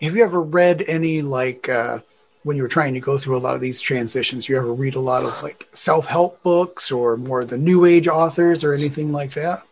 Have 0.00 0.16
you 0.16 0.24
ever 0.24 0.40
read 0.40 0.84
any 0.86 1.22
like 1.22 1.68
uh 1.68 2.00
when 2.44 2.56
you 2.56 2.62
were 2.62 2.68
trying 2.68 2.94
to 2.94 3.00
go 3.00 3.18
through 3.18 3.36
a 3.36 3.38
lot 3.38 3.54
of 3.54 3.60
these 3.60 3.80
transitions, 3.80 4.48
you 4.48 4.56
ever 4.56 4.72
read 4.72 4.96
a 4.96 5.00
lot 5.00 5.22
of 5.22 5.42
like 5.42 5.68
self 5.72 6.06
help 6.06 6.42
books 6.42 6.90
or 6.90 7.16
more 7.16 7.44
the 7.44 7.58
new 7.58 7.84
age 7.84 8.08
authors 8.08 8.64
or 8.64 8.72
anything 8.72 9.12
like 9.12 9.34
that? 9.34 9.62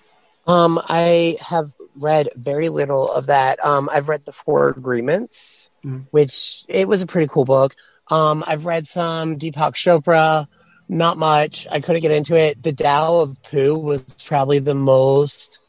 Um, 0.47 0.81
I 0.89 1.37
have 1.41 1.73
read 1.97 2.29
very 2.37 2.69
little 2.69 3.11
of 3.11 3.27
that. 3.27 3.65
Um, 3.65 3.89
I've 3.93 4.09
read 4.09 4.25
the 4.25 4.33
Four 4.33 4.71
Agreements, 4.71 5.71
mm. 5.85 6.07
which 6.11 6.65
it 6.69 6.89
was 6.89 7.03
a 7.03 7.07
pretty 7.07 7.29
cool 7.29 7.45
book. 7.45 7.75
Um, 8.09 8.43
I've 8.47 8.67
read 8.67 8.87
some 8.87 9.37
Deepak 9.37 9.75
Chopra, 9.75 10.49
not 10.91 11.17
much. 11.19 11.69
I 11.71 11.81
couldn't 11.81 12.03
get 12.03 12.11
into 12.11 12.35
it. 12.37 12.63
The 12.63 12.73
Tao 12.73 13.21
of 13.21 13.41
Pooh 13.45 13.79
was 13.79 14.03
probably 14.27 14.59
the 14.59 14.75
most 14.75 15.61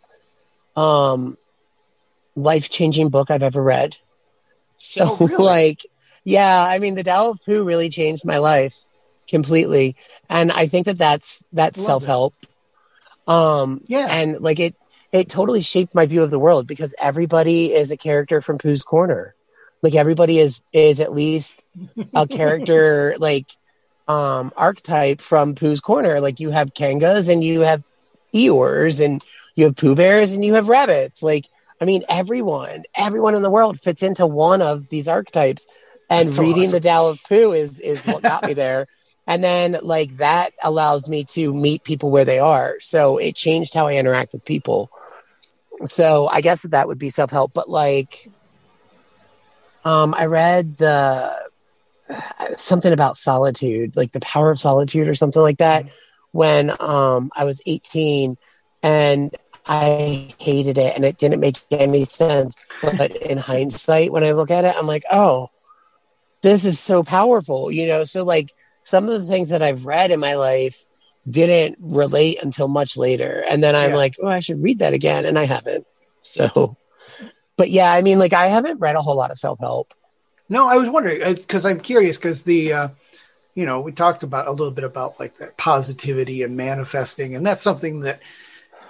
um, 0.75 1.37
life 2.35 2.69
changing 2.71 3.09
book 3.09 3.29
I've 3.29 3.43
ever 3.43 3.61
read. 3.61 3.97
So, 4.77 5.05
oh, 5.19 5.27
really? 5.27 5.43
like, 5.43 5.85
yeah, 6.23 6.65
I 6.67 6.79
mean, 6.79 6.95
the 6.95 7.03
Tao 7.03 7.29
of 7.29 7.39
Pooh 7.45 7.63
really 7.63 7.89
changed 7.89 8.25
my 8.25 8.39
life 8.39 8.87
completely. 9.29 9.95
And 10.27 10.51
I 10.51 10.65
think 10.65 10.87
that 10.87 10.97
that's 10.97 11.45
that's 11.53 11.83
self 11.85 12.03
help. 12.03 12.33
Um, 13.27 13.81
Yeah. 13.87 14.07
and 14.09 14.41
like 14.41 14.59
it 14.59 14.75
it 15.11 15.29
totally 15.29 15.61
shaped 15.61 15.93
my 15.93 16.07
view 16.07 16.23
of 16.23 16.31
the 16.31 16.39
world 16.39 16.65
because 16.65 16.95
everybody 16.99 17.73
is 17.73 17.91
a 17.91 17.97
character 17.97 18.41
from 18.41 18.57
Pooh's 18.57 18.81
Corner. 18.81 19.35
Like 19.83 19.93
everybody 19.93 20.39
is 20.39 20.61
is 20.73 20.99
at 20.99 21.13
least 21.13 21.63
a 22.15 22.27
character 22.39 23.15
like 23.19 23.45
um 24.07 24.51
archetype 24.57 25.21
from 25.21 25.55
Pooh's 25.55 25.81
Corner. 25.81 26.19
Like 26.19 26.39
you 26.39 26.51
have 26.51 26.73
Kangas 26.73 27.29
and 27.29 27.43
you 27.43 27.61
have 27.61 27.83
Eeyores 28.33 29.03
and 29.03 29.23
you 29.55 29.65
have 29.65 29.75
Pooh 29.75 29.95
Bears 29.95 30.31
and 30.31 30.43
you 30.43 30.53
have 30.55 30.69
rabbits. 30.69 31.21
Like 31.23 31.47
I 31.81 31.85
mean, 31.85 32.03
everyone, 32.07 32.83
everyone 32.95 33.35
in 33.35 33.41
the 33.41 33.49
world 33.49 33.79
fits 33.79 34.03
into 34.03 34.27
one 34.27 34.61
of 34.61 34.89
these 34.89 35.07
archetypes. 35.07 35.65
And 36.09 36.29
so 36.29 36.41
reading 36.41 36.65
awesome. 36.65 36.71
the 36.73 36.79
Tao 36.81 37.09
of 37.09 37.23
Pooh 37.23 37.53
is 37.53 37.79
is 37.79 38.05
what 38.05 38.21
got 38.23 38.43
me 38.43 38.53
there. 38.53 38.87
And 39.27 39.43
then 39.43 39.77
like 39.83 40.17
that 40.17 40.51
allows 40.63 41.07
me 41.07 41.23
to 41.25 41.53
meet 41.53 41.83
people 41.83 42.09
where 42.09 42.25
they 42.25 42.39
are. 42.39 42.77
So 42.79 43.17
it 43.17 43.35
changed 43.35 43.73
how 43.73 43.87
I 43.87 43.93
interact 43.93 44.33
with 44.33 44.43
people. 44.43 44.89
So 45.85 46.27
I 46.27 46.41
guess 46.41 46.63
that, 46.63 46.71
that 46.71 46.87
would 46.87 46.97
be 46.97 47.11
self 47.11 47.29
help. 47.29 47.53
But 47.53 47.69
like, 47.69 48.29
um, 49.85 50.13
I 50.17 50.25
read 50.25 50.77
the 50.77 51.50
something 52.57 52.91
about 52.93 53.17
solitude, 53.17 53.95
like 53.95 54.11
the 54.11 54.19
power 54.21 54.51
of 54.51 54.59
solitude 54.59 55.07
or 55.07 55.13
something 55.13 55.41
like 55.41 55.57
that, 55.57 55.85
when 56.31 56.71
um 56.79 57.31
I 57.35 57.43
was 57.43 57.61
18 57.65 58.37
and 58.83 59.35
I 59.65 60.33
hated 60.39 60.77
it 60.77 60.95
and 60.95 61.05
it 61.05 61.17
didn't 61.17 61.39
make 61.39 61.57
any 61.71 62.05
sense. 62.05 62.57
But 62.81 63.11
in 63.17 63.37
hindsight, 63.49 64.11
when 64.11 64.23
I 64.23 64.31
look 64.31 64.51
at 64.51 64.65
it, 64.65 64.75
I'm 64.77 64.87
like, 64.87 65.03
oh, 65.11 65.49
this 66.41 66.65
is 66.65 66.79
so 66.79 67.03
powerful, 67.03 67.71
you 67.71 67.87
know? 67.87 68.03
So, 68.03 68.23
like, 68.23 68.51
some 68.83 69.05
of 69.05 69.11
the 69.11 69.25
things 69.27 69.49
that 69.49 69.61
I've 69.61 69.85
read 69.85 70.11
in 70.11 70.19
my 70.19 70.35
life 70.35 70.85
didn't 71.29 71.77
relate 71.79 72.41
until 72.41 72.67
much 72.67 72.97
later. 72.97 73.43
And 73.47 73.63
then 73.63 73.75
I'm 73.75 73.91
Yeah. 73.91 73.95
like, 73.97 74.15
oh, 74.21 74.27
I 74.27 74.39
should 74.39 74.61
read 74.61 74.79
that 74.79 74.93
again. 74.93 75.25
And 75.25 75.37
I 75.37 75.45
haven't. 75.45 75.85
So, 76.23 76.75
but 77.57 77.69
yeah, 77.69 77.91
I 77.93 78.01
mean, 78.01 78.17
like, 78.17 78.33
I 78.33 78.47
haven't 78.47 78.79
read 78.79 78.95
a 78.95 79.01
whole 79.01 79.15
lot 79.15 79.31
of 79.31 79.37
self 79.37 79.59
help. 79.59 79.93
No, 80.51 80.67
I 80.67 80.75
was 80.77 80.89
wondering 80.89 81.33
because 81.33 81.65
I'm 81.65 81.79
curious 81.79 82.17
because 82.17 82.43
the, 82.43 82.73
uh, 82.73 82.87
you 83.55 83.65
know, 83.65 83.79
we 83.79 83.91
talked 83.93 84.21
about 84.23 84.47
a 84.47 84.51
little 84.51 84.69
bit 84.71 84.83
about 84.83 85.17
like 85.19 85.37
that 85.37 85.57
positivity 85.57 86.43
and 86.43 86.57
manifesting, 86.57 87.35
and 87.35 87.45
that's 87.47 87.61
something 87.61 88.01
that 88.01 88.21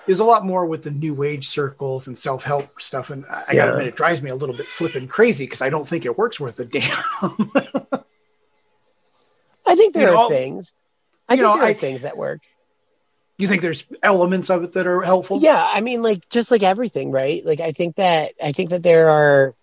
is 0.08 0.20
a 0.20 0.24
lot 0.26 0.44
more 0.46 0.66
with 0.66 0.82
the 0.84 0.90
new 0.90 1.22
age 1.22 1.48
circles 1.50 2.08
and 2.08 2.18
self 2.18 2.44
help 2.44 2.82
stuff. 2.82 3.12
And 3.12 3.26
I, 3.30 3.44
I 3.50 3.54
gotta 3.56 3.74
admit, 3.74 3.88
it 3.88 3.96
drives 3.96 4.22
me 4.24 4.32
a 4.32 4.36
little 4.36 4.56
bit 4.56 4.66
flipping 4.66 5.08
crazy 5.08 5.46
because 5.46 5.62
I 5.62 5.70
don't 5.70 5.88
think 5.88 6.04
it 6.06 6.18
works 6.18 6.40
worth 6.40 6.60
a 6.60 6.66
damn. 6.66 6.82
I 9.68 9.76
think 9.76 9.94
there 9.94 10.10
You 10.10 10.16
are 10.18 10.24
know, 10.24 10.30
things. 10.30 10.74
I 11.30 11.36
think 11.36 11.44
know, 11.46 11.54
there 11.54 11.64
are 11.64 11.68
I- 11.68 11.74
things 11.74 12.02
that 12.02 12.18
work. 12.18 12.42
you 13.38 13.48
think 13.48 13.62
there's 13.62 13.86
elements 14.04 14.50
of 14.50 14.64
it 14.64 14.74
that 14.74 14.88
are 14.88 15.02
helpful? 15.02 15.40
Yeah, 15.42 15.70
I 15.72 15.82
mean, 15.82 16.02
like 16.02 16.28
just 16.30 16.52
like 16.52 16.64
everything, 16.64 17.12
right? 17.12 17.46
Like 17.46 17.60
I 17.62 17.72
think 17.72 17.96
that 17.98 18.32
I 18.44 18.52
think 18.52 18.72
that 18.72 18.84
there 18.84 19.10
are. 19.10 19.54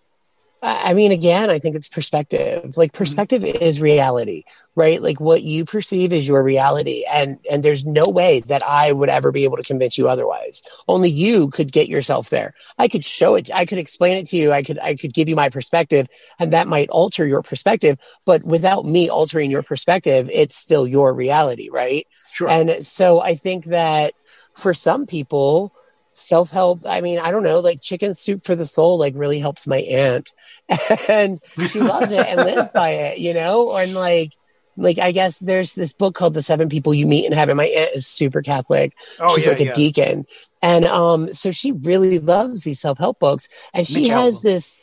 I 0.61 0.93
mean, 0.93 1.11
again, 1.13 1.49
I 1.49 1.57
think 1.57 1.75
it's 1.75 1.87
perspective. 1.87 2.75
Like 2.75 2.91
mm-hmm. 2.91 2.97
perspective 2.97 3.43
is 3.45 3.79
reality, 3.79 4.43
right? 4.75 5.01
Like 5.01 5.19
what 5.19 5.41
you 5.41 5.63
perceive 5.63 6.11
is 6.11 6.27
your 6.27 6.43
reality, 6.43 7.05
and 7.11 7.39
and 7.49 7.63
there's 7.63 7.85
no 7.85 8.03
way 8.07 8.41
that 8.41 8.61
I 8.63 8.91
would 8.91 9.09
ever 9.09 9.31
be 9.31 9.45
able 9.45 9.57
to 9.57 9.63
convince 9.63 9.97
you 9.97 10.09
otherwise. 10.09 10.61
Only 10.87 11.09
you 11.09 11.49
could 11.49 11.71
get 11.71 11.87
yourself 11.87 12.29
there. 12.29 12.53
I 12.77 12.89
could 12.89 13.05
show 13.05 13.35
it. 13.35 13.49
I 13.53 13.65
could 13.65 13.77
explain 13.77 14.17
it 14.17 14.27
to 14.27 14.37
you. 14.37 14.51
I 14.51 14.63
could 14.63 14.79
I 14.79 14.95
could 14.95 15.13
give 15.13 15.29
you 15.29 15.35
my 15.35 15.49
perspective, 15.49 16.07
and 16.39 16.51
that 16.51 16.67
might 16.67 16.89
alter 16.89 17.25
your 17.25 17.41
perspective. 17.41 17.97
But 18.25 18.43
without 18.43 18.85
me 18.85 19.09
altering 19.09 19.51
your 19.51 19.63
perspective, 19.63 20.29
it's 20.31 20.57
still 20.57 20.85
your 20.85 21.13
reality, 21.13 21.69
right? 21.71 22.05
Sure. 22.33 22.49
And 22.49 22.85
so 22.85 23.21
I 23.21 23.35
think 23.35 23.65
that 23.65 24.13
for 24.55 24.73
some 24.73 25.05
people, 25.05 25.73
self 26.19 26.51
help, 26.51 26.81
I 26.87 27.01
mean, 27.01 27.19
I 27.19 27.31
don't 27.31 27.43
know, 27.43 27.59
like 27.59 27.81
chicken 27.81 28.13
soup 28.15 28.45
for 28.45 28.55
the 28.55 28.65
soul, 28.65 28.97
like 28.99 29.13
really 29.15 29.39
helps 29.39 29.65
my 29.67 29.77
aunt. 29.77 30.31
And 31.09 31.39
she 31.69 31.79
loves 31.79 32.11
it 32.11 32.27
and 32.27 32.37
lives 32.45 32.69
by 32.71 32.89
it, 32.91 33.17
you 33.19 33.33
know? 33.33 33.75
And 33.75 33.93
like, 33.93 34.31
like 34.77 34.97
I 34.99 35.11
guess 35.11 35.37
there's 35.39 35.73
this 35.73 35.93
book 35.93 36.15
called 36.15 36.33
The 36.35 36.41
Seven 36.43 36.69
People 36.69 36.93
You 36.93 37.05
Meet 37.07 37.25
in 37.25 37.31
Heaven. 37.33 37.57
My 37.57 37.65
aunt 37.65 37.95
is 37.95 38.07
super 38.07 38.41
Catholic. 38.41 38.93
oh, 39.19 39.35
She's 39.35 39.45
yeah, 39.45 39.49
like 39.51 39.59
a 39.61 39.65
yeah. 39.65 39.73
deacon. 39.73 40.25
And 40.61 40.85
um, 40.85 41.33
so 41.33 41.51
she 41.51 41.71
really 41.73 42.19
loves 42.19 42.61
these 42.61 42.79
self-help 42.79 43.19
books. 43.19 43.49
And 43.73 43.85
she 43.87 44.03
Mitch 44.03 44.11
has 44.11 44.39
Albom. 44.39 44.41
this 44.43 44.81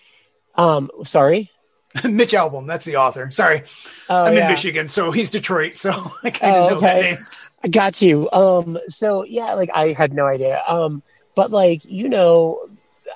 um 0.57 0.91
sorry. 1.05 1.51
Mitch 2.05 2.32
Albom, 2.32 2.66
that's 2.66 2.84
the 2.84 2.97
author. 2.97 3.30
Sorry, 3.30 3.62
Oh, 4.11 4.24
I'm 4.26 4.37
in. 4.37 4.49
Michigan, 4.49 4.89
so 4.89 5.12
he's 5.12 5.30
Detroit, 5.30 5.76
so 5.76 5.93
I 6.24 6.30
kind 6.30 6.57
of 6.57 6.62
Oh, 6.62 6.74
know 6.74 6.80
that 6.80 6.97
okay. 6.97 7.11
name. 7.12 7.16
I 7.64 7.68
got 7.68 8.03
you. 8.03 8.28
Um, 8.32 8.78
so 8.89 9.24
yeah, 9.24 9.55
like 9.55 9.70
I 9.72 9.89
had 9.93 10.12
no 10.12 10.26
idea. 10.26 10.62
Um, 10.68 11.03
but 11.37 11.53
like, 11.53 11.84
you 11.84 12.09
know, 12.09 12.61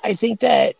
I 0.01 0.13
think 0.13 0.39
that 0.39 0.75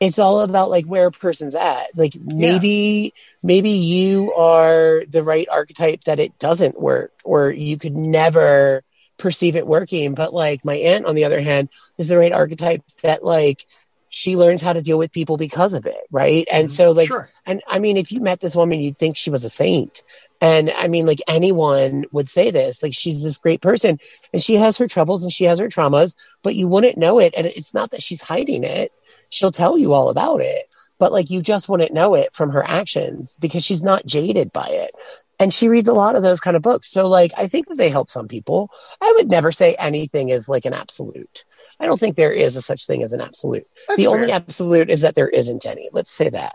it's 0.00 0.18
all 0.18 0.40
about 0.40 0.70
like 0.70 0.86
where 0.86 1.06
a 1.06 1.12
person's 1.12 1.54
at. 1.54 1.86
Like 1.94 2.16
maybe, 2.20 3.14
maybe 3.42 3.70
you 3.70 4.32
are 4.32 5.02
the 5.08 5.22
right 5.22 5.46
archetype 5.52 6.04
that 6.04 6.18
it 6.18 6.36
doesn't 6.40 6.80
work, 6.80 7.12
or 7.22 7.50
you 7.50 7.78
could 7.78 7.96
never 7.96 8.82
perceive 9.18 9.54
it 9.54 9.66
working. 9.66 10.14
But 10.14 10.34
like 10.34 10.64
my 10.64 10.74
aunt, 10.74 11.06
on 11.06 11.14
the 11.14 11.24
other 11.24 11.40
hand, 11.40 11.68
is 11.98 12.08
the 12.08 12.18
right 12.18 12.32
archetype 12.32 12.82
that 13.02 13.22
like 13.22 13.64
she 14.08 14.34
learns 14.34 14.62
how 14.62 14.72
to 14.72 14.82
deal 14.82 14.98
with 14.98 15.12
people 15.12 15.36
because 15.36 15.74
of 15.74 15.84
it, 15.84 16.00
right? 16.10 16.48
And 16.50 16.68
mm-hmm. 16.68 16.72
so 16.72 16.92
like 16.92 17.08
sure. 17.08 17.28
and 17.44 17.62
I 17.68 17.78
mean, 17.78 17.96
if 17.98 18.10
you 18.10 18.20
met 18.20 18.40
this 18.40 18.56
woman, 18.56 18.80
you'd 18.80 18.98
think 18.98 19.16
she 19.16 19.30
was 19.30 19.44
a 19.44 19.50
saint. 19.50 20.02
And 20.40 20.70
I 20.70 20.88
mean, 20.88 21.06
like 21.06 21.20
anyone 21.28 22.04
would 22.12 22.28
say 22.28 22.50
this, 22.50 22.82
like 22.82 22.94
she's 22.94 23.22
this 23.22 23.38
great 23.38 23.62
person 23.62 23.98
and 24.32 24.42
she 24.42 24.54
has 24.54 24.76
her 24.76 24.88
troubles 24.88 25.22
and 25.22 25.32
she 25.32 25.44
has 25.44 25.58
her 25.58 25.68
traumas, 25.68 26.16
but 26.42 26.54
you 26.54 26.68
wouldn't 26.68 26.98
know 26.98 27.18
it. 27.18 27.34
And 27.36 27.46
it's 27.46 27.72
not 27.72 27.90
that 27.92 28.02
she's 28.02 28.22
hiding 28.22 28.64
it. 28.64 28.92
She'll 29.30 29.52
tell 29.52 29.78
you 29.78 29.92
all 29.92 30.08
about 30.08 30.40
it, 30.40 30.66
but 30.98 31.12
like 31.12 31.30
you 31.30 31.42
just 31.42 31.68
wouldn't 31.68 31.92
know 31.92 32.14
it 32.14 32.34
from 32.34 32.50
her 32.50 32.64
actions 32.66 33.36
because 33.40 33.64
she's 33.64 33.82
not 33.82 34.06
jaded 34.06 34.52
by 34.52 34.68
it. 34.68 34.90
And 35.38 35.52
she 35.52 35.68
reads 35.68 35.88
a 35.88 35.94
lot 35.94 36.16
of 36.16 36.22
those 36.22 36.40
kind 36.40 36.56
of 36.56 36.62
books. 36.62 36.88
So 36.88 37.06
like, 37.08 37.32
I 37.36 37.46
think 37.46 37.68
that 37.68 37.76
they 37.76 37.90
help 37.90 38.10
some 38.10 38.28
people. 38.28 38.70
I 39.00 39.12
would 39.16 39.28
never 39.28 39.52
say 39.52 39.74
anything 39.78 40.28
is 40.28 40.48
like 40.48 40.64
an 40.64 40.72
absolute. 40.74 41.44
I 41.78 41.86
don't 41.86 42.00
think 42.00 42.16
there 42.16 42.32
is 42.32 42.56
a 42.56 42.62
such 42.62 42.86
thing 42.86 43.02
as 43.02 43.12
an 43.12 43.20
absolute. 43.20 43.66
That's 43.88 43.98
the 43.98 44.04
fair. 44.04 44.14
only 44.14 44.32
absolute 44.32 44.90
is 44.90 45.02
that 45.02 45.14
there 45.14 45.28
isn't 45.28 45.66
any. 45.66 45.90
Let's 45.92 46.12
say 46.12 46.30
that. 46.30 46.54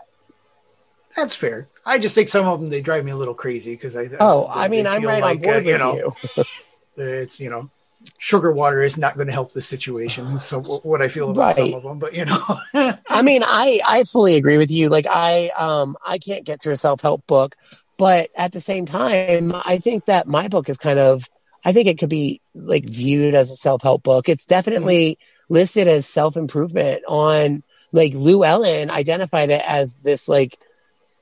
That's 1.16 1.34
fair. 1.34 1.68
I 1.84 1.98
just 1.98 2.14
think 2.14 2.28
some 2.28 2.46
of 2.46 2.60
them 2.60 2.70
they 2.70 2.80
drive 2.80 3.04
me 3.04 3.12
a 3.12 3.16
little 3.16 3.34
crazy 3.34 3.72
because 3.72 3.96
I. 3.96 4.08
Oh, 4.20 4.50
they- 4.54 4.60
I 4.60 4.68
mean, 4.68 4.86
I'm 4.86 5.02
right 5.04 5.22
on 5.22 5.28
like, 5.28 5.42
board 5.42 5.56
uh, 5.56 5.58
with 5.58 5.66
you. 5.66 5.78
Know, 5.78 6.14
you. 6.36 6.44
It's 6.94 7.40
you 7.40 7.48
know, 7.48 7.70
sugar 8.18 8.52
water 8.52 8.82
is 8.82 8.98
not 8.98 9.14
going 9.16 9.26
to 9.26 9.32
help 9.32 9.52
the 9.52 9.62
situation. 9.62 10.38
So 10.38 10.60
what 10.60 11.00
I 11.00 11.08
feel 11.08 11.30
about 11.30 11.56
some 11.56 11.72
of 11.74 11.82
them, 11.82 11.98
but 11.98 12.12
you 12.14 12.24
know, 12.26 12.60
I 12.74 13.22
mean, 13.22 13.42
I 13.44 13.80
I 13.86 14.04
fully 14.04 14.36
agree 14.36 14.58
with 14.58 14.70
you. 14.70 14.88
Like 14.88 15.06
I 15.08 15.48
um 15.56 15.96
I 16.04 16.18
can't 16.18 16.44
get 16.44 16.60
through 16.60 16.74
a 16.74 16.76
self 16.76 17.00
help 17.00 17.26
book, 17.26 17.56
but 17.96 18.30
at 18.36 18.52
the 18.52 18.60
same 18.60 18.84
time, 18.86 19.52
I 19.54 19.78
think 19.78 20.04
that 20.04 20.26
my 20.26 20.48
book 20.48 20.68
is 20.68 20.76
kind 20.76 20.98
of 20.98 21.28
I 21.64 21.72
think 21.72 21.88
it 21.88 21.98
could 21.98 22.10
be 22.10 22.40
like 22.54 22.84
viewed 22.84 23.34
as 23.34 23.50
a 23.50 23.56
self 23.56 23.82
help 23.82 24.02
book. 24.02 24.28
It's 24.28 24.46
definitely 24.46 25.18
listed 25.48 25.88
as 25.88 26.06
self 26.06 26.36
improvement 26.36 27.04
on 27.08 27.62
like 27.92 28.12
Llewellyn 28.14 28.90
identified 28.90 29.50
it 29.50 29.62
as 29.66 29.96
this 29.96 30.28
like 30.28 30.58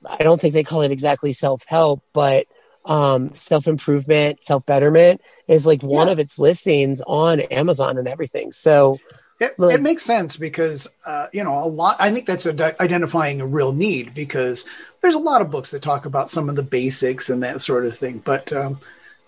I 0.07 0.19
don't 0.19 0.41
think 0.41 0.55
they 0.55 0.65
call 0.65 0.83
it 0.83 0.91
exactly 0.91 1.33
self 1.33 1.65
help, 1.67 2.03
but 2.13 2.47
um 2.87 3.35
self 3.35 3.67
improvement, 3.67 4.43
self 4.43 4.65
betterment 4.67 5.21
is 5.49 5.67
like 5.67 5.83
one 5.83 6.07
Yeah. 6.07 6.13
of 6.15 6.19
its 6.19 6.39
listings 6.39 7.03
on 7.07 7.41
Amazon 7.41 7.99
and 7.99 8.09
everything. 8.09 8.53
So 8.53 8.99
It, 9.39 9.59
Like- 9.59 9.77
it 9.77 9.81
makes 9.83 10.03
sense 10.05 10.37
because 10.37 10.87
uh, 11.07 11.27
you 11.33 11.43
know 11.45 11.57
a 11.65 11.65
lot. 11.65 11.97
I 11.99 12.13
think 12.13 12.27
that's 12.27 12.47
identifying 12.47 13.41
a 13.41 13.47
real 13.47 13.73
need 13.73 14.15
because 14.15 14.67
there's 15.01 15.15
a 15.15 15.19
lot 15.19 15.41
of 15.41 15.51
books 15.51 15.71
that 15.71 15.81
talk 15.81 16.05
about 16.05 16.29
some 16.29 16.51
of 16.51 16.57
the 16.57 16.63
basics 16.63 17.31
and 17.31 17.43
that 17.43 17.63
sort 17.63 17.87
of 17.87 17.97
thing. 17.97 18.21
But 18.23 18.53
um, 18.53 18.81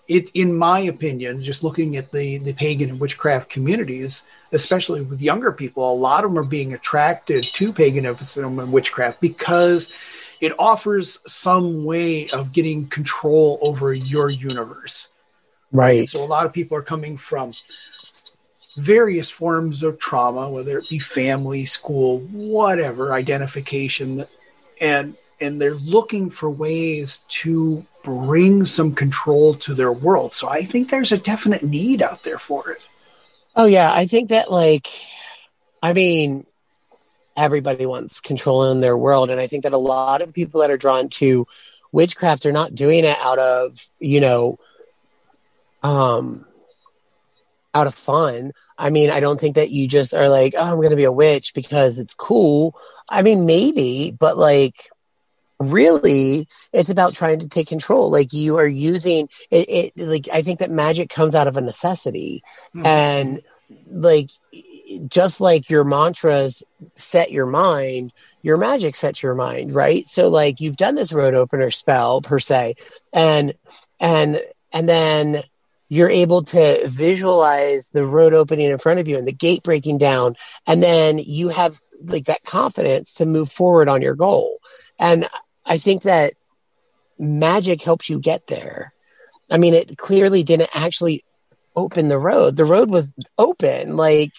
it, 0.07 0.29
in 0.35 0.53
my 0.55 0.79
opinion, 0.81 1.41
just 1.41 1.63
looking 1.63 1.97
at 1.97 2.11
the 2.11 2.37
the 2.37 2.53
pagan 2.53 2.91
and 2.91 2.99
witchcraft 2.99 3.49
communities, 3.49 4.21
especially 4.51 5.01
with 5.01 5.19
younger 5.19 5.51
people, 5.51 5.91
a 5.91 5.95
lot 5.95 6.23
of 6.23 6.29
them 6.31 6.37
are 6.37 6.47
being 6.47 6.73
attracted 6.73 7.43
to 7.43 7.73
paganism 7.73 8.59
and 8.59 8.71
witchcraft 8.71 9.19
because 9.19 9.89
it 10.43 10.51
offers 10.59 11.19
some 11.25 11.85
way 11.85 12.27
of 12.35 12.51
getting 12.51 12.85
control 12.87 13.59
over 13.61 13.93
your 13.93 14.29
universe. 14.29 15.07
right. 15.71 16.09
So 16.09 16.21
a 16.21 16.27
lot 16.27 16.45
of 16.45 16.51
people 16.51 16.77
are 16.77 16.81
coming 16.81 17.15
from 17.15 17.53
various 18.75 19.29
forms 19.29 19.83
of 19.83 19.99
trauma, 19.99 20.49
whether 20.49 20.77
it 20.77 20.89
be 20.89 20.99
family, 20.99 21.63
school, 21.63 22.19
whatever, 22.19 23.13
identification, 23.13 24.25
and 24.81 25.15
and 25.39 25.61
they're 25.61 25.75
looking 25.75 26.29
for 26.29 26.49
ways 26.49 27.21
to 27.29 27.85
bring 28.03 28.65
some 28.65 28.93
control 28.93 29.55
to 29.55 29.73
their 29.73 29.93
world. 29.93 30.33
So 30.33 30.49
I 30.49 30.65
think 30.65 30.89
there's 30.89 31.13
a 31.13 31.17
definite 31.17 31.63
need 31.63 32.01
out 32.01 32.23
there 32.23 32.37
for 32.37 32.69
it. 32.69 32.85
Oh 33.55 33.65
yeah, 33.65 33.93
I 33.93 34.07
think 34.07 34.27
that 34.31 34.51
like 34.51 34.89
I 35.81 35.93
mean 35.93 36.45
everybody 37.35 37.85
wants 37.85 38.19
control 38.19 38.71
in 38.71 38.81
their 38.81 38.97
world. 38.97 39.29
And 39.29 39.39
I 39.39 39.47
think 39.47 39.63
that 39.63 39.73
a 39.73 39.77
lot 39.77 40.21
of 40.21 40.33
people 40.33 40.61
that 40.61 40.71
are 40.71 40.77
drawn 40.77 41.09
to 41.09 41.47
witchcraft 41.91 42.45
are 42.45 42.51
not 42.51 42.73
doing 42.73 43.05
it 43.05 43.17
out 43.21 43.37
of 43.37 43.87
you 43.99 44.19
know 44.19 44.57
um 45.83 46.45
out 47.75 47.87
of 47.87 47.95
fun. 47.95 48.51
I 48.77 48.89
mean 48.89 49.09
i 49.09 49.19
don't 49.19 49.39
think 49.39 49.55
that 49.55 49.71
you 49.71 49.87
just 49.87 50.13
are 50.13 50.29
like 50.29 50.53
oh 50.57 50.73
i'm 50.73 50.81
gonna 50.81 50.95
be 50.95 51.03
a 51.03 51.11
witch 51.11 51.53
because 51.53 51.99
it's 51.99 52.15
cool. 52.15 52.75
I 53.09 53.21
mean 53.21 53.45
maybe 53.45 54.15
but 54.17 54.37
like 54.37 54.89
really 55.59 56.47
it's 56.73 56.89
about 56.89 57.13
trying 57.13 57.39
to 57.39 57.47
take 57.47 57.67
control. 57.67 58.09
Like 58.09 58.33
you 58.33 58.57
are 58.57 58.67
using 58.67 59.29
it, 59.51 59.93
it 59.95 59.97
like 59.97 60.27
i 60.33 60.41
think 60.41 60.59
that 60.59 60.71
magic 60.71 61.09
comes 61.09 61.35
out 61.35 61.47
of 61.47 61.57
a 61.57 61.61
necessity. 61.61 62.43
Mm-hmm. 62.75 62.85
and 62.85 63.41
like 63.87 64.29
just 65.07 65.41
like 65.41 65.69
your 65.69 65.83
mantras 65.83 66.63
set 66.95 67.31
your 67.31 67.45
mind 67.45 68.11
your 68.41 68.57
magic 68.57 68.95
sets 68.95 69.23
your 69.23 69.35
mind 69.35 69.73
right 69.73 70.05
so 70.05 70.27
like 70.27 70.59
you've 70.59 70.77
done 70.77 70.95
this 70.95 71.13
road 71.13 71.33
opener 71.33 71.71
spell 71.71 72.21
per 72.21 72.39
se 72.39 72.75
and 73.13 73.53
and 73.99 74.41
and 74.71 74.89
then 74.89 75.43
you're 75.89 76.09
able 76.09 76.43
to 76.43 76.87
visualize 76.87 77.87
the 77.91 78.05
road 78.05 78.33
opening 78.33 78.69
in 78.69 78.77
front 78.77 78.99
of 78.99 79.07
you 79.07 79.17
and 79.17 79.27
the 79.27 79.33
gate 79.33 79.63
breaking 79.63 79.97
down 79.97 80.35
and 80.67 80.83
then 80.83 81.17
you 81.17 81.49
have 81.49 81.79
like 82.01 82.25
that 82.25 82.43
confidence 82.43 83.13
to 83.13 83.25
move 83.25 83.51
forward 83.51 83.87
on 83.87 84.01
your 84.01 84.15
goal 84.15 84.59
and 84.99 85.27
I 85.65 85.77
think 85.77 86.03
that 86.03 86.33
magic 87.17 87.81
helps 87.81 88.09
you 88.09 88.19
get 88.19 88.47
there. 88.47 88.93
I 89.49 89.57
mean, 89.57 89.73
it 89.73 89.97
clearly 89.97 90.43
didn't 90.43 90.75
actually 90.75 91.23
open 91.75 92.07
the 92.07 92.19
road. 92.19 92.55
The 92.57 92.65
road 92.65 92.89
was 92.89 93.15
open. 93.37 93.95
Like, 93.95 94.31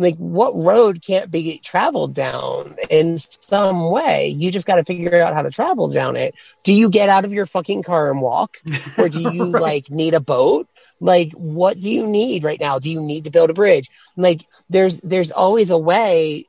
like 0.00 0.16
what 0.16 0.56
road 0.56 1.02
can't 1.06 1.30
be 1.30 1.58
traveled 1.58 2.14
down 2.14 2.74
in 2.88 3.18
some 3.18 3.90
way? 3.90 4.28
You 4.28 4.50
just 4.50 4.66
got 4.66 4.76
to 4.76 4.84
figure 4.84 5.22
out 5.22 5.34
how 5.34 5.42
to 5.42 5.50
travel 5.50 5.88
down 5.88 6.16
it. 6.16 6.34
Do 6.64 6.72
you 6.72 6.88
get 6.88 7.10
out 7.10 7.26
of 7.26 7.32
your 7.32 7.44
fucking 7.44 7.82
car 7.82 8.10
and 8.10 8.22
walk, 8.22 8.56
or 8.96 9.10
do 9.10 9.20
you 9.32 9.50
right. 9.50 9.62
like 9.62 9.90
need 9.90 10.14
a 10.14 10.20
boat? 10.20 10.68
Like, 11.00 11.32
what 11.32 11.78
do 11.78 11.92
you 11.92 12.06
need 12.06 12.44
right 12.44 12.58
now? 12.58 12.78
Do 12.78 12.90
you 12.90 13.00
need 13.00 13.24
to 13.24 13.30
build 13.30 13.50
a 13.50 13.54
bridge? 13.54 13.90
Like, 14.16 14.46
there's 14.70 15.00
there's 15.02 15.32
always 15.32 15.70
a 15.70 15.78
way 15.78 16.46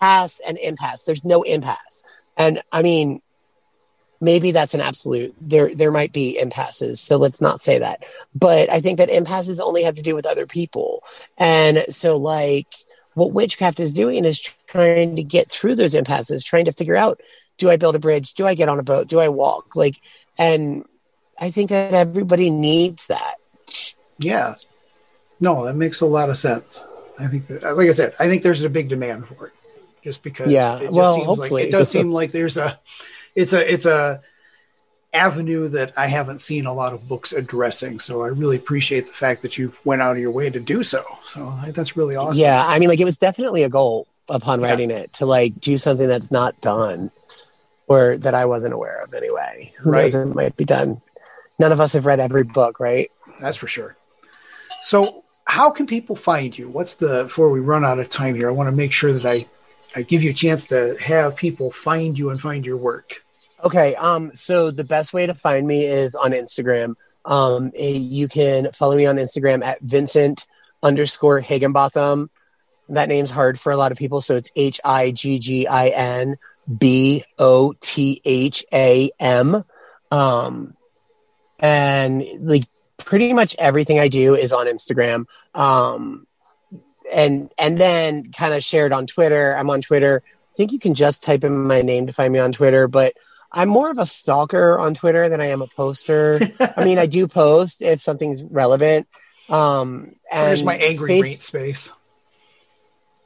pass 0.00 0.40
and 0.46 0.56
impasse. 0.58 1.02
There's 1.02 1.24
no 1.24 1.42
impasse. 1.42 2.04
And 2.36 2.62
I 2.70 2.82
mean, 2.82 3.22
maybe 4.20 4.50
that's 4.50 4.74
an 4.74 4.80
absolute. 4.80 5.34
There, 5.40 5.74
there 5.74 5.90
might 5.90 6.12
be 6.12 6.38
impasses. 6.38 7.00
So 7.00 7.16
let's 7.16 7.40
not 7.40 7.60
say 7.60 7.78
that. 7.78 8.04
But 8.34 8.70
I 8.70 8.80
think 8.80 8.98
that 8.98 9.10
impasses 9.10 9.60
only 9.60 9.82
have 9.82 9.96
to 9.96 10.02
do 10.02 10.14
with 10.14 10.26
other 10.26 10.46
people. 10.46 11.02
And 11.38 11.84
so, 11.88 12.16
like, 12.16 12.68
what 13.14 13.32
witchcraft 13.32 13.80
is 13.80 13.92
doing 13.92 14.24
is 14.24 14.40
trying 14.66 15.16
to 15.16 15.22
get 15.22 15.48
through 15.48 15.74
those 15.74 15.94
impasses, 15.94 16.44
trying 16.44 16.66
to 16.66 16.72
figure 16.72 16.96
out: 16.96 17.20
Do 17.58 17.70
I 17.70 17.76
build 17.76 17.96
a 17.96 18.00
bridge? 18.00 18.34
Do 18.34 18.46
I 18.46 18.54
get 18.54 18.68
on 18.68 18.78
a 18.78 18.84
boat? 18.84 19.08
Do 19.08 19.20
I 19.20 19.28
walk? 19.28 19.74
Like, 19.74 20.00
and 20.38 20.84
I 21.38 21.50
think 21.50 21.70
that 21.70 21.94
everybody 21.94 22.50
needs 22.50 23.06
that. 23.06 23.36
Yeah. 24.18 24.56
No, 25.40 25.64
that 25.66 25.76
makes 25.76 26.00
a 26.00 26.06
lot 26.06 26.30
of 26.30 26.38
sense. 26.38 26.84
I 27.18 27.26
think 27.26 27.46
that, 27.48 27.76
like 27.76 27.88
I 27.88 27.92
said, 27.92 28.14
I 28.18 28.28
think 28.28 28.42
there's 28.42 28.62
a 28.62 28.70
big 28.70 28.88
demand 28.88 29.26
for 29.26 29.48
it 29.48 29.52
just 30.06 30.22
because 30.22 30.52
yeah 30.52 30.78
it 30.78 30.92
well 30.92 31.18
hopefully 31.24 31.62
like, 31.62 31.68
it 31.68 31.72
does 31.72 31.90
seem 31.90 32.12
like 32.12 32.30
there's 32.30 32.56
a 32.56 32.78
it's 33.36 33.52
a 33.52 33.72
it's 33.72 33.86
a 33.86 34.20
avenue 35.14 35.68
that 35.68 35.96
i 35.96 36.08
haven't 36.08 36.38
seen 36.38 36.66
a 36.66 36.72
lot 36.72 36.92
of 36.92 37.06
books 37.06 37.32
addressing 37.32 38.00
so 38.00 38.22
i 38.22 38.26
really 38.26 38.56
appreciate 38.56 39.06
the 39.06 39.12
fact 39.12 39.42
that 39.42 39.56
you 39.56 39.72
went 39.84 40.02
out 40.02 40.16
of 40.16 40.18
your 40.20 40.30
way 40.30 40.50
to 40.50 40.58
do 40.58 40.82
so. 40.82 41.04
So 41.24 41.54
that's 41.68 41.96
really 41.96 42.16
awesome. 42.16 42.38
Yeah 42.38 42.64
i 42.66 42.78
mean 42.78 42.88
like 42.88 43.00
it 43.00 43.04
was 43.04 43.18
definitely 43.18 43.62
a 43.62 43.68
goal 43.68 44.08
upon 44.28 44.60
yeah. 44.60 44.66
writing 44.66 44.90
it 44.90 45.12
to 45.14 45.26
like 45.26 45.60
do 45.60 45.78
something 45.78 46.08
that's 46.08 46.32
not 46.32 46.60
done 46.60 47.12
or 47.86 48.16
that 48.18 48.34
i 48.34 48.44
wasn't 48.44 48.74
aware 48.74 49.00
of 49.04 49.14
anyway. 49.14 49.72
Who 49.78 49.90
right. 49.90 50.02
knows 50.02 50.14
it 50.16 50.26
might 50.26 50.56
be 50.56 50.64
done? 50.64 51.00
None 51.58 51.72
of 51.72 51.80
us 51.80 51.92
have 51.92 52.04
read 52.06 52.20
every 52.20 52.42
book 52.42 52.80
right? 52.80 53.10
That's 53.40 53.56
for 53.56 53.68
sure. 53.68 53.96
So 54.82 55.22
how 55.44 55.70
can 55.70 55.86
people 55.86 56.16
find 56.16 56.56
you? 56.56 56.68
What's 56.68 56.94
the 56.94 57.24
before 57.24 57.50
we 57.50 57.60
run 57.60 57.84
out 57.84 57.98
of 57.98 58.10
time 58.10 58.34
here 58.34 58.48
i 58.48 58.52
want 58.52 58.66
to 58.68 58.72
make 58.72 58.92
sure 58.92 59.12
that 59.12 59.24
i 59.24 59.46
I 59.96 60.02
give 60.02 60.22
you 60.22 60.30
a 60.30 60.34
chance 60.34 60.66
to 60.66 60.94
have 61.00 61.36
people 61.36 61.70
find 61.70 62.18
you 62.18 62.28
and 62.28 62.38
find 62.38 62.66
your 62.66 62.76
work. 62.76 63.24
Okay. 63.66 63.96
Um, 63.96 64.32
so 64.32 64.70
the 64.70 64.84
best 64.84 65.12
way 65.12 65.26
to 65.26 65.34
find 65.34 65.66
me 65.66 65.84
is 65.84 66.14
on 66.14 66.30
Instagram. 66.30 66.94
Um, 67.24 67.72
you 67.74 68.28
can 68.28 68.70
follow 68.70 68.94
me 68.94 69.06
on 69.06 69.16
Instagram 69.16 69.64
at 69.64 69.80
Vincent 69.80 70.46
underscore 70.84 71.40
Higginbotham. 71.40 72.30
That 72.90 73.08
name's 73.08 73.32
hard 73.32 73.58
for 73.58 73.72
a 73.72 73.76
lot 73.76 73.90
of 73.90 73.98
people. 73.98 74.20
So 74.20 74.36
it's 74.36 74.52
H 74.54 74.80
I 74.84 75.10
G 75.10 75.40
G 75.40 75.66
I 75.66 75.88
N 75.88 76.36
B 76.78 77.24
O 77.40 77.74
T 77.80 78.22
H 78.24 78.64
A 78.72 79.10
M. 79.18 79.64
Um, 80.12 80.76
and 81.58 82.22
like 82.38 82.62
pretty 82.98 83.32
much 83.32 83.56
everything 83.58 83.98
I 83.98 84.06
do 84.06 84.36
is 84.36 84.52
on 84.52 84.68
Instagram. 84.68 85.24
Um, 85.56 86.24
and 87.12 87.50
and 87.58 87.76
then 87.78 88.30
kind 88.30 88.54
of 88.54 88.62
shared 88.62 88.92
on 88.92 89.08
Twitter. 89.08 89.56
I'm 89.58 89.70
on 89.70 89.80
Twitter. 89.80 90.22
I 90.24 90.54
think 90.56 90.70
you 90.70 90.78
can 90.78 90.94
just 90.94 91.24
type 91.24 91.42
in 91.42 91.66
my 91.66 91.82
name 91.82 92.06
to 92.06 92.12
find 92.12 92.32
me 92.32 92.38
on 92.38 92.52
Twitter, 92.52 92.86
but 92.86 93.14
I'm 93.56 93.68
more 93.68 93.90
of 93.90 93.98
a 93.98 94.06
stalker 94.06 94.78
on 94.78 94.94
Twitter 94.94 95.28
than 95.28 95.40
I 95.40 95.46
am 95.46 95.62
a 95.62 95.66
poster. 95.66 96.38
I 96.76 96.84
mean, 96.84 96.98
I 96.98 97.06
do 97.06 97.26
post 97.42 97.82
if 97.82 98.02
something's 98.02 98.44
relevant. 98.44 99.08
Um, 99.48 100.16
and 100.30 100.48
Where's 100.48 100.62
my 100.62 100.76
angry 100.76 101.22
face- 101.22 101.42
space? 101.42 101.90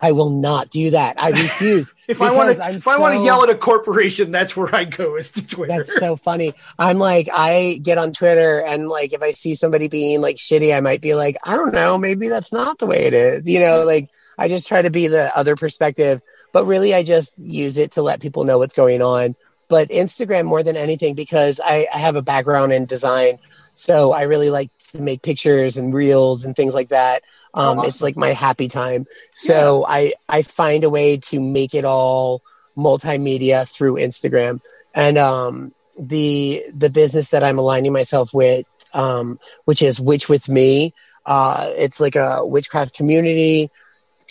I 0.03 0.12
will 0.12 0.31
not 0.31 0.70
do 0.70 0.91
that. 0.91 1.20
I 1.20 1.31
refuse. 1.31 1.93
if 2.09 2.22
I 2.22 2.33
want 2.33 2.57
to, 2.57 2.74
if 2.74 2.83
so, 2.83 2.91
I 2.91 2.99
want 2.99 3.16
to 3.16 3.22
yell 3.22 3.43
at 3.43 3.51
a 3.51 3.55
corporation, 3.55 4.31
that's 4.31 4.57
where 4.57 4.74
I 4.74 4.85
go 4.85 5.16
is 5.16 5.31
to 5.33 5.47
Twitter. 5.47 5.76
That's 5.76 5.95
so 5.95 6.16
funny. 6.16 6.55
I'm 6.78 6.99
like, 6.99 7.28
I 7.31 7.81
get 7.83 7.99
on 7.99 8.12
Twitter 8.12 8.61
and 8.61 8.89
like, 8.89 9.12
if 9.12 9.20
I 9.20 9.33
see 9.33 9.55
somebody 9.55 9.89
being 9.89 10.22
like 10.22 10.37
shitty, 10.37 10.74
I 10.74 10.81
might 10.81 11.03
be 11.03 11.14
like, 11.14 11.37
I 11.45 11.55
don't 11.55 11.74
know, 11.74 11.99
maybe 11.99 12.28
that's 12.28 12.51
not 12.51 12.78
the 12.78 12.87
way 12.87 13.05
it 13.05 13.12
is. 13.12 13.47
You 13.47 13.61
know, 13.61 13.85
like 13.85 14.09
I 14.39 14.49
just 14.49 14.66
try 14.66 14.81
to 14.81 14.91
be 14.91 15.07
the 15.07 15.37
other 15.37 15.55
perspective, 15.55 16.22
but 16.53 16.64
really, 16.64 16.95
I 16.95 17.03
just 17.03 17.39
use 17.39 17.76
it 17.76 17.93
to 17.93 18.03
let 18.03 18.20
people 18.20 18.45
know 18.45 18.57
what's 18.57 18.74
going 18.74 19.03
on. 19.03 19.37
But 19.71 19.89
Instagram 19.89 20.45
more 20.45 20.62
than 20.62 20.77
anything 20.77 21.14
because 21.14 21.61
I, 21.64 21.87
I 21.95 21.99
have 21.99 22.16
a 22.16 22.23
background 22.23 22.73
in 22.73 22.85
design, 22.85 23.39
so 23.73 24.12
I 24.12 24.23
really 24.23 24.51
like 24.51 24.71
to 24.93 25.01
make 25.01 25.23
pictures 25.23 25.79
and 25.79 25.95
reels 25.95 26.45
and 26.45 26.55
things 26.55 26.75
like 26.75 26.91
that. 26.91 27.23
Um, 27.55 27.79
awesome. 27.79 27.89
It's 27.89 28.03
like 28.03 28.16
my 28.16 28.31
happy 28.31 28.68
time. 28.68 29.07
So 29.33 29.87
yeah. 29.89 29.95
I 29.95 30.12
I 30.29 30.43
find 30.43 30.85
a 30.85 30.91
way 30.91 31.16
to 31.16 31.41
make 31.41 31.75
it 31.75 31.85
all 31.85 32.43
multimedia 32.77 33.68
through 33.68 33.95
Instagram. 33.95 34.61
And 34.95 35.16
um, 35.18 35.73
the 35.99 36.64
the 36.75 36.91
business 36.91 37.31
that 37.31 37.43
I'm 37.43 37.59
aligning 37.59 37.93
myself 37.93 38.35
with, 38.35 38.66
um, 38.95 39.39
which 39.64 39.83
is 39.83 40.01
Witch 40.01 40.29
with 40.29 40.49
Me. 40.49 40.93
Uh, 41.27 41.71
it's 41.77 42.01
like 42.01 42.16
a 42.16 42.45
witchcraft 42.45 42.95
community. 42.95 43.71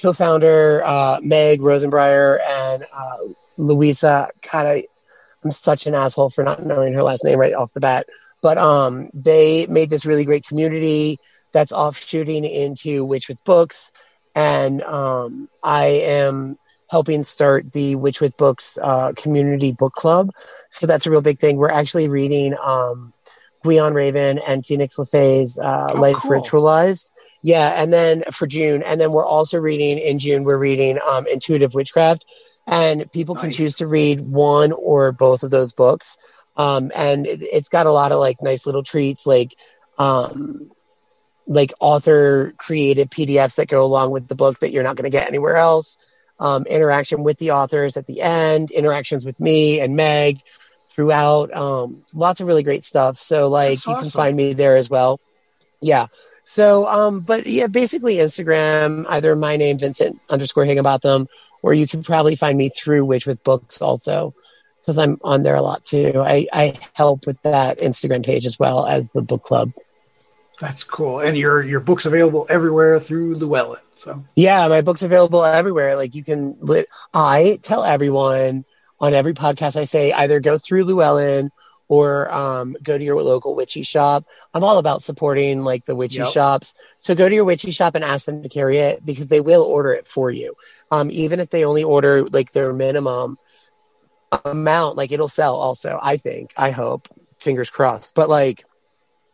Co-founder 0.02 0.82
uh, 0.86 1.20
Meg 1.22 1.60
Rosenbriar 1.60 2.40
and 2.48 2.86
uh, 2.94 3.18
Louisa. 3.58 4.30
God, 4.50 4.66
I, 4.66 4.86
I'm 5.44 5.52
such 5.52 5.88
an 5.88 5.96
asshole 5.96 6.30
for 6.30 6.44
not 6.44 6.66
knowing 6.66 6.94
her 6.94 7.04
last 7.04 7.24
name 7.24 7.40
right 7.40 7.54
off 7.54 7.74
the 7.74 7.80
bat. 7.80 8.06
But 8.42 8.58
um, 8.58 9.10
they 9.14 9.68
made 9.68 9.90
this 9.90 10.06
really 10.06 10.26
great 10.26 10.48
community 10.48 11.20
that's 11.52 11.72
offshooting 11.72 12.46
into 12.46 13.06
Witch 13.06 13.28
with 13.28 13.44
Books. 13.44 13.92
And 14.36 14.82
um, 14.84 15.50
I 15.64 15.86
am 15.86 16.58
helping 16.90 17.24
start 17.24 17.72
the 17.72 17.96
Witch 17.96 18.22
with 18.22 18.38
Books 18.38 18.78
uh, 18.82 19.14
community 19.16 19.72
book 19.72 19.94
club. 19.94 20.32
So 20.70 20.88
that's 20.88 21.06
a 21.06 21.12
real 21.12 21.22
big 21.22 21.40
thing. 21.40 21.58
We're 21.58 21.70
actually 21.70 22.08
reading 22.08 22.56
um, 22.64 23.14
Gwion 23.66 23.94
Raven 23.94 24.40
and 24.48 24.66
Phoenix 24.66 24.98
LeFae's 24.98 25.60
uh, 25.60 25.92
oh, 25.94 26.00
Life 26.00 26.18
cool. 26.18 26.32
Ritualized. 26.32 27.12
Yeah, 27.42 27.82
and 27.82 27.94
then 27.94 28.24
for 28.34 28.48
June, 28.48 28.84
and 28.84 29.00
then 29.00 29.14
we're 29.14 29.26
also 29.26 29.60
reading 29.60 29.98
in 29.98 30.20
June. 30.20 30.44
We're 30.44 30.58
reading 30.58 31.00
um, 31.10 31.26
Intuitive 31.26 31.74
Witchcraft, 31.74 32.26
and 32.70 33.12
people 33.12 33.36
nice. 33.36 33.42
can 33.42 33.52
choose 33.52 33.76
to 33.78 33.88
read 33.88 34.22
one 34.22 34.72
or 34.72 35.12
both 35.12 35.44
of 35.44 35.50
those 35.50 35.74
books. 35.74 36.18
Um, 36.56 36.92
and 36.96 37.26
it, 37.26 37.42
has 37.54 37.68
got 37.68 37.88
a 37.88 37.92
lot 37.92 38.12
of 38.12 38.20
like 38.20 38.42
nice 38.42 38.66
little 38.66 38.84
treats, 38.84 39.26
like 39.26 39.56
um, 39.98 40.72
like 41.48 41.74
author 41.80 42.54
created 42.58 43.10
PDFs 43.10 43.56
that 43.56 43.68
go 43.68 43.84
along 43.84 44.12
with 44.12 44.28
the 44.28 44.36
book 44.36 44.60
that 44.60 44.72
you're 44.72 44.84
not 44.84 44.96
going 44.96 45.10
to 45.10 45.18
get 45.18 45.28
anywhere 45.28 45.56
else. 45.56 45.98
Um, 46.40 46.66
interaction 46.68 47.24
with 47.24 47.38
the 47.40 47.52
authors 47.52 47.98
at 47.98 48.06
the 48.06 48.22
end, 48.22 48.72
interactions 48.72 49.26
with 49.26 49.40
me 49.40 49.82
and 49.82 49.96
Meg 49.96 50.42
throughout. 50.90 51.52
Um, 51.54 52.04
lots 52.14 52.40
of 52.40 52.48
really 52.48 52.64
great 52.64 52.84
stuff. 52.84 53.18
So 53.18 53.50
like 53.50 53.80
That's 53.80 53.88
you 53.88 53.96
can 53.96 54.10
find 54.10 54.38
me 54.38 54.54
there 54.54 54.78
as 54.78 54.90
well. 54.90 55.20
Yeah. 55.82 56.08
So, 56.50 56.88
um, 56.88 57.20
but 57.20 57.46
yeah, 57.46 57.68
basically 57.68 58.16
Instagram, 58.16 59.06
either 59.08 59.36
my 59.36 59.56
name, 59.56 59.78
Vincent 59.78 60.20
underscore 60.32 60.66
Higginbotham, 60.66 61.28
or 61.62 61.76
you 61.76 61.86
can 61.86 62.02
probably 62.02 62.36
find 62.36 62.58
me 62.58 62.70
through 62.70 63.06
Witch 63.06 63.28
with 63.28 63.44
Books 63.44 63.84
also, 63.84 64.34
because 64.82 64.98
I'm 64.98 65.20
on 65.24 65.44
there 65.44 65.56
a 65.56 65.62
lot 65.62 65.86
too. 65.86 66.14
I, 66.16 66.48
I 66.52 66.74
help 66.94 67.28
with 67.28 67.40
that 67.44 67.78
Instagram 67.78 68.26
page 68.26 68.48
as 68.48 68.58
well 68.58 68.88
as 68.88 69.12
the 69.12 69.22
book 69.22 69.44
club. 69.44 69.74
That's 70.60 70.84
cool. 70.84 71.20
And 71.20 71.38
your 71.38 71.62
your 71.62 71.82
book's 71.82 72.08
available 72.08 72.48
everywhere 72.50 73.00
through 73.00 73.36
Llewellyn. 73.36 73.82
So 73.94 74.24
yeah, 74.36 74.68
my 74.70 74.82
book's 74.82 75.04
available 75.04 75.46
everywhere. 75.46 75.96
Like 75.96 76.16
you 76.16 76.24
can. 76.24 76.58
I 77.14 77.60
tell 77.62 77.84
everyone 77.84 78.66
on 79.00 79.14
every 79.14 79.36
podcast 79.36 79.76
I 79.76 79.86
say 79.86 80.14
either 80.14 80.40
go 80.40 80.58
through 80.58 80.86
Llewellyn 80.86 81.52
or 81.90 82.32
um, 82.32 82.76
go 82.84 82.98
to 82.98 83.04
your 83.04 83.22
local 83.22 83.56
witchy 83.56 83.82
shop. 83.82 84.26
I'm 84.54 84.64
all 84.64 84.78
about 84.78 85.04
supporting 85.04 85.62
like 85.64 85.86
the 85.86 85.96
witchy 85.96 86.20
Yep. 86.20 86.28
shops. 86.28 86.74
So 87.00 87.16
go 87.16 87.28
to 87.28 87.36
your 87.36 87.46
witchy 87.46 87.72
shop 87.72 87.96
and 87.96 88.04
ask 88.04 88.26
them 88.26 88.44
to 88.44 88.50
carry 88.50 88.78
it 88.78 89.04
because 89.06 89.28
they 89.28 89.42
will 89.42 89.64
order 89.64 89.92
it 89.92 90.08
for 90.08 90.30
you. 90.32 90.54
Um, 90.92 91.10
even 91.12 91.40
if 91.40 91.50
they 91.50 91.66
only 91.66 91.84
order 91.84 92.24
like 92.24 92.52
their 92.52 92.72
minimum 92.74 93.38
amount, 94.46 94.98
like 94.98 95.12
it'll 95.12 95.28
sell 95.28 95.56
also, 95.56 96.00
I 96.02 96.18
think, 96.18 96.54
I 96.56 96.72
hope, 96.72 97.08
fingers 97.40 97.70
crossed. 97.70 98.16
But 98.16 98.30
like, 98.30 98.64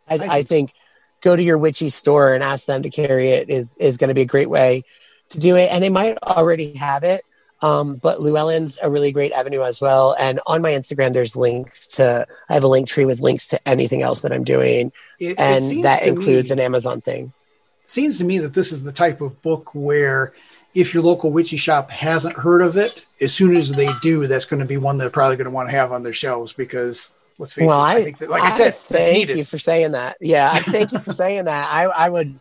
I, 0.08 0.14
I 0.14 0.28
I 0.38 0.42
think 0.42 0.72
go 1.20 1.36
to 1.36 1.42
your 1.42 1.58
witchy 1.58 1.90
store 1.90 2.34
and 2.34 2.42
ask 2.42 2.66
them 2.66 2.82
to 2.82 2.90
carry 2.90 3.28
it 3.28 3.50
is, 3.50 3.76
is 3.78 3.96
going 3.98 4.08
to 4.08 4.14
be 4.14 4.22
a 4.22 4.26
great 4.26 4.48
way 4.48 4.84
to 5.30 5.40
do 5.40 5.56
it. 5.56 5.70
And 5.72 5.82
they 5.82 5.90
might 5.90 6.16
already 6.22 6.74
have 6.74 7.02
it. 7.04 7.20
Um, 7.62 7.96
but 7.96 8.20
Llewellyn's 8.20 8.78
a 8.82 8.90
really 8.90 9.12
great 9.12 9.32
avenue 9.32 9.62
as 9.62 9.80
well. 9.80 10.14
And 10.18 10.40
on 10.46 10.60
my 10.62 10.72
Instagram, 10.72 11.12
there's 11.14 11.36
links 11.36 11.86
to, 11.88 12.26
I 12.48 12.54
have 12.54 12.64
a 12.64 12.68
link 12.68 12.86
tree 12.86 13.06
with 13.06 13.20
links 13.20 13.48
to 13.48 13.68
anything 13.68 14.02
else 14.02 14.20
that 14.20 14.32
I'm 14.32 14.44
doing. 14.44 14.92
It, 15.18 15.30
it 15.30 15.40
And 15.40 15.64
seems 15.64 15.82
that 15.82 16.06
includes 16.06 16.50
me, 16.50 16.54
an 16.54 16.60
Amazon 16.60 17.00
thing. 17.00 17.32
seems 17.84 18.18
to 18.18 18.24
me 18.24 18.38
that 18.40 18.52
this 18.54 18.72
is 18.72 18.84
the 18.84 18.92
type 18.92 19.20
of 19.20 19.40
book 19.42 19.74
where 19.74 20.34
if 20.74 20.92
your 20.92 21.02
local 21.02 21.30
witchy 21.30 21.56
shop 21.56 21.90
hasn't 21.90 22.36
heard 22.36 22.60
of 22.60 22.76
it, 22.76 23.06
as 23.22 23.32
soon 23.32 23.56
as 23.56 23.70
they 23.70 23.88
do, 24.02 24.26
that's 24.26 24.44
going 24.44 24.60
to 24.60 24.66
be 24.66 24.76
one 24.76 24.98
they're 24.98 25.08
probably 25.08 25.36
going 25.36 25.46
to 25.46 25.50
want 25.50 25.68
to 25.68 25.74
have 25.74 25.92
on 25.92 26.02
their 26.02 26.12
shelves 26.12 26.52
because 26.52 27.10
let's 27.38 27.54
face 27.54 27.66
Well, 27.66 27.80
it, 27.80 27.84
I, 27.84 27.94
I 27.96 28.02
think 28.02 28.18
that, 28.18 28.28
like 28.28 28.42
I, 28.42 28.50
said, 28.50 28.74
thank 28.74 29.30
you 29.30 29.44
for 29.46 29.58
saying 29.58 29.92
that. 29.92 30.18
Yeah, 30.20 30.50
I 30.52 30.60
thank 30.60 30.92
you 30.92 30.98
for 30.98 31.12
saying 31.12 31.46
that. 31.46 31.68
I, 31.72 31.84
I 31.84 32.08
would, 32.10 32.38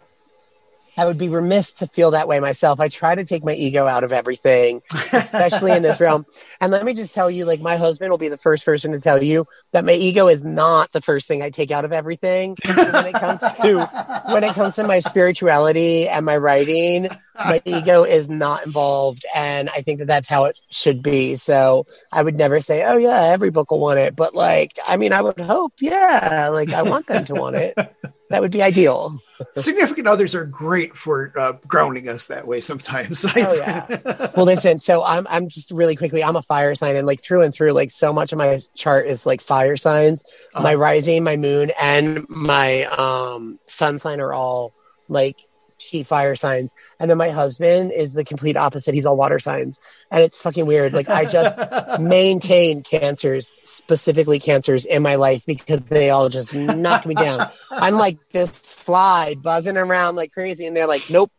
I 0.97 1.05
would 1.05 1.17
be 1.17 1.29
remiss 1.29 1.73
to 1.75 1.87
feel 1.87 2.11
that 2.11 2.27
way 2.27 2.39
myself. 2.39 2.79
I 2.79 2.87
try 2.87 3.15
to 3.15 3.23
take 3.23 3.43
my 3.43 3.53
ego 3.53 3.85
out 3.87 4.03
of 4.03 4.13
everything, 4.13 4.81
especially 5.11 5.71
in 5.71 5.83
this 5.83 5.99
realm. 5.99 6.25
And 6.61 6.71
let 6.71 6.85
me 6.85 6.93
just 6.93 7.13
tell 7.13 7.29
you, 7.29 7.45
like 7.45 7.59
my 7.59 7.75
husband 7.75 8.11
will 8.11 8.17
be 8.17 8.29
the 8.29 8.37
first 8.37 8.65
person 8.65 8.93
to 8.93 8.99
tell 8.99 9.21
you 9.21 9.45
that 9.73 9.83
my 9.83 9.91
ego 9.91 10.27
is 10.27 10.43
not 10.43 10.91
the 10.93 11.01
first 11.01 11.27
thing 11.27 11.41
I 11.41 11.49
take 11.49 11.69
out 11.69 11.85
of 11.85 11.91
everything 11.91 12.55
when 12.65 13.05
it 13.05 13.13
comes 13.13 13.41
to 13.41 14.23
when 14.29 14.43
it 14.43 14.53
comes 14.53 14.75
to 14.75 14.87
my 14.87 14.99
spirituality 14.99 16.07
and 16.07 16.25
my 16.25 16.37
writing. 16.37 17.09
My 17.35 17.61
ego 17.65 18.03
is 18.03 18.29
not 18.29 18.65
involved, 18.65 19.25
and 19.35 19.69
I 19.69 19.81
think 19.81 19.99
that 19.99 20.07
that's 20.07 20.29
how 20.29 20.45
it 20.45 20.57
should 20.71 21.03
be. 21.03 21.35
So 21.35 21.85
I 22.11 22.23
would 22.23 22.35
never 22.35 22.61
say, 22.61 22.85
"Oh 22.85 22.97
yeah, 22.97 23.25
every 23.27 23.51
book 23.51 23.69
will 23.69 23.79
want 23.79 23.99
it," 23.99 24.15
but 24.15 24.33
like, 24.33 24.79
I 24.87 24.95
mean, 24.97 25.11
I 25.11 25.21
would 25.21 25.39
hope, 25.39 25.73
yeah, 25.81 26.49
like 26.53 26.71
I 26.71 26.83
want 26.83 27.07
them 27.07 27.25
to 27.25 27.33
want 27.35 27.57
it. 27.57 27.75
That 28.31 28.41
would 28.41 28.51
be 28.51 28.63
ideal. 28.63 29.21
Significant 29.53 30.07
others 30.07 30.33
are 30.35 30.45
great 30.45 30.95
for 30.97 31.33
uh, 31.37 31.53
grounding 31.67 32.07
us 32.07 32.27
that 32.27 32.47
way 32.47 32.61
sometimes. 32.61 33.25
Oh, 33.25 33.31
yeah. 33.35 34.31
Well, 34.35 34.45
listen. 34.45 34.79
So 34.79 35.03
I'm 35.03 35.25
I'm 35.27 35.47
just 35.47 35.71
really 35.71 35.95
quickly. 35.95 36.23
I'm 36.23 36.35
a 36.35 36.41
fire 36.41 36.75
sign, 36.75 36.95
and 36.95 37.07
like 37.07 37.21
through 37.21 37.41
and 37.41 37.53
through, 37.53 37.71
like 37.71 37.89
so 37.89 38.11
much 38.11 38.31
of 38.31 38.37
my 38.37 38.59
chart 38.75 39.07
is 39.07 39.25
like 39.25 39.41
fire 39.41 39.77
signs. 39.77 40.23
Uh-huh. 40.53 40.63
My 40.63 40.75
rising, 40.75 41.23
my 41.23 41.37
moon, 41.37 41.71
and 41.81 42.27
my 42.29 42.83
um 42.85 43.59
sun 43.65 43.99
sign 43.99 44.19
are 44.19 44.33
all 44.33 44.73
like 45.07 45.45
key 45.85 46.03
fire 46.03 46.35
signs. 46.35 46.73
And 46.99 47.09
then 47.09 47.17
my 47.17 47.29
husband 47.29 47.91
is 47.91 48.13
the 48.13 48.23
complete 48.23 48.57
opposite. 48.57 48.93
He's 48.93 49.05
all 49.05 49.17
water 49.17 49.39
signs, 49.39 49.79
and 50.11 50.23
it's 50.23 50.41
fucking 50.41 50.65
weird. 50.65 50.93
Like 50.93 51.09
I 51.09 51.25
just 51.25 51.59
maintain 51.99 52.83
cancers, 52.83 53.55
specifically 53.63 54.39
cancers, 54.39 54.85
in 54.85 55.03
my 55.03 55.15
life 55.15 55.45
because 55.45 55.85
they 55.85 56.09
all 56.09 56.29
just 56.29 56.53
knock 56.53 57.05
me 57.05 57.15
down. 57.15 57.49
I'm 57.71 57.95
like 57.95 58.17
this 58.29 58.83
fly 58.83 59.35
buzzing 59.35 59.77
around 59.77 60.15
like 60.15 60.31
crazy, 60.31 60.65
and 60.65 60.75
they're 60.75 60.87
like, 60.87 61.09
nope. 61.09 61.31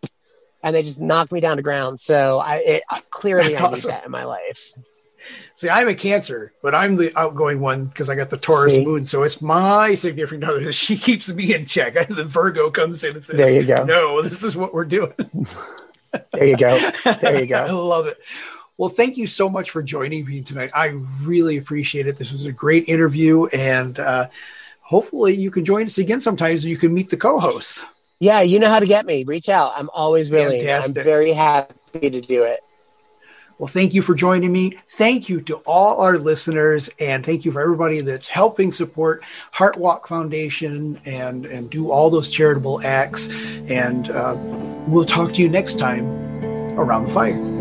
And 0.62 0.74
they 0.74 0.82
just 0.82 1.00
knock 1.00 1.30
me 1.30 1.40
down 1.40 1.58
to 1.58 1.62
ground. 1.62 2.00
So 2.00 2.38
I 2.38 2.62
it, 2.64 2.82
clearly 3.10 3.52
That's 3.52 3.60
I 3.60 3.70
need 3.70 3.82
that 3.82 4.06
in 4.06 4.10
my 4.10 4.24
life. 4.24 4.74
See, 5.54 5.70
I'm 5.70 5.88
a 5.88 5.94
Cancer, 5.94 6.52
but 6.62 6.74
I'm 6.74 6.96
the 6.96 7.16
outgoing 7.18 7.60
one 7.60 7.86
because 7.86 8.10
I 8.10 8.14
got 8.14 8.30
the 8.30 8.36
Taurus 8.36 8.74
See? 8.74 8.84
moon. 8.84 9.06
So 9.06 9.22
it's 9.22 9.40
my 9.40 9.94
significant 9.94 10.44
other 10.44 10.64
that 10.64 10.74
she 10.74 10.96
keeps 10.98 11.28
me 11.28 11.54
in 11.54 11.66
check. 11.66 11.94
the 12.08 12.24
Virgo 12.24 12.70
comes 12.70 13.02
in 13.04 13.14
and 13.14 13.24
says, 13.24 13.36
There 13.36 13.50
you 13.50 13.64
go. 13.64 13.84
No, 13.84 14.22
this 14.22 14.42
is 14.42 14.56
what 14.56 14.74
we're 14.74 14.84
doing. 14.84 15.12
There 16.32 16.46
you 16.46 16.56
go. 16.56 16.90
There 17.20 17.40
you 17.40 17.46
go. 17.46 17.56
I 17.66 17.70
love 17.70 18.06
it. 18.06 18.18
Well, 18.78 18.90
thank 18.90 19.16
you 19.16 19.26
so 19.26 19.48
much 19.48 19.70
for 19.70 19.82
joining 19.82 20.26
me 20.26 20.42
tonight. 20.42 20.70
I 20.74 20.88
really 21.22 21.56
appreciate 21.56 22.06
it. 22.06 22.18
This 22.18 22.30
was 22.30 22.44
a 22.44 22.52
great 22.52 22.88
interview, 22.88 23.46
and 23.46 23.98
uh, 23.98 24.26
hopefully, 24.80 25.34
you 25.34 25.50
can 25.50 25.64
join 25.64 25.86
us 25.86 25.96
again 25.96 26.20
sometimes. 26.20 26.62
and 26.62 26.70
You 26.70 26.76
can 26.76 26.92
meet 26.92 27.08
the 27.08 27.16
co-hosts. 27.16 27.82
Yeah, 28.18 28.42
you 28.42 28.58
know 28.58 28.68
how 28.68 28.80
to 28.80 28.86
get 28.86 29.06
me. 29.06 29.24
Reach 29.24 29.48
out. 29.48 29.72
I'm 29.76 29.88
always 29.94 30.30
willing. 30.30 30.60
Fantastic. 30.60 30.98
I'm 30.98 31.04
very 31.04 31.32
happy 31.32 32.10
to 32.10 32.20
do 32.20 32.44
it. 32.44 32.60
Well, 33.58 33.68
thank 33.68 33.94
you 33.94 34.02
for 34.02 34.14
joining 34.14 34.52
me. 34.52 34.76
Thank 34.90 35.28
you 35.30 35.40
to 35.42 35.56
all 35.66 36.00
our 36.00 36.18
listeners, 36.18 36.90
and 37.00 37.24
thank 37.24 37.44
you 37.46 37.52
for 37.52 37.62
everybody 37.62 38.02
that's 38.02 38.28
helping 38.28 38.70
support 38.70 39.24
Heart 39.52 39.78
Walk 39.78 40.08
Foundation 40.08 41.00
and 41.06 41.46
and 41.46 41.70
do 41.70 41.90
all 41.90 42.10
those 42.10 42.30
charitable 42.30 42.84
acts. 42.84 43.28
And 43.68 44.10
uh, 44.10 44.36
we'll 44.86 45.06
talk 45.06 45.32
to 45.34 45.42
you 45.42 45.48
next 45.48 45.78
time 45.78 46.06
around 46.78 47.06
the 47.06 47.12
fire. 47.12 47.55